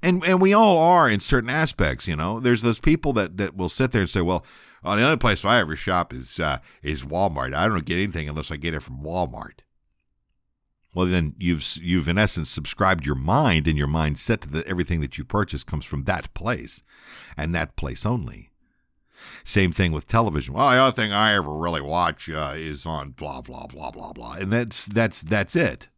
and 0.02 0.24
and 0.24 0.40
we 0.40 0.52
all 0.52 0.78
are 0.78 1.08
in 1.08 1.20
certain 1.20 1.50
aspects 1.50 2.06
you 2.06 2.16
know 2.16 2.40
there's 2.40 2.62
those 2.62 2.78
people 2.78 3.12
that 3.12 3.36
that 3.36 3.56
will 3.56 3.68
sit 3.68 3.92
there 3.92 4.02
and 4.02 4.10
say 4.10 4.20
well 4.20 4.44
The 4.82 4.90
only 4.90 5.16
place 5.16 5.44
I 5.44 5.60
ever 5.60 5.76
shop 5.76 6.12
is 6.12 6.38
uh, 6.40 6.58
is 6.82 7.02
Walmart. 7.02 7.54
I 7.54 7.68
don't 7.68 7.84
get 7.84 7.94
anything 7.96 8.28
unless 8.28 8.50
I 8.50 8.56
get 8.56 8.74
it 8.74 8.82
from 8.82 9.02
Walmart. 9.02 9.60
well 10.94 11.06
then 11.06 11.34
you've 11.38 11.64
you've 11.82 12.08
in 12.08 12.18
essence 12.18 12.48
subscribed 12.50 13.04
your 13.04 13.14
mind 13.16 13.66
and 13.68 13.76
your 13.76 13.88
mindset 13.88 14.40
to 14.40 14.48
that 14.50 14.66
everything 14.66 15.00
that 15.00 15.18
you 15.18 15.24
purchase 15.24 15.64
comes 15.64 15.84
from 15.84 16.04
that 16.04 16.32
place 16.34 16.82
and 17.36 17.54
that 17.54 17.76
place 17.76 18.06
only. 18.06 18.50
Same 19.44 19.72
thing 19.72 19.90
with 19.92 20.06
television. 20.06 20.54
Well 20.54 20.70
the 20.70 20.78
only 20.78 20.92
thing 20.92 21.12
i 21.12 21.34
ever 21.34 21.52
really 21.52 21.80
watch 21.82 22.30
uh, 22.30 22.54
is 22.54 22.86
on 22.86 23.10
blah 23.10 23.40
blah 23.40 23.66
blah 23.66 23.90
blah 23.90 24.12
blah 24.12 24.34
and 24.34 24.52
that's 24.52 24.86
that's 24.86 25.20
that's 25.22 25.56
it. 25.56 25.88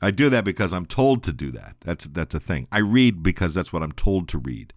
I 0.00 0.10
do 0.10 0.30
that 0.30 0.44
because 0.44 0.72
i'm 0.72 0.86
told 0.86 1.22
to 1.24 1.32
do 1.32 1.50
that. 1.52 1.76
That's 1.80 2.08
that's 2.08 2.34
a 2.34 2.40
thing. 2.40 2.66
I 2.72 2.78
read 2.78 3.22
because 3.22 3.54
that's 3.54 3.72
what 3.72 3.82
i'm 3.82 3.92
told 3.92 4.26
to 4.28 4.38
read 4.38 4.72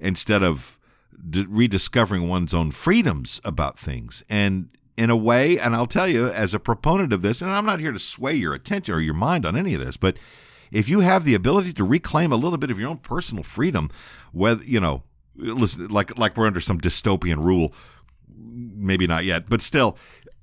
instead 0.00 0.42
of 0.42 0.76
d- 1.28 1.46
rediscovering 1.48 2.28
one's 2.28 2.54
own 2.54 2.70
freedoms 2.70 3.40
about 3.44 3.78
things 3.78 4.22
and 4.28 4.68
in 4.96 5.08
a 5.08 5.16
way, 5.16 5.58
and 5.58 5.74
I'll 5.74 5.86
tell 5.86 6.06
you, 6.06 6.28
as 6.28 6.52
a 6.52 6.60
proponent 6.60 7.14
of 7.14 7.22
this, 7.22 7.40
and 7.40 7.50
I'm 7.50 7.64
not 7.64 7.80
here 7.80 7.90
to 7.90 7.98
sway 7.98 8.34
your 8.34 8.52
attention 8.52 8.94
or 8.94 9.00
your 9.00 9.14
mind 9.14 9.46
on 9.46 9.56
any 9.56 9.72
of 9.72 9.80
this, 9.80 9.96
but 9.96 10.18
if 10.70 10.90
you 10.90 11.00
have 11.00 11.24
the 11.24 11.34
ability 11.34 11.72
to 11.74 11.84
reclaim 11.84 12.32
a 12.32 12.36
little 12.36 12.58
bit 12.58 12.70
of 12.70 12.78
your 12.78 12.90
own 12.90 12.98
personal 12.98 13.42
freedom, 13.42 13.90
whether 14.32 14.62
you 14.62 14.78
know, 14.78 15.02
listen, 15.36 15.88
like 15.88 16.18
like 16.18 16.36
we're 16.36 16.46
under 16.46 16.60
some 16.60 16.78
dystopian 16.78 17.38
rule, 17.38 17.72
maybe 18.28 19.06
not 19.06 19.24
yet, 19.24 19.48
but 19.48 19.62
still, 19.62 19.96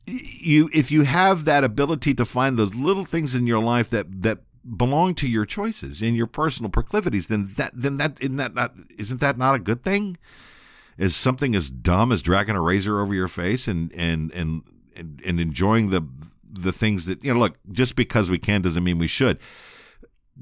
you 0.08 0.70
if 0.74 0.92
you 0.92 1.04
have 1.04 1.46
that 1.46 1.64
ability 1.64 2.14
to 2.16 2.26
find 2.26 2.58
those 2.58 2.74
little 2.76 3.06
things 3.06 3.36
in 3.36 3.48
your 3.48 3.62
life 3.62 3.90
that 3.92 4.24
that 4.24 4.40
belong 4.76 5.16
to 5.16 5.30
your 5.30 5.46
choices 5.46 6.02
and 6.02 6.18
your 6.18 6.28
personal 6.28 6.70
proclivities, 6.70 7.28
then 7.28 7.54
that 7.58 7.72
then 7.74 7.98
that 7.98 8.18
isn't 8.20 8.38
that 8.38 8.54
not 8.54 8.74
isn't 8.98 9.20
that 9.22 9.38
not 9.38 9.56
a 9.56 9.60
good 9.60 9.84
thing? 9.84 10.18
Is 10.98 11.16
something 11.16 11.56
as 11.56 11.70
dumb 11.70 12.12
as 12.12 12.22
dragging 12.22 12.56
a 12.56 12.62
razor 12.62 13.00
over 13.00 13.14
your 13.14 13.28
face 13.28 13.68
and 13.68 13.92
and 13.94 14.32
and 14.32 14.64
and, 14.96 15.22
and 15.26 15.40
enjoying 15.40 15.90
the 15.90 16.08
the 16.50 16.72
things 16.72 17.06
that 17.06 17.24
you 17.24 17.34
know 17.34 17.40
look 17.40 17.58
just 17.72 17.96
because 17.96 18.30
we 18.30 18.40
can 18.40 18.62
doesn't 18.62 18.84
mean 18.84 18.98
we 18.98 19.08
should. 19.08 19.40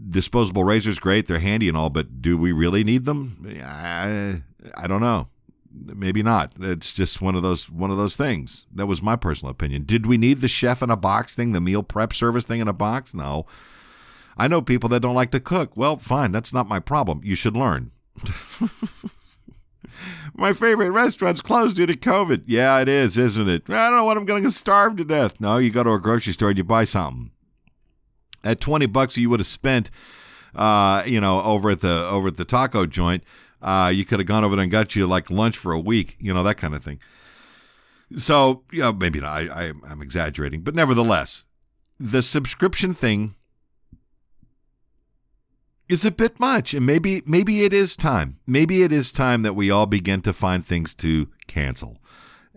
Disposable 0.10 0.64
razors 0.64 1.00
great 1.00 1.28
they're 1.28 1.40
handy 1.40 1.70
and 1.70 1.78
all 1.78 1.90
but 1.90 2.22
do 2.22 2.38
we 2.38 2.52
really 2.52 2.84
need 2.84 3.06
them? 3.06 3.62
I, 3.64 4.42
I 4.76 4.88
don't 4.88 5.02
know. 5.02 5.28
Maybe 5.72 6.24
not. 6.24 6.54
It's 6.60 6.94
just 6.94 7.22
one 7.22 7.36
of 7.36 7.44
those 7.44 7.70
one 7.70 7.92
of 7.92 7.98
those 7.98 8.16
things. 8.16 8.66
That 8.74 8.88
was 8.88 9.02
my 9.02 9.16
personal 9.16 9.52
opinion. 9.52 9.84
Did 9.84 10.06
we 10.06 10.18
need 10.18 10.42
the 10.42 10.48
chef 10.48 10.82
in 10.82 10.90
a 10.90 10.98
box 10.98 11.36
thing 11.36 11.52
the 11.52 11.62
meal 11.62 11.84
prep 11.84 12.14
service 12.14 12.46
thing 12.46 12.62
in 12.62 12.68
a 12.68 12.74
box? 12.74 13.14
No. 13.14 13.46
I 14.38 14.50
know 14.50 14.62
people 14.62 14.90
that 14.90 15.00
don't 15.00 15.16
like 15.16 15.32
to 15.32 15.40
cook. 15.40 15.72
Well 15.76 15.98
fine 15.98 16.32
that's 16.32 16.54
not 16.54 16.70
my 16.70 16.80
problem. 16.80 17.22
You 17.24 17.36
should 17.36 17.58
learn 17.58 17.92
My 20.38 20.52
favorite 20.52 20.92
restaurant's 20.92 21.42
closed 21.42 21.78
due 21.78 21.86
to 21.86 21.96
COVID. 21.96 22.44
Yeah, 22.46 22.80
it 22.80 22.90
is, 22.90 23.18
isn't 23.18 23.48
it? 23.48 23.64
I 23.70 23.88
don't 23.88 23.98
know 23.98 24.04
what 24.04 24.18
I'm 24.18 24.26
going 24.26 24.44
to 24.44 24.52
starve 24.52 24.98
to 24.98 25.06
death. 25.06 25.40
No, 25.40 25.58
you 25.58 25.70
go 25.72 25.84
to 25.84 25.92
a 25.92 26.00
grocery 26.00 26.34
store 26.34 26.50
and 26.50 26.58
you 26.58 26.64
buy 26.64 26.84
something. 26.84 27.32
At 28.44 28.60
20 28.60 28.86
bucks 28.88 29.18
you 29.18 29.30
would 29.30 29.40
have 29.40 29.48
spent 29.48 29.90
uh, 30.56 31.04
you 31.06 31.20
know, 31.20 31.42
over 31.42 31.72
at 31.72 31.82
the 31.82 32.06
over 32.08 32.30
at 32.30 32.38
the 32.38 32.46
taco 32.46 32.86
joint, 32.86 33.24
uh, 33.62 33.92
you 33.94 34.06
could 34.06 34.20
have 34.20 34.28
gone 34.28 34.44
over 34.44 34.56
there 34.56 34.64
and 34.64 34.72
got 34.72 34.96
you 34.96 35.06
like 35.06 35.30
lunch 35.30 35.58
for 35.58 35.72
a 35.72 35.80
week, 35.80 36.16
you 36.20 36.34
know, 36.34 36.44
that 36.44 36.56
kind 36.56 36.74
of 36.74 36.84
thing. 36.84 37.00
So, 38.18 38.64
yeah, 38.72 38.78
you 38.78 38.82
know, 38.84 38.94
maybe 38.94 39.20
not. 39.20 39.30
I, 39.30 39.68
I, 39.68 39.74
I'm 39.88 40.02
exaggerating, 40.02 40.62
but 40.62 40.76
nevertheless, 40.76 41.46
the 42.00 42.22
subscription 42.22 42.94
thing 42.94 43.36
is 45.88 46.06
a 46.06 46.12
bit 46.12 46.40
much 46.40 46.74
and 46.74 46.86
maybe 46.86 47.22
maybe 47.26 47.64
it 47.64 47.74
is 47.74 47.96
time. 47.96 48.36
Maybe 48.48 48.84
it 48.84 48.92
is 48.92 49.12
time 49.12 49.44
that 49.44 49.54
we 49.56 49.70
all 49.70 49.86
begin 49.86 50.22
to 50.22 50.34
find 50.34 50.66
things 50.66 50.96
to 50.96 51.30
cancel. 51.48 51.98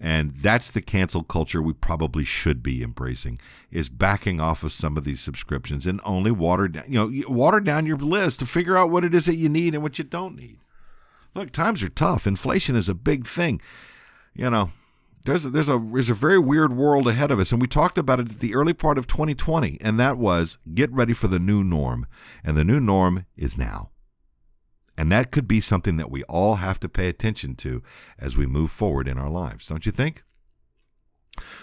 And 0.01 0.37
that's 0.37 0.71
the 0.71 0.81
cancel 0.81 1.25
culture 1.25 1.61
we 1.61 1.73
probably 1.73 2.25
should 2.25 2.62
be 2.62 2.83
embracing 2.85 3.38
is 3.73 3.88
backing 3.88 4.41
off 4.41 4.62
of 4.62 4.71
some 4.71 4.97
of 4.97 5.03
these 5.03 5.21
subscriptions 5.21 5.87
and 5.87 6.01
only 6.05 6.31
water 6.31 6.69
down 6.69 6.85
you 6.88 6.99
know 6.99 7.29
water 7.29 7.61
down 7.61 7.85
your 7.85 7.97
list 7.97 8.38
to 8.41 8.47
figure 8.47 8.77
out 8.77 8.91
what 8.91 9.05
it 9.05 9.14
is 9.14 9.27
that 9.27 9.37
you 9.37 9.49
need 9.49 9.75
and 9.75 9.83
what 9.83 9.99
you 9.99 10.05
don't 10.05 10.37
need. 10.37 10.59
Look 11.35 11.51
times 11.51 11.83
are 11.83 11.88
tough. 11.88 12.27
Inflation 12.27 12.77
is 12.77 12.88
a 12.88 12.95
big 12.95 13.27
thing. 13.27 13.61
You 14.35 14.51
know 14.51 14.71
there's 15.25 15.47
a, 15.47 15.51
there's 15.51 15.69
a 15.69 15.79
there's 15.79 16.11
a 16.11 16.15
very 16.15 16.39
weird 16.39 16.73
world 16.75 17.09
ahead 17.09 17.31
of 17.31 17.39
us, 17.39 17.53
and 17.53 17.61
we 17.61 17.67
talked 17.67 17.99
about 17.99 18.21
it 18.21 18.31
at 18.31 18.41
the 18.41 18.55
early 18.55 18.73
part 18.73 18.99
of 18.99 19.07
2020, 19.07 19.79
and 19.81 19.99
that 19.99 20.19
was 20.19 20.59
get 20.75 20.93
ready 20.93 21.13
for 21.13 21.29
the 21.29 21.39
new 21.39 21.63
norm, 21.63 22.07
and 22.45 22.57
the 22.57 22.65
new 22.65 22.81
norm 22.81 23.27
is 23.37 23.59
now. 23.59 23.91
And 24.97 25.13
that 25.13 25.31
could 25.31 25.47
be 25.47 25.61
something 25.61 25.97
that 25.97 26.11
we 26.11 26.25
all 26.25 26.57
have 26.57 26.81
to 26.81 26.89
pay 26.89 27.09
attention 27.09 27.55
to 27.57 27.83
as 28.19 28.37
we 28.37 28.47
move 28.47 28.71
forward 28.71 29.07
in 29.07 29.17
our 29.17 29.31
lives, 29.31 29.69
don't 29.69 29.87
you 29.87 29.93
think? 29.93 30.25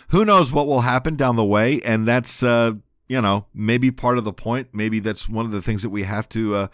Who 0.10 0.24
knows 0.24 0.54
what 0.54 0.68
will 0.68 0.82
happen 0.82 1.18
down 1.18 1.36
the 1.36 1.44
way, 1.44 1.82
and 1.82 2.08
that's 2.08 2.44
uh, 2.44 2.74
you 3.08 3.22
know 3.22 3.48
maybe 3.54 3.92
part 3.92 4.18
of 4.18 4.24
the 4.24 4.34
point. 4.34 4.70
Maybe 4.74 5.00
that's 5.00 5.28
one 5.28 5.46
of 5.46 5.52
the 5.52 5.62
things 5.62 5.82
that 5.82 5.90
we 5.90 6.04
have 6.04 6.30
to. 6.30 6.56
Uh, 6.56 6.68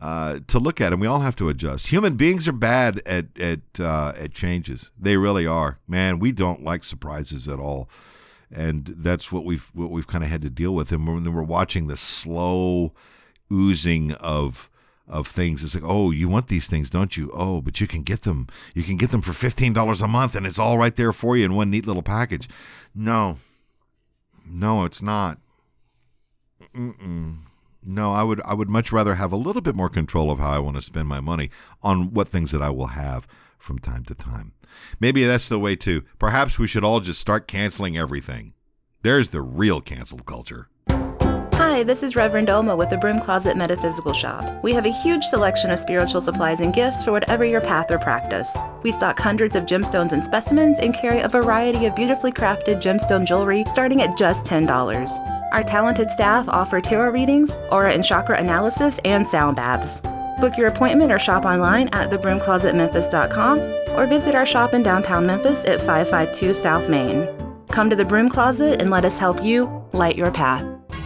uh, 0.00 0.40
to 0.46 0.58
look 0.58 0.80
at, 0.80 0.92
and 0.92 1.00
we 1.00 1.06
all 1.06 1.20
have 1.20 1.36
to 1.36 1.48
adjust. 1.50 1.88
Human 1.88 2.16
beings 2.16 2.48
are 2.48 2.52
bad 2.52 3.02
at 3.04 3.26
at 3.38 3.60
uh, 3.78 4.12
at 4.16 4.32
changes. 4.32 4.90
They 4.98 5.16
really 5.16 5.46
are. 5.46 5.78
Man, 5.86 6.18
we 6.18 6.32
don't 6.32 6.64
like 6.64 6.84
surprises 6.84 7.46
at 7.46 7.58
all, 7.58 7.88
and 8.50 8.94
that's 8.96 9.30
what 9.30 9.44
we've 9.44 9.70
what 9.74 9.90
we've 9.90 10.06
kind 10.06 10.24
of 10.24 10.30
had 10.30 10.42
to 10.42 10.50
deal 10.50 10.74
with. 10.74 10.90
And 10.90 11.06
when 11.06 11.32
we're 11.32 11.42
watching 11.42 11.86
the 11.86 11.96
slow 11.96 12.94
oozing 13.52 14.12
of 14.14 14.70
of 15.06 15.26
things, 15.26 15.62
it's 15.62 15.74
like, 15.74 15.84
oh, 15.86 16.10
you 16.12 16.28
want 16.28 16.48
these 16.48 16.66
things, 16.66 16.88
don't 16.88 17.16
you? 17.18 17.30
Oh, 17.34 17.60
but 17.60 17.80
you 17.80 17.86
can 17.86 18.02
get 18.02 18.22
them. 18.22 18.46
You 18.74 18.82
can 18.82 18.96
get 18.96 19.10
them 19.10 19.20
for 19.20 19.34
fifteen 19.34 19.74
dollars 19.74 20.00
a 20.00 20.08
month, 20.08 20.34
and 20.34 20.46
it's 20.46 20.58
all 20.58 20.78
right 20.78 20.96
there 20.96 21.12
for 21.12 21.36
you 21.36 21.44
in 21.44 21.54
one 21.54 21.70
neat 21.70 21.86
little 21.86 22.02
package. 22.02 22.48
No, 22.94 23.36
no, 24.46 24.84
it's 24.84 25.02
not. 25.02 25.38
Mm-mm. 26.74 27.36
No, 27.82 28.12
I 28.12 28.22
would 28.22 28.40
I 28.42 28.54
would 28.54 28.68
much 28.68 28.92
rather 28.92 29.14
have 29.14 29.32
a 29.32 29.36
little 29.36 29.62
bit 29.62 29.74
more 29.74 29.88
control 29.88 30.30
of 30.30 30.38
how 30.38 30.50
I 30.50 30.58
want 30.58 30.76
to 30.76 30.82
spend 30.82 31.08
my 31.08 31.20
money 31.20 31.50
on 31.82 32.12
what 32.12 32.28
things 32.28 32.52
that 32.52 32.62
I 32.62 32.70
will 32.70 32.88
have 32.88 33.26
from 33.58 33.78
time 33.78 34.04
to 34.04 34.14
time. 34.14 34.52
Maybe 34.98 35.24
that's 35.24 35.48
the 35.48 35.58
way 35.58 35.76
too. 35.76 36.04
Perhaps 36.18 36.58
we 36.58 36.66
should 36.66 36.84
all 36.84 37.00
just 37.00 37.20
start 37.20 37.48
canceling 37.48 37.96
everything. 37.96 38.52
There's 39.02 39.30
the 39.30 39.40
real 39.40 39.80
cancel 39.80 40.18
culture. 40.18 40.68
Hi, 41.60 41.82
this 41.82 42.02
is 42.02 42.16
Reverend 42.16 42.48
Oma 42.48 42.74
with 42.74 42.88
the 42.88 42.96
Broom 42.96 43.20
Closet 43.20 43.54
Metaphysical 43.54 44.14
Shop. 44.14 44.64
We 44.64 44.72
have 44.72 44.86
a 44.86 45.02
huge 45.02 45.22
selection 45.24 45.70
of 45.70 45.78
spiritual 45.78 46.22
supplies 46.22 46.60
and 46.60 46.72
gifts 46.72 47.04
for 47.04 47.12
whatever 47.12 47.44
your 47.44 47.60
path 47.60 47.90
or 47.90 47.98
practice. 47.98 48.56
We 48.82 48.92
stock 48.92 49.18
hundreds 49.18 49.54
of 49.54 49.66
gemstones 49.66 50.12
and 50.12 50.24
specimens 50.24 50.78
and 50.78 50.94
carry 50.94 51.20
a 51.20 51.28
variety 51.28 51.84
of 51.84 51.94
beautifully 51.94 52.32
crafted 52.32 52.76
gemstone 52.80 53.26
jewelry 53.26 53.64
starting 53.66 54.00
at 54.00 54.16
just 54.16 54.46
$10. 54.46 55.52
Our 55.52 55.62
talented 55.62 56.10
staff 56.10 56.48
offer 56.48 56.80
tarot 56.80 57.10
readings, 57.10 57.50
aura 57.70 57.92
and 57.92 58.02
chakra 58.02 58.38
analysis, 58.38 58.98
and 59.04 59.26
sound 59.26 59.56
baths. 59.56 60.00
Book 60.40 60.56
your 60.56 60.68
appointment 60.68 61.12
or 61.12 61.18
shop 61.18 61.44
online 61.44 61.88
at 61.88 62.08
thebroomclosetmemphis.com 62.08 63.60
or 63.98 64.06
visit 64.06 64.34
our 64.34 64.46
shop 64.46 64.72
in 64.72 64.82
downtown 64.82 65.26
Memphis 65.26 65.66
at 65.66 65.80
552 65.80 66.54
South 66.54 66.88
Main. 66.88 67.28
Come 67.68 67.90
to 67.90 67.96
the 67.96 68.06
Broom 68.06 68.30
Closet 68.30 68.80
and 68.80 68.90
let 68.90 69.04
us 69.04 69.18
help 69.18 69.44
you 69.44 69.84
light 69.92 70.16
your 70.16 70.32
path. 70.32 70.79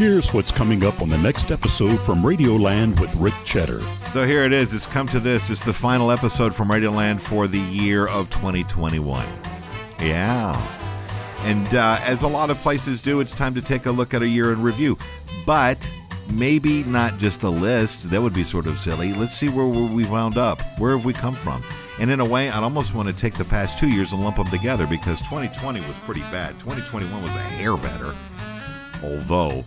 Here's 0.00 0.32
what's 0.32 0.50
coming 0.50 0.82
up 0.82 1.02
on 1.02 1.10
the 1.10 1.18
next 1.18 1.50
episode 1.50 2.00
from 2.00 2.22
Radioland 2.22 2.98
with 2.98 3.14
Rick 3.16 3.34
Cheddar. 3.44 3.82
So 4.08 4.24
here 4.24 4.44
it 4.44 4.52
is. 4.54 4.72
It's 4.72 4.86
come 4.86 5.06
to 5.08 5.20
this. 5.20 5.50
It's 5.50 5.62
the 5.62 5.74
final 5.74 6.10
episode 6.10 6.54
from 6.54 6.70
Radioland 6.70 7.20
for 7.20 7.46
the 7.46 7.58
year 7.58 8.06
of 8.06 8.30
2021. 8.30 9.28
Yeah. 10.00 10.56
And 11.42 11.74
uh, 11.74 11.98
as 12.00 12.22
a 12.22 12.26
lot 12.26 12.48
of 12.48 12.56
places 12.62 13.02
do, 13.02 13.20
it's 13.20 13.34
time 13.34 13.54
to 13.56 13.60
take 13.60 13.84
a 13.84 13.90
look 13.90 14.14
at 14.14 14.22
a 14.22 14.26
year 14.26 14.54
in 14.54 14.62
review. 14.62 14.96
But 15.44 15.76
maybe 16.30 16.82
not 16.84 17.18
just 17.18 17.42
a 17.42 17.50
list. 17.50 18.08
That 18.08 18.22
would 18.22 18.32
be 18.32 18.42
sort 18.44 18.66
of 18.66 18.78
silly. 18.78 19.12
Let's 19.12 19.36
see 19.36 19.50
where 19.50 19.66
we 19.66 20.06
wound 20.06 20.38
up. 20.38 20.62
Where 20.78 20.96
have 20.96 21.04
we 21.04 21.12
come 21.12 21.34
from? 21.34 21.62
And 21.98 22.10
in 22.10 22.20
a 22.20 22.24
way, 22.24 22.48
I'd 22.48 22.62
almost 22.62 22.94
want 22.94 23.08
to 23.08 23.14
take 23.14 23.34
the 23.34 23.44
past 23.44 23.78
two 23.78 23.88
years 23.88 24.14
and 24.14 24.24
lump 24.24 24.36
them 24.36 24.46
together 24.46 24.86
because 24.86 25.18
2020 25.18 25.80
was 25.80 25.98
pretty 25.98 26.22
bad. 26.22 26.58
2021 26.60 27.22
was 27.22 27.34
a 27.34 27.38
hair 27.38 27.76
better. 27.76 28.14
Although, 29.02 29.64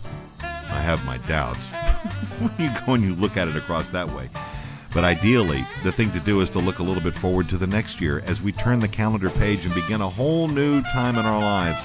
I 0.74 0.80
have 0.80 1.04
my 1.06 1.18
doubts 1.28 1.70
when 2.40 2.52
you 2.58 2.74
go 2.84 2.94
and 2.94 3.04
you 3.04 3.14
look 3.14 3.36
at 3.36 3.48
it 3.48 3.56
across 3.56 3.88
that 3.90 4.08
way. 4.10 4.28
But 4.92 5.04
ideally, 5.04 5.64
the 5.82 5.90
thing 5.90 6.10
to 6.12 6.20
do 6.20 6.40
is 6.40 6.50
to 6.50 6.60
look 6.60 6.78
a 6.78 6.82
little 6.82 7.02
bit 7.02 7.14
forward 7.14 7.48
to 7.48 7.56
the 7.56 7.66
next 7.66 8.00
year 8.00 8.22
as 8.26 8.40
we 8.40 8.52
turn 8.52 8.78
the 8.78 8.88
calendar 8.88 9.28
page 9.28 9.64
and 9.64 9.74
begin 9.74 10.00
a 10.00 10.08
whole 10.08 10.46
new 10.46 10.82
time 10.82 11.16
in 11.16 11.26
our 11.26 11.40
lives. 11.40 11.80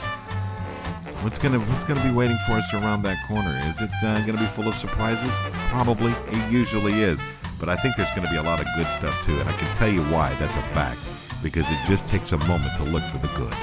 What's 1.23 1.37
gonna 1.37 1.59
What's 1.59 1.83
gonna 1.83 2.03
be 2.03 2.11
waiting 2.11 2.37
for 2.45 2.53
us 2.53 2.73
around 2.73 3.01
that 3.03 3.17
corner? 3.27 3.59
Is 3.65 3.81
it 3.81 3.89
uh, 4.03 4.19
gonna 4.25 4.39
be 4.39 4.45
full 4.45 4.67
of 4.67 4.75
surprises? 4.75 5.31
Probably. 5.69 6.13
It 6.31 6.51
usually 6.51 7.01
is. 7.01 7.19
But 7.59 7.67
I 7.67 7.75
think 7.75 7.95
there's 7.95 8.11
gonna 8.11 8.29
be 8.29 8.37
a 8.37 8.43
lot 8.43 8.59
of 8.59 8.67
good 8.77 8.87
stuff 8.87 9.25
too, 9.25 9.37
and 9.37 9.49
I 9.49 9.53
can 9.53 9.75
tell 9.75 9.89
you 9.89 10.03
why. 10.03 10.33
That's 10.35 10.55
a 10.55 10.61
fact. 10.61 10.99
Because 11.41 11.65
it 11.69 11.79
just 11.87 12.07
takes 12.07 12.31
a 12.31 12.37
moment 12.45 12.75
to 12.77 12.83
look 12.83 13.03
for 13.03 13.17
the 13.17 13.27
good. 13.35 13.53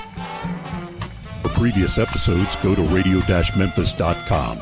For 1.43 1.49
previous 1.61 1.99
episodes, 1.99 2.57
go 2.57 2.75
to 2.75 2.83
radio-memphis.com. 2.83 4.59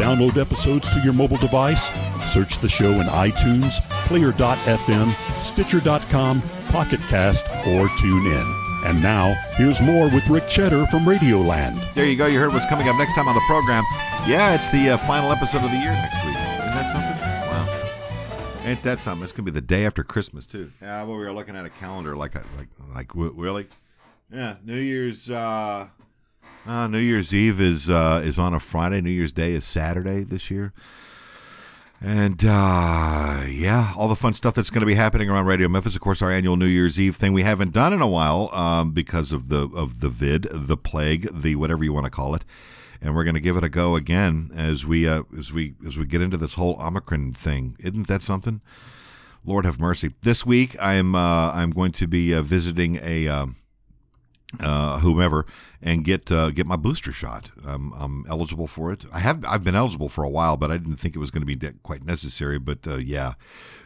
To 0.00 0.06
download 0.06 0.40
episodes 0.40 0.90
to 0.94 1.00
your 1.00 1.12
mobile 1.12 1.36
device, 1.36 1.90
search 2.32 2.58
the 2.58 2.68
show 2.70 2.90
in 2.90 3.06
iTunes, 3.08 3.82
Player.fm, 4.06 5.42
Stitcher.com, 5.42 6.40
Pocket 6.70 7.00
Cast, 7.00 7.44
or 7.44 7.86
TuneIn. 7.88 8.86
And 8.86 9.02
now, 9.02 9.34
here's 9.56 9.82
more 9.82 10.08
with 10.08 10.26
Rick 10.28 10.48
Cheddar 10.48 10.86
from 10.86 11.04
Radioland. 11.04 11.92
There 11.92 12.06
you 12.06 12.16
go. 12.16 12.26
You 12.26 12.38
heard 12.38 12.54
what's 12.54 12.64
coming 12.64 12.88
up 12.88 12.96
next 12.96 13.14
time 13.14 13.28
on 13.28 13.34
the 13.34 13.42
program. 13.46 13.84
Yeah, 14.26 14.54
it's 14.54 14.70
the 14.70 14.88
uh, 14.88 14.96
final 14.96 15.32
episode 15.32 15.64
of 15.64 15.70
the 15.70 15.76
year 15.76 15.92
next 15.92 16.24
week. 16.24 16.34
Isn't 16.34 16.74
that 16.74 16.92
something? 16.92 18.64
Wow. 18.64 18.70
Ain't 18.70 18.82
that 18.82 18.98
something? 19.00 19.22
It's 19.22 19.34
gonna 19.34 19.44
be 19.44 19.50
the 19.50 19.60
day 19.60 19.84
after 19.84 20.02
Christmas 20.02 20.46
too. 20.46 20.72
Yeah, 20.80 21.02
well, 21.02 21.18
we 21.18 21.24
were 21.24 21.32
looking 21.32 21.56
at 21.56 21.66
a 21.66 21.70
calendar, 21.70 22.16
like, 22.16 22.36
like, 22.56 22.68
like, 22.94 23.10
really? 23.14 23.68
Yeah, 24.32 24.54
New 24.64 24.78
Year's. 24.78 25.30
Uh, 25.30 25.88
uh, 26.66 26.86
New 26.86 26.98
Year's 26.98 27.34
Eve 27.34 27.60
is 27.60 27.88
uh, 27.88 28.22
is 28.24 28.38
on 28.38 28.54
a 28.54 28.60
Friday. 28.60 29.00
New 29.00 29.10
Year's 29.10 29.32
Day 29.32 29.52
is 29.52 29.64
Saturday 29.64 30.22
this 30.22 30.50
year. 30.50 30.72
And 32.02 32.42
uh, 32.46 33.42
yeah, 33.46 33.92
all 33.94 34.08
the 34.08 34.16
fun 34.16 34.32
stuff 34.32 34.54
that's 34.54 34.70
going 34.70 34.80
to 34.80 34.86
be 34.86 34.94
happening 34.94 35.28
around 35.28 35.46
Radio 35.46 35.68
Memphis. 35.68 35.94
Of 35.94 36.00
course, 36.00 36.22
our 36.22 36.30
annual 36.30 36.56
New 36.56 36.66
Year's 36.66 36.98
Eve 36.98 37.14
thing 37.14 37.34
we 37.34 37.42
haven't 37.42 37.72
done 37.72 37.92
in 37.92 38.00
a 38.00 38.06
while 38.06 38.48
um, 38.54 38.92
because 38.92 39.32
of 39.32 39.48
the 39.48 39.68
of 39.74 40.00
the 40.00 40.08
vid, 40.08 40.48
the 40.50 40.78
plague, 40.78 41.28
the 41.30 41.56
whatever 41.56 41.84
you 41.84 41.92
want 41.92 42.06
to 42.06 42.10
call 42.10 42.34
it. 42.34 42.44
And 43.02 43.14
we're 43.14 43.24
going 43.24 43.34
to 43.34 43.40
give 43.40 43.56
it 43.56 43.64
a 43.64 43.68
go 43.68 43.96
again 43.96 44.50
as 44.54 44.86
we 44.86 45.06
uh, 45.06 45.24
as 45.36 45.52
we 45.52 45.74
as 45.86 45.98
we 45.98 46.06
get 46.06 46.22
into 46.22 46.38
this 46.38 46.54
whole 46.54 46.80
Omicron 46.80 47.34
thing. 47.34 47.76
Isn't 47.80 48.06
that 48.08 48.22
something? 48.22 48.62
Lord 49.44 49.64
have 49.64 49.80
mercy. 49.80 50.12
This 50.22 50.46
week, 50.46 50.76
I'm 50.80 51.14
uh, 51.14 51.52
I'm 51.52 51.70
going 51.70 51.92
to 51.92 52.06
be 52.06 52.34
uh, 52.34 52.42
visiting 52.42 52.98
a. 53.02 53.28
Um, 53.28 53.56
uh, 54.58 54.98
whomever 54.98 55.46
and 55.80 56.04
get 56.04 56.30
uh, 56.32 56.50
get 56.50 56.66
my 56.66 56.76
booster 56.76 57.12
shot. 57.12 57.50
Um, 57.64 57.94
I'm 57.96 58.26
eligible 58.28 58.66
for 58.66 58.92
it. 58.92 59.06
I 59.12 59.20
have 59.20 59.44
I've 59.44 59.62
been 59.62 59.76
eligible 59.76 60.08
for 60.08 60.24
a 60.24 60.28
while, 60.28 60.56
but 60.56 60.70
I 60.70 60.78
didn't 60.78 60.96
think 60.96 61.14
it 61.14 61.20
was 61.20 61.30
going 61.30 61.42
to 61.42 61.46
be 61.46 61.54
de- 61.54 61.74
quite 61.82 62.04
necessary. 62.04 62.58
But 62.58 62.86
uh, 62.86 62.96
yeah, 62.96 63.34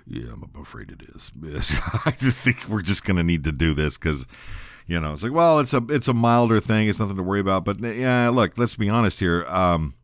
yeah, 0.07 0.33
I'm 0.33 0.51
afraid 0.61 0.91
it 0.91 1.03
is. 1.15 1.33
I 2.07 2.13
just 2.19 2.39
think 2.39 2.67
we're 2.69 2.83
just 2.83 3.05
going 3.05 3.17
to 3.17 3.23
need 3.23 3.45
to 3.45 3.53
do 3.53 3.75
this 3.75 3.99
because 3.99 4.27
you 4.87 4.99
know 4.99 5.13
it's 5.13 5.23
like 5.23 5.33
well, 5.33 5.59
it's 5.59 5.75
a 5.75 5.85
it's 5.91 6.09
a 6.09 6.15
milder 6.15 6.61
thing. 6.61 6.89
It's 6.89 7.01
nothing 7.01 7.17
to 7.17 7.23
worry 7.23 7.41
about. 7.41 7.65
But 7.65 7.81
yeah, 7.81 8.31
look, 8.31 8.57
let's 8.57 8.77
be 8.77 8.89
honest 8.89 9.21
here. 9.21 9.45
Um, 9.49 9.95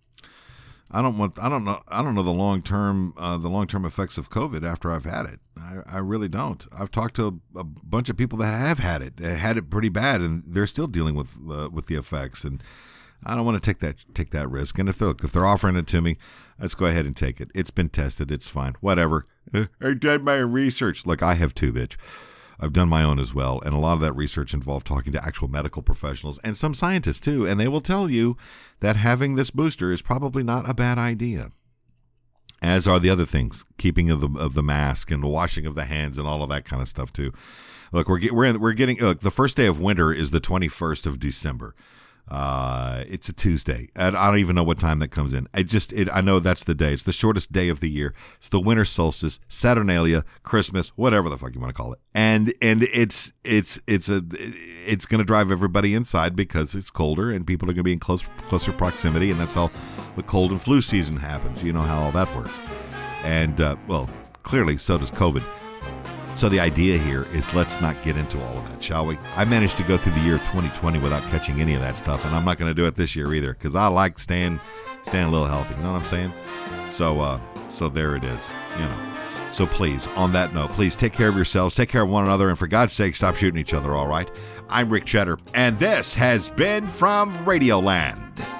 I 0.93 1.03
don't 1.03 1.17
want. 1.19 1.39
I 1.39 1.49
don't 1.49 1.65
know. 1.65 1.83
I 1.89 2.03
don't 2.03 2.15
know 2.15 2.23
the 2.23 2.33
long 2.33 2.63
term. 2.63 3.15
Uh, 3.17 3.39
the 3.39 3.49
long 3.49 3.67
term 3.67 3.85
effects 3.85 4.19
of 4.19 4.29
COVID 4.29 4.65
after 4.65 4.91
I've 4.91 5.05
had 5.05 5.27
it. 5.27 5.41
I, 5.57 5.77
I 5.87 5.99
really 5.99 6.29
don't. 6.29 6.67
I've 6.73 6.91
talked 6.91 7.15
to 7.17 7.41
a, 7.55 7.61
a, 7.61 7.65
bunch 7.65 8.09
of 8.09 8.17
people 8.17 8.39
that 8.39 8.59
have 8.59 8.79
had 8.79 9.03
it, 9.03 9.19
had 9.21 9.57
it 9.57 9.71
pretty 9.71 9.89
bad, 9.89 10.21
and 10.21 10.43
they're 10.47 10.67
still 10.67 10.89
dealing 10.89 11.15
with 11.15 11.37
uh, 11.49 11.69
with 11.71 11.87
the 11.87 11.95
effects. 11.95 12.43
And 12.43 12.63
I 13.25 13.35
don't 13.35 13.45
want 13.45 13.63
to 13.63 13.71
take 13.71 13.79
that 13.81 14.05
take 14.15 14.31
that 14.31 14.51
risk. 14.51 14.79
And 14.79 14.89
if 14.89 14.99
they're 14.99 15.15
if 15.23 15.33
they're 15.33 15.47
offering 15.47 15.77
it 15.77 15.87
to 15.89 16.01
me, 16.01 16.17
let's 16.59 16.75
go 16.75 16.87
ahead 16.87 17.07
and 17.07 17.17
take 17.17 17.41
it. 17.41 17.51
It's 17.55 17.71
been 17.71 17.89
tested. 17.89 18.33
It's 18.33 18.49
fine. 18.49 18.75
Whatever. 18.81 19.27
I 19.55 19.95
did 19.95 20.25
my 20.25 20.37
research. 20.37 21.07
Look, 21.07 21.23
I 21.23 21.35
have 21.35 21.55
too, 21.55 21.73
bitch. 21.73 21.97
I've 22.63 22.75
done 22.75 22.91
my 22.91 23.03
own 23.03 23.19
as 23.19 23.35
well, 23.35 23.63
and 23.65 23.75
a 23.75 23.79
lot 23.79 23.95
of 23.95 24.01
that 24.01 24.13
research 24.13 24.53
involved 24.53 24.87
talking 24.87 25.13
to 25.15 25.25
actual 25.25 25.49
medical 25.49 25.81
professionals 25.81 26.39
and 26.45 26.57
some 26.57 26.75
scientists 26.75 27.21
too, 27.21 27.47
and 27.47 27.59
they 27.59 27.69
will 27.69 27.81
tell 27.81 28.11
you 28.11 28.37
that 28.81 28.97
having 28.97 29.35
this 29.35 29.51
booster 29.51 29.91
is 29.91 30.03
probably 30.03 30.43
not 30.43 30.69
a 30.69 30.75
bad 30.75 30.99
idea. 30.99 31.53
As 32.61 32.87
are 32.87 33.01
the 33.01 33.09
other 33.09 33.25
things, 33.25 33.65
keeping 33.79 34.11
of 34.11 34.21
the 34.21 34.29
of 34.39 34.53
the 34.53 34.63
mask 34.63 35.11
and 35.11 35.23
the 35.23 35.29
washing 35.29 35.65
of 35.65 35.75
the 35.75 35.87
hands 35.87 36.19
and 36.19 36.29
all 36.29 36.43
of 36.43 36.51
that 36.51 36.67
kind 36.67 36.83
of 36.83 36.89
stuff 36.89 37.11
too. 37.11 37.33
Look, 37.93 38.07
we're 38.09 38.19
get, 38.19 38.33
we're 38.33 38.45
in, 38.45 38.61
we're 38.61 38.75
getting 38.75 38.99
look. 38.99 39.21
The 39.21 39.31
first 39.31 39.57
day 39.57 39.65
of 39.67 39.81
winter 39.81 40.13
is 40.13 40.31
the 40.31 40.41
twenty 40.41 40.69
first 40.69 41.07
of 41.07 41.19
December. 41.19 41.75
Uh, 42.31 43.05
it's 43.09 43.29
a 43.29 43.33
Tuesday. 43.33 43.89
I 43.97 44.11
don't 44.11 44.39
even 44.39 44.55
know 44.55 44.63
what 44.63 44.79
time 44.79 45.01
that 45.01 45.09
comes 45.09 45.35
in. 45.35 45.49
I 45.53 45.65
just, 45.65 45.93
it, 45.93 46.09
I 46.13 46.21
know 46.21 46.39
that's 46.39 46.63
the 46.63 46.75
day. 46.75 46.93
It's 46.93 47.03
the 47.03 47.13
shortest 47.13 47.51
day 47.53 47.69
of 47.69 47.81
the 47.81 47.91
year. 47.91 48.15
It's 48.37 48.49
the 48.49 48.61
winter 48.61 48.85
solstice, 48.85 49.41
Saturnalia, 49.49 50.25
Christmas, 50.45 50.91
whatever 50.91 51.29
the 51.29 51.37
fuck 51.37 51.55
you 51.55 51.61
want 51.61 51.75
to 51.75 51.83
call 51.83 51.93
it. 51.93 51.99
And 52.15 52.55
and 52.61 52.85
it's 52.85 53.33
it's 53.45 53.81
it's 53.87 54.09
a 54.09 54.23
it's 54.87 55.07
going 55.07 55.19
to 55.19 55.25
drive 55.25 55.51
everybody 55.51 55.95
inside 55.95 56.37
because 56.37 56.75
it's 56.75 56.91
colder 56.91 57.31
and 57.31 57.47
people 57.47 57.69
are 57.69 57.73
going 57.73 57.81
to 57.81 57.83
be 57.85 57.93
in 57.93 57.99
close 58.01 58.25
closer 58.49 58.73
proximity, 58.73 59.31
and 59.31 59.41
that's 59.41 59.55
how 59.55 59.71
the 60.17 60.23
cold 60.23 60.51
and 60.51 60.61
flu 60.61 60.81
season 60.81 61.17
happens. 61.17 61.63
You 61.63 61.73
know 61.73 61.83
how 61.83 62.01
all 62.03 62.13
that 62.13 62.35
works. 62.37 62.59
And 63.23 63.61
uh, 63.61 63.77
well, 63.87 64.09
clearly 64.43 64.77
so 64.77 64.99
does 64.99 65.11
COVID. 65.11 65.43
So 66.41 66.49
the 66.49 66.59
idea 66.59 66.97
here 66.97 67.27
is 67.35 67.53
let's 67.53 67.83
not 67.83 68.03
get 68.03 68.17
into 68.17 68.43
all 68.43 68.57
of 68.57 68.67
that, 68.71 68.83
shall 68.83 69.05
we? 69.05 69.19
I 69.37 69.45
managed 69.45 69.77
to 69.77 69.83
go 69.83 69.99
through 69.99 70.13
the 70.13 70.21
year 70.21 70.39
2020 70.39 70.99
without 70.99 71.23
catching 71.25 71.61
any 71.61 71.75
of 71.75 71.83
that 71.83 71.99
stuff, 71.99 72.25
and 72.25 72.35
I'm 72.35 72.47
not 72.47 72.57
going 72.57 72.71
to 72.71 72.75
do 72.75 72.87
it 72.87 72.97
this 72.97 73.15
year 73.15 73.35
either 73.35 73.53
because 73.53 73.77
I 73.77 73.89
like 73.89 74.19
staying 74.19 74.59
staying 75.03 75.27
a 75.27 75.31
little 75.31 75.47
healthy. 75.47 75.75
You 75.75 75.83
know 75.83 75.93
what 75.93 75.99
I'm 75.99 76.05
saying? 76.07 76.33
So 76.89 77.21
uh, 77.21 77.39
so 77.69 77.91
there 77.91 78.17
it 78.17 78.25
is. 78.25 78.55
You 78.77 78.87
know. 78.87 79.13
So 79.51 79.67
please, 79.67 80.07
on 80.17 80.33
that 80.33 80.55
note, 80.55 80.71
please 80.71 80.97
take 80.97 81.13
care 81.13 81.29
of 81.29 81.37
yourselves, 81.37 81.75
take 81.75 81.91
care 81.91 82.05
of 82.05 82.09
one 82.09 82.25
another, 82.25 82.49
and 82.49 82.59
for 82.59 82.67
God's 82.67 82.95
sake, 82.95 83.17
stop 83.17 83.37
shooting 83.37 83.61
each 83.61 83.75
other. 83.75 83.95
All 83.95 84.09
right. 84.09 84.31
I'm 84.71 84.89
Rick 84.89 85.05
Cheddar, 85.05 85.39
and 85.53 85.79
this 85.79 86.15
has 86.15 86.49
been 86.49 86.89
from 86.89 87.37
Radioland. 87.45 88.60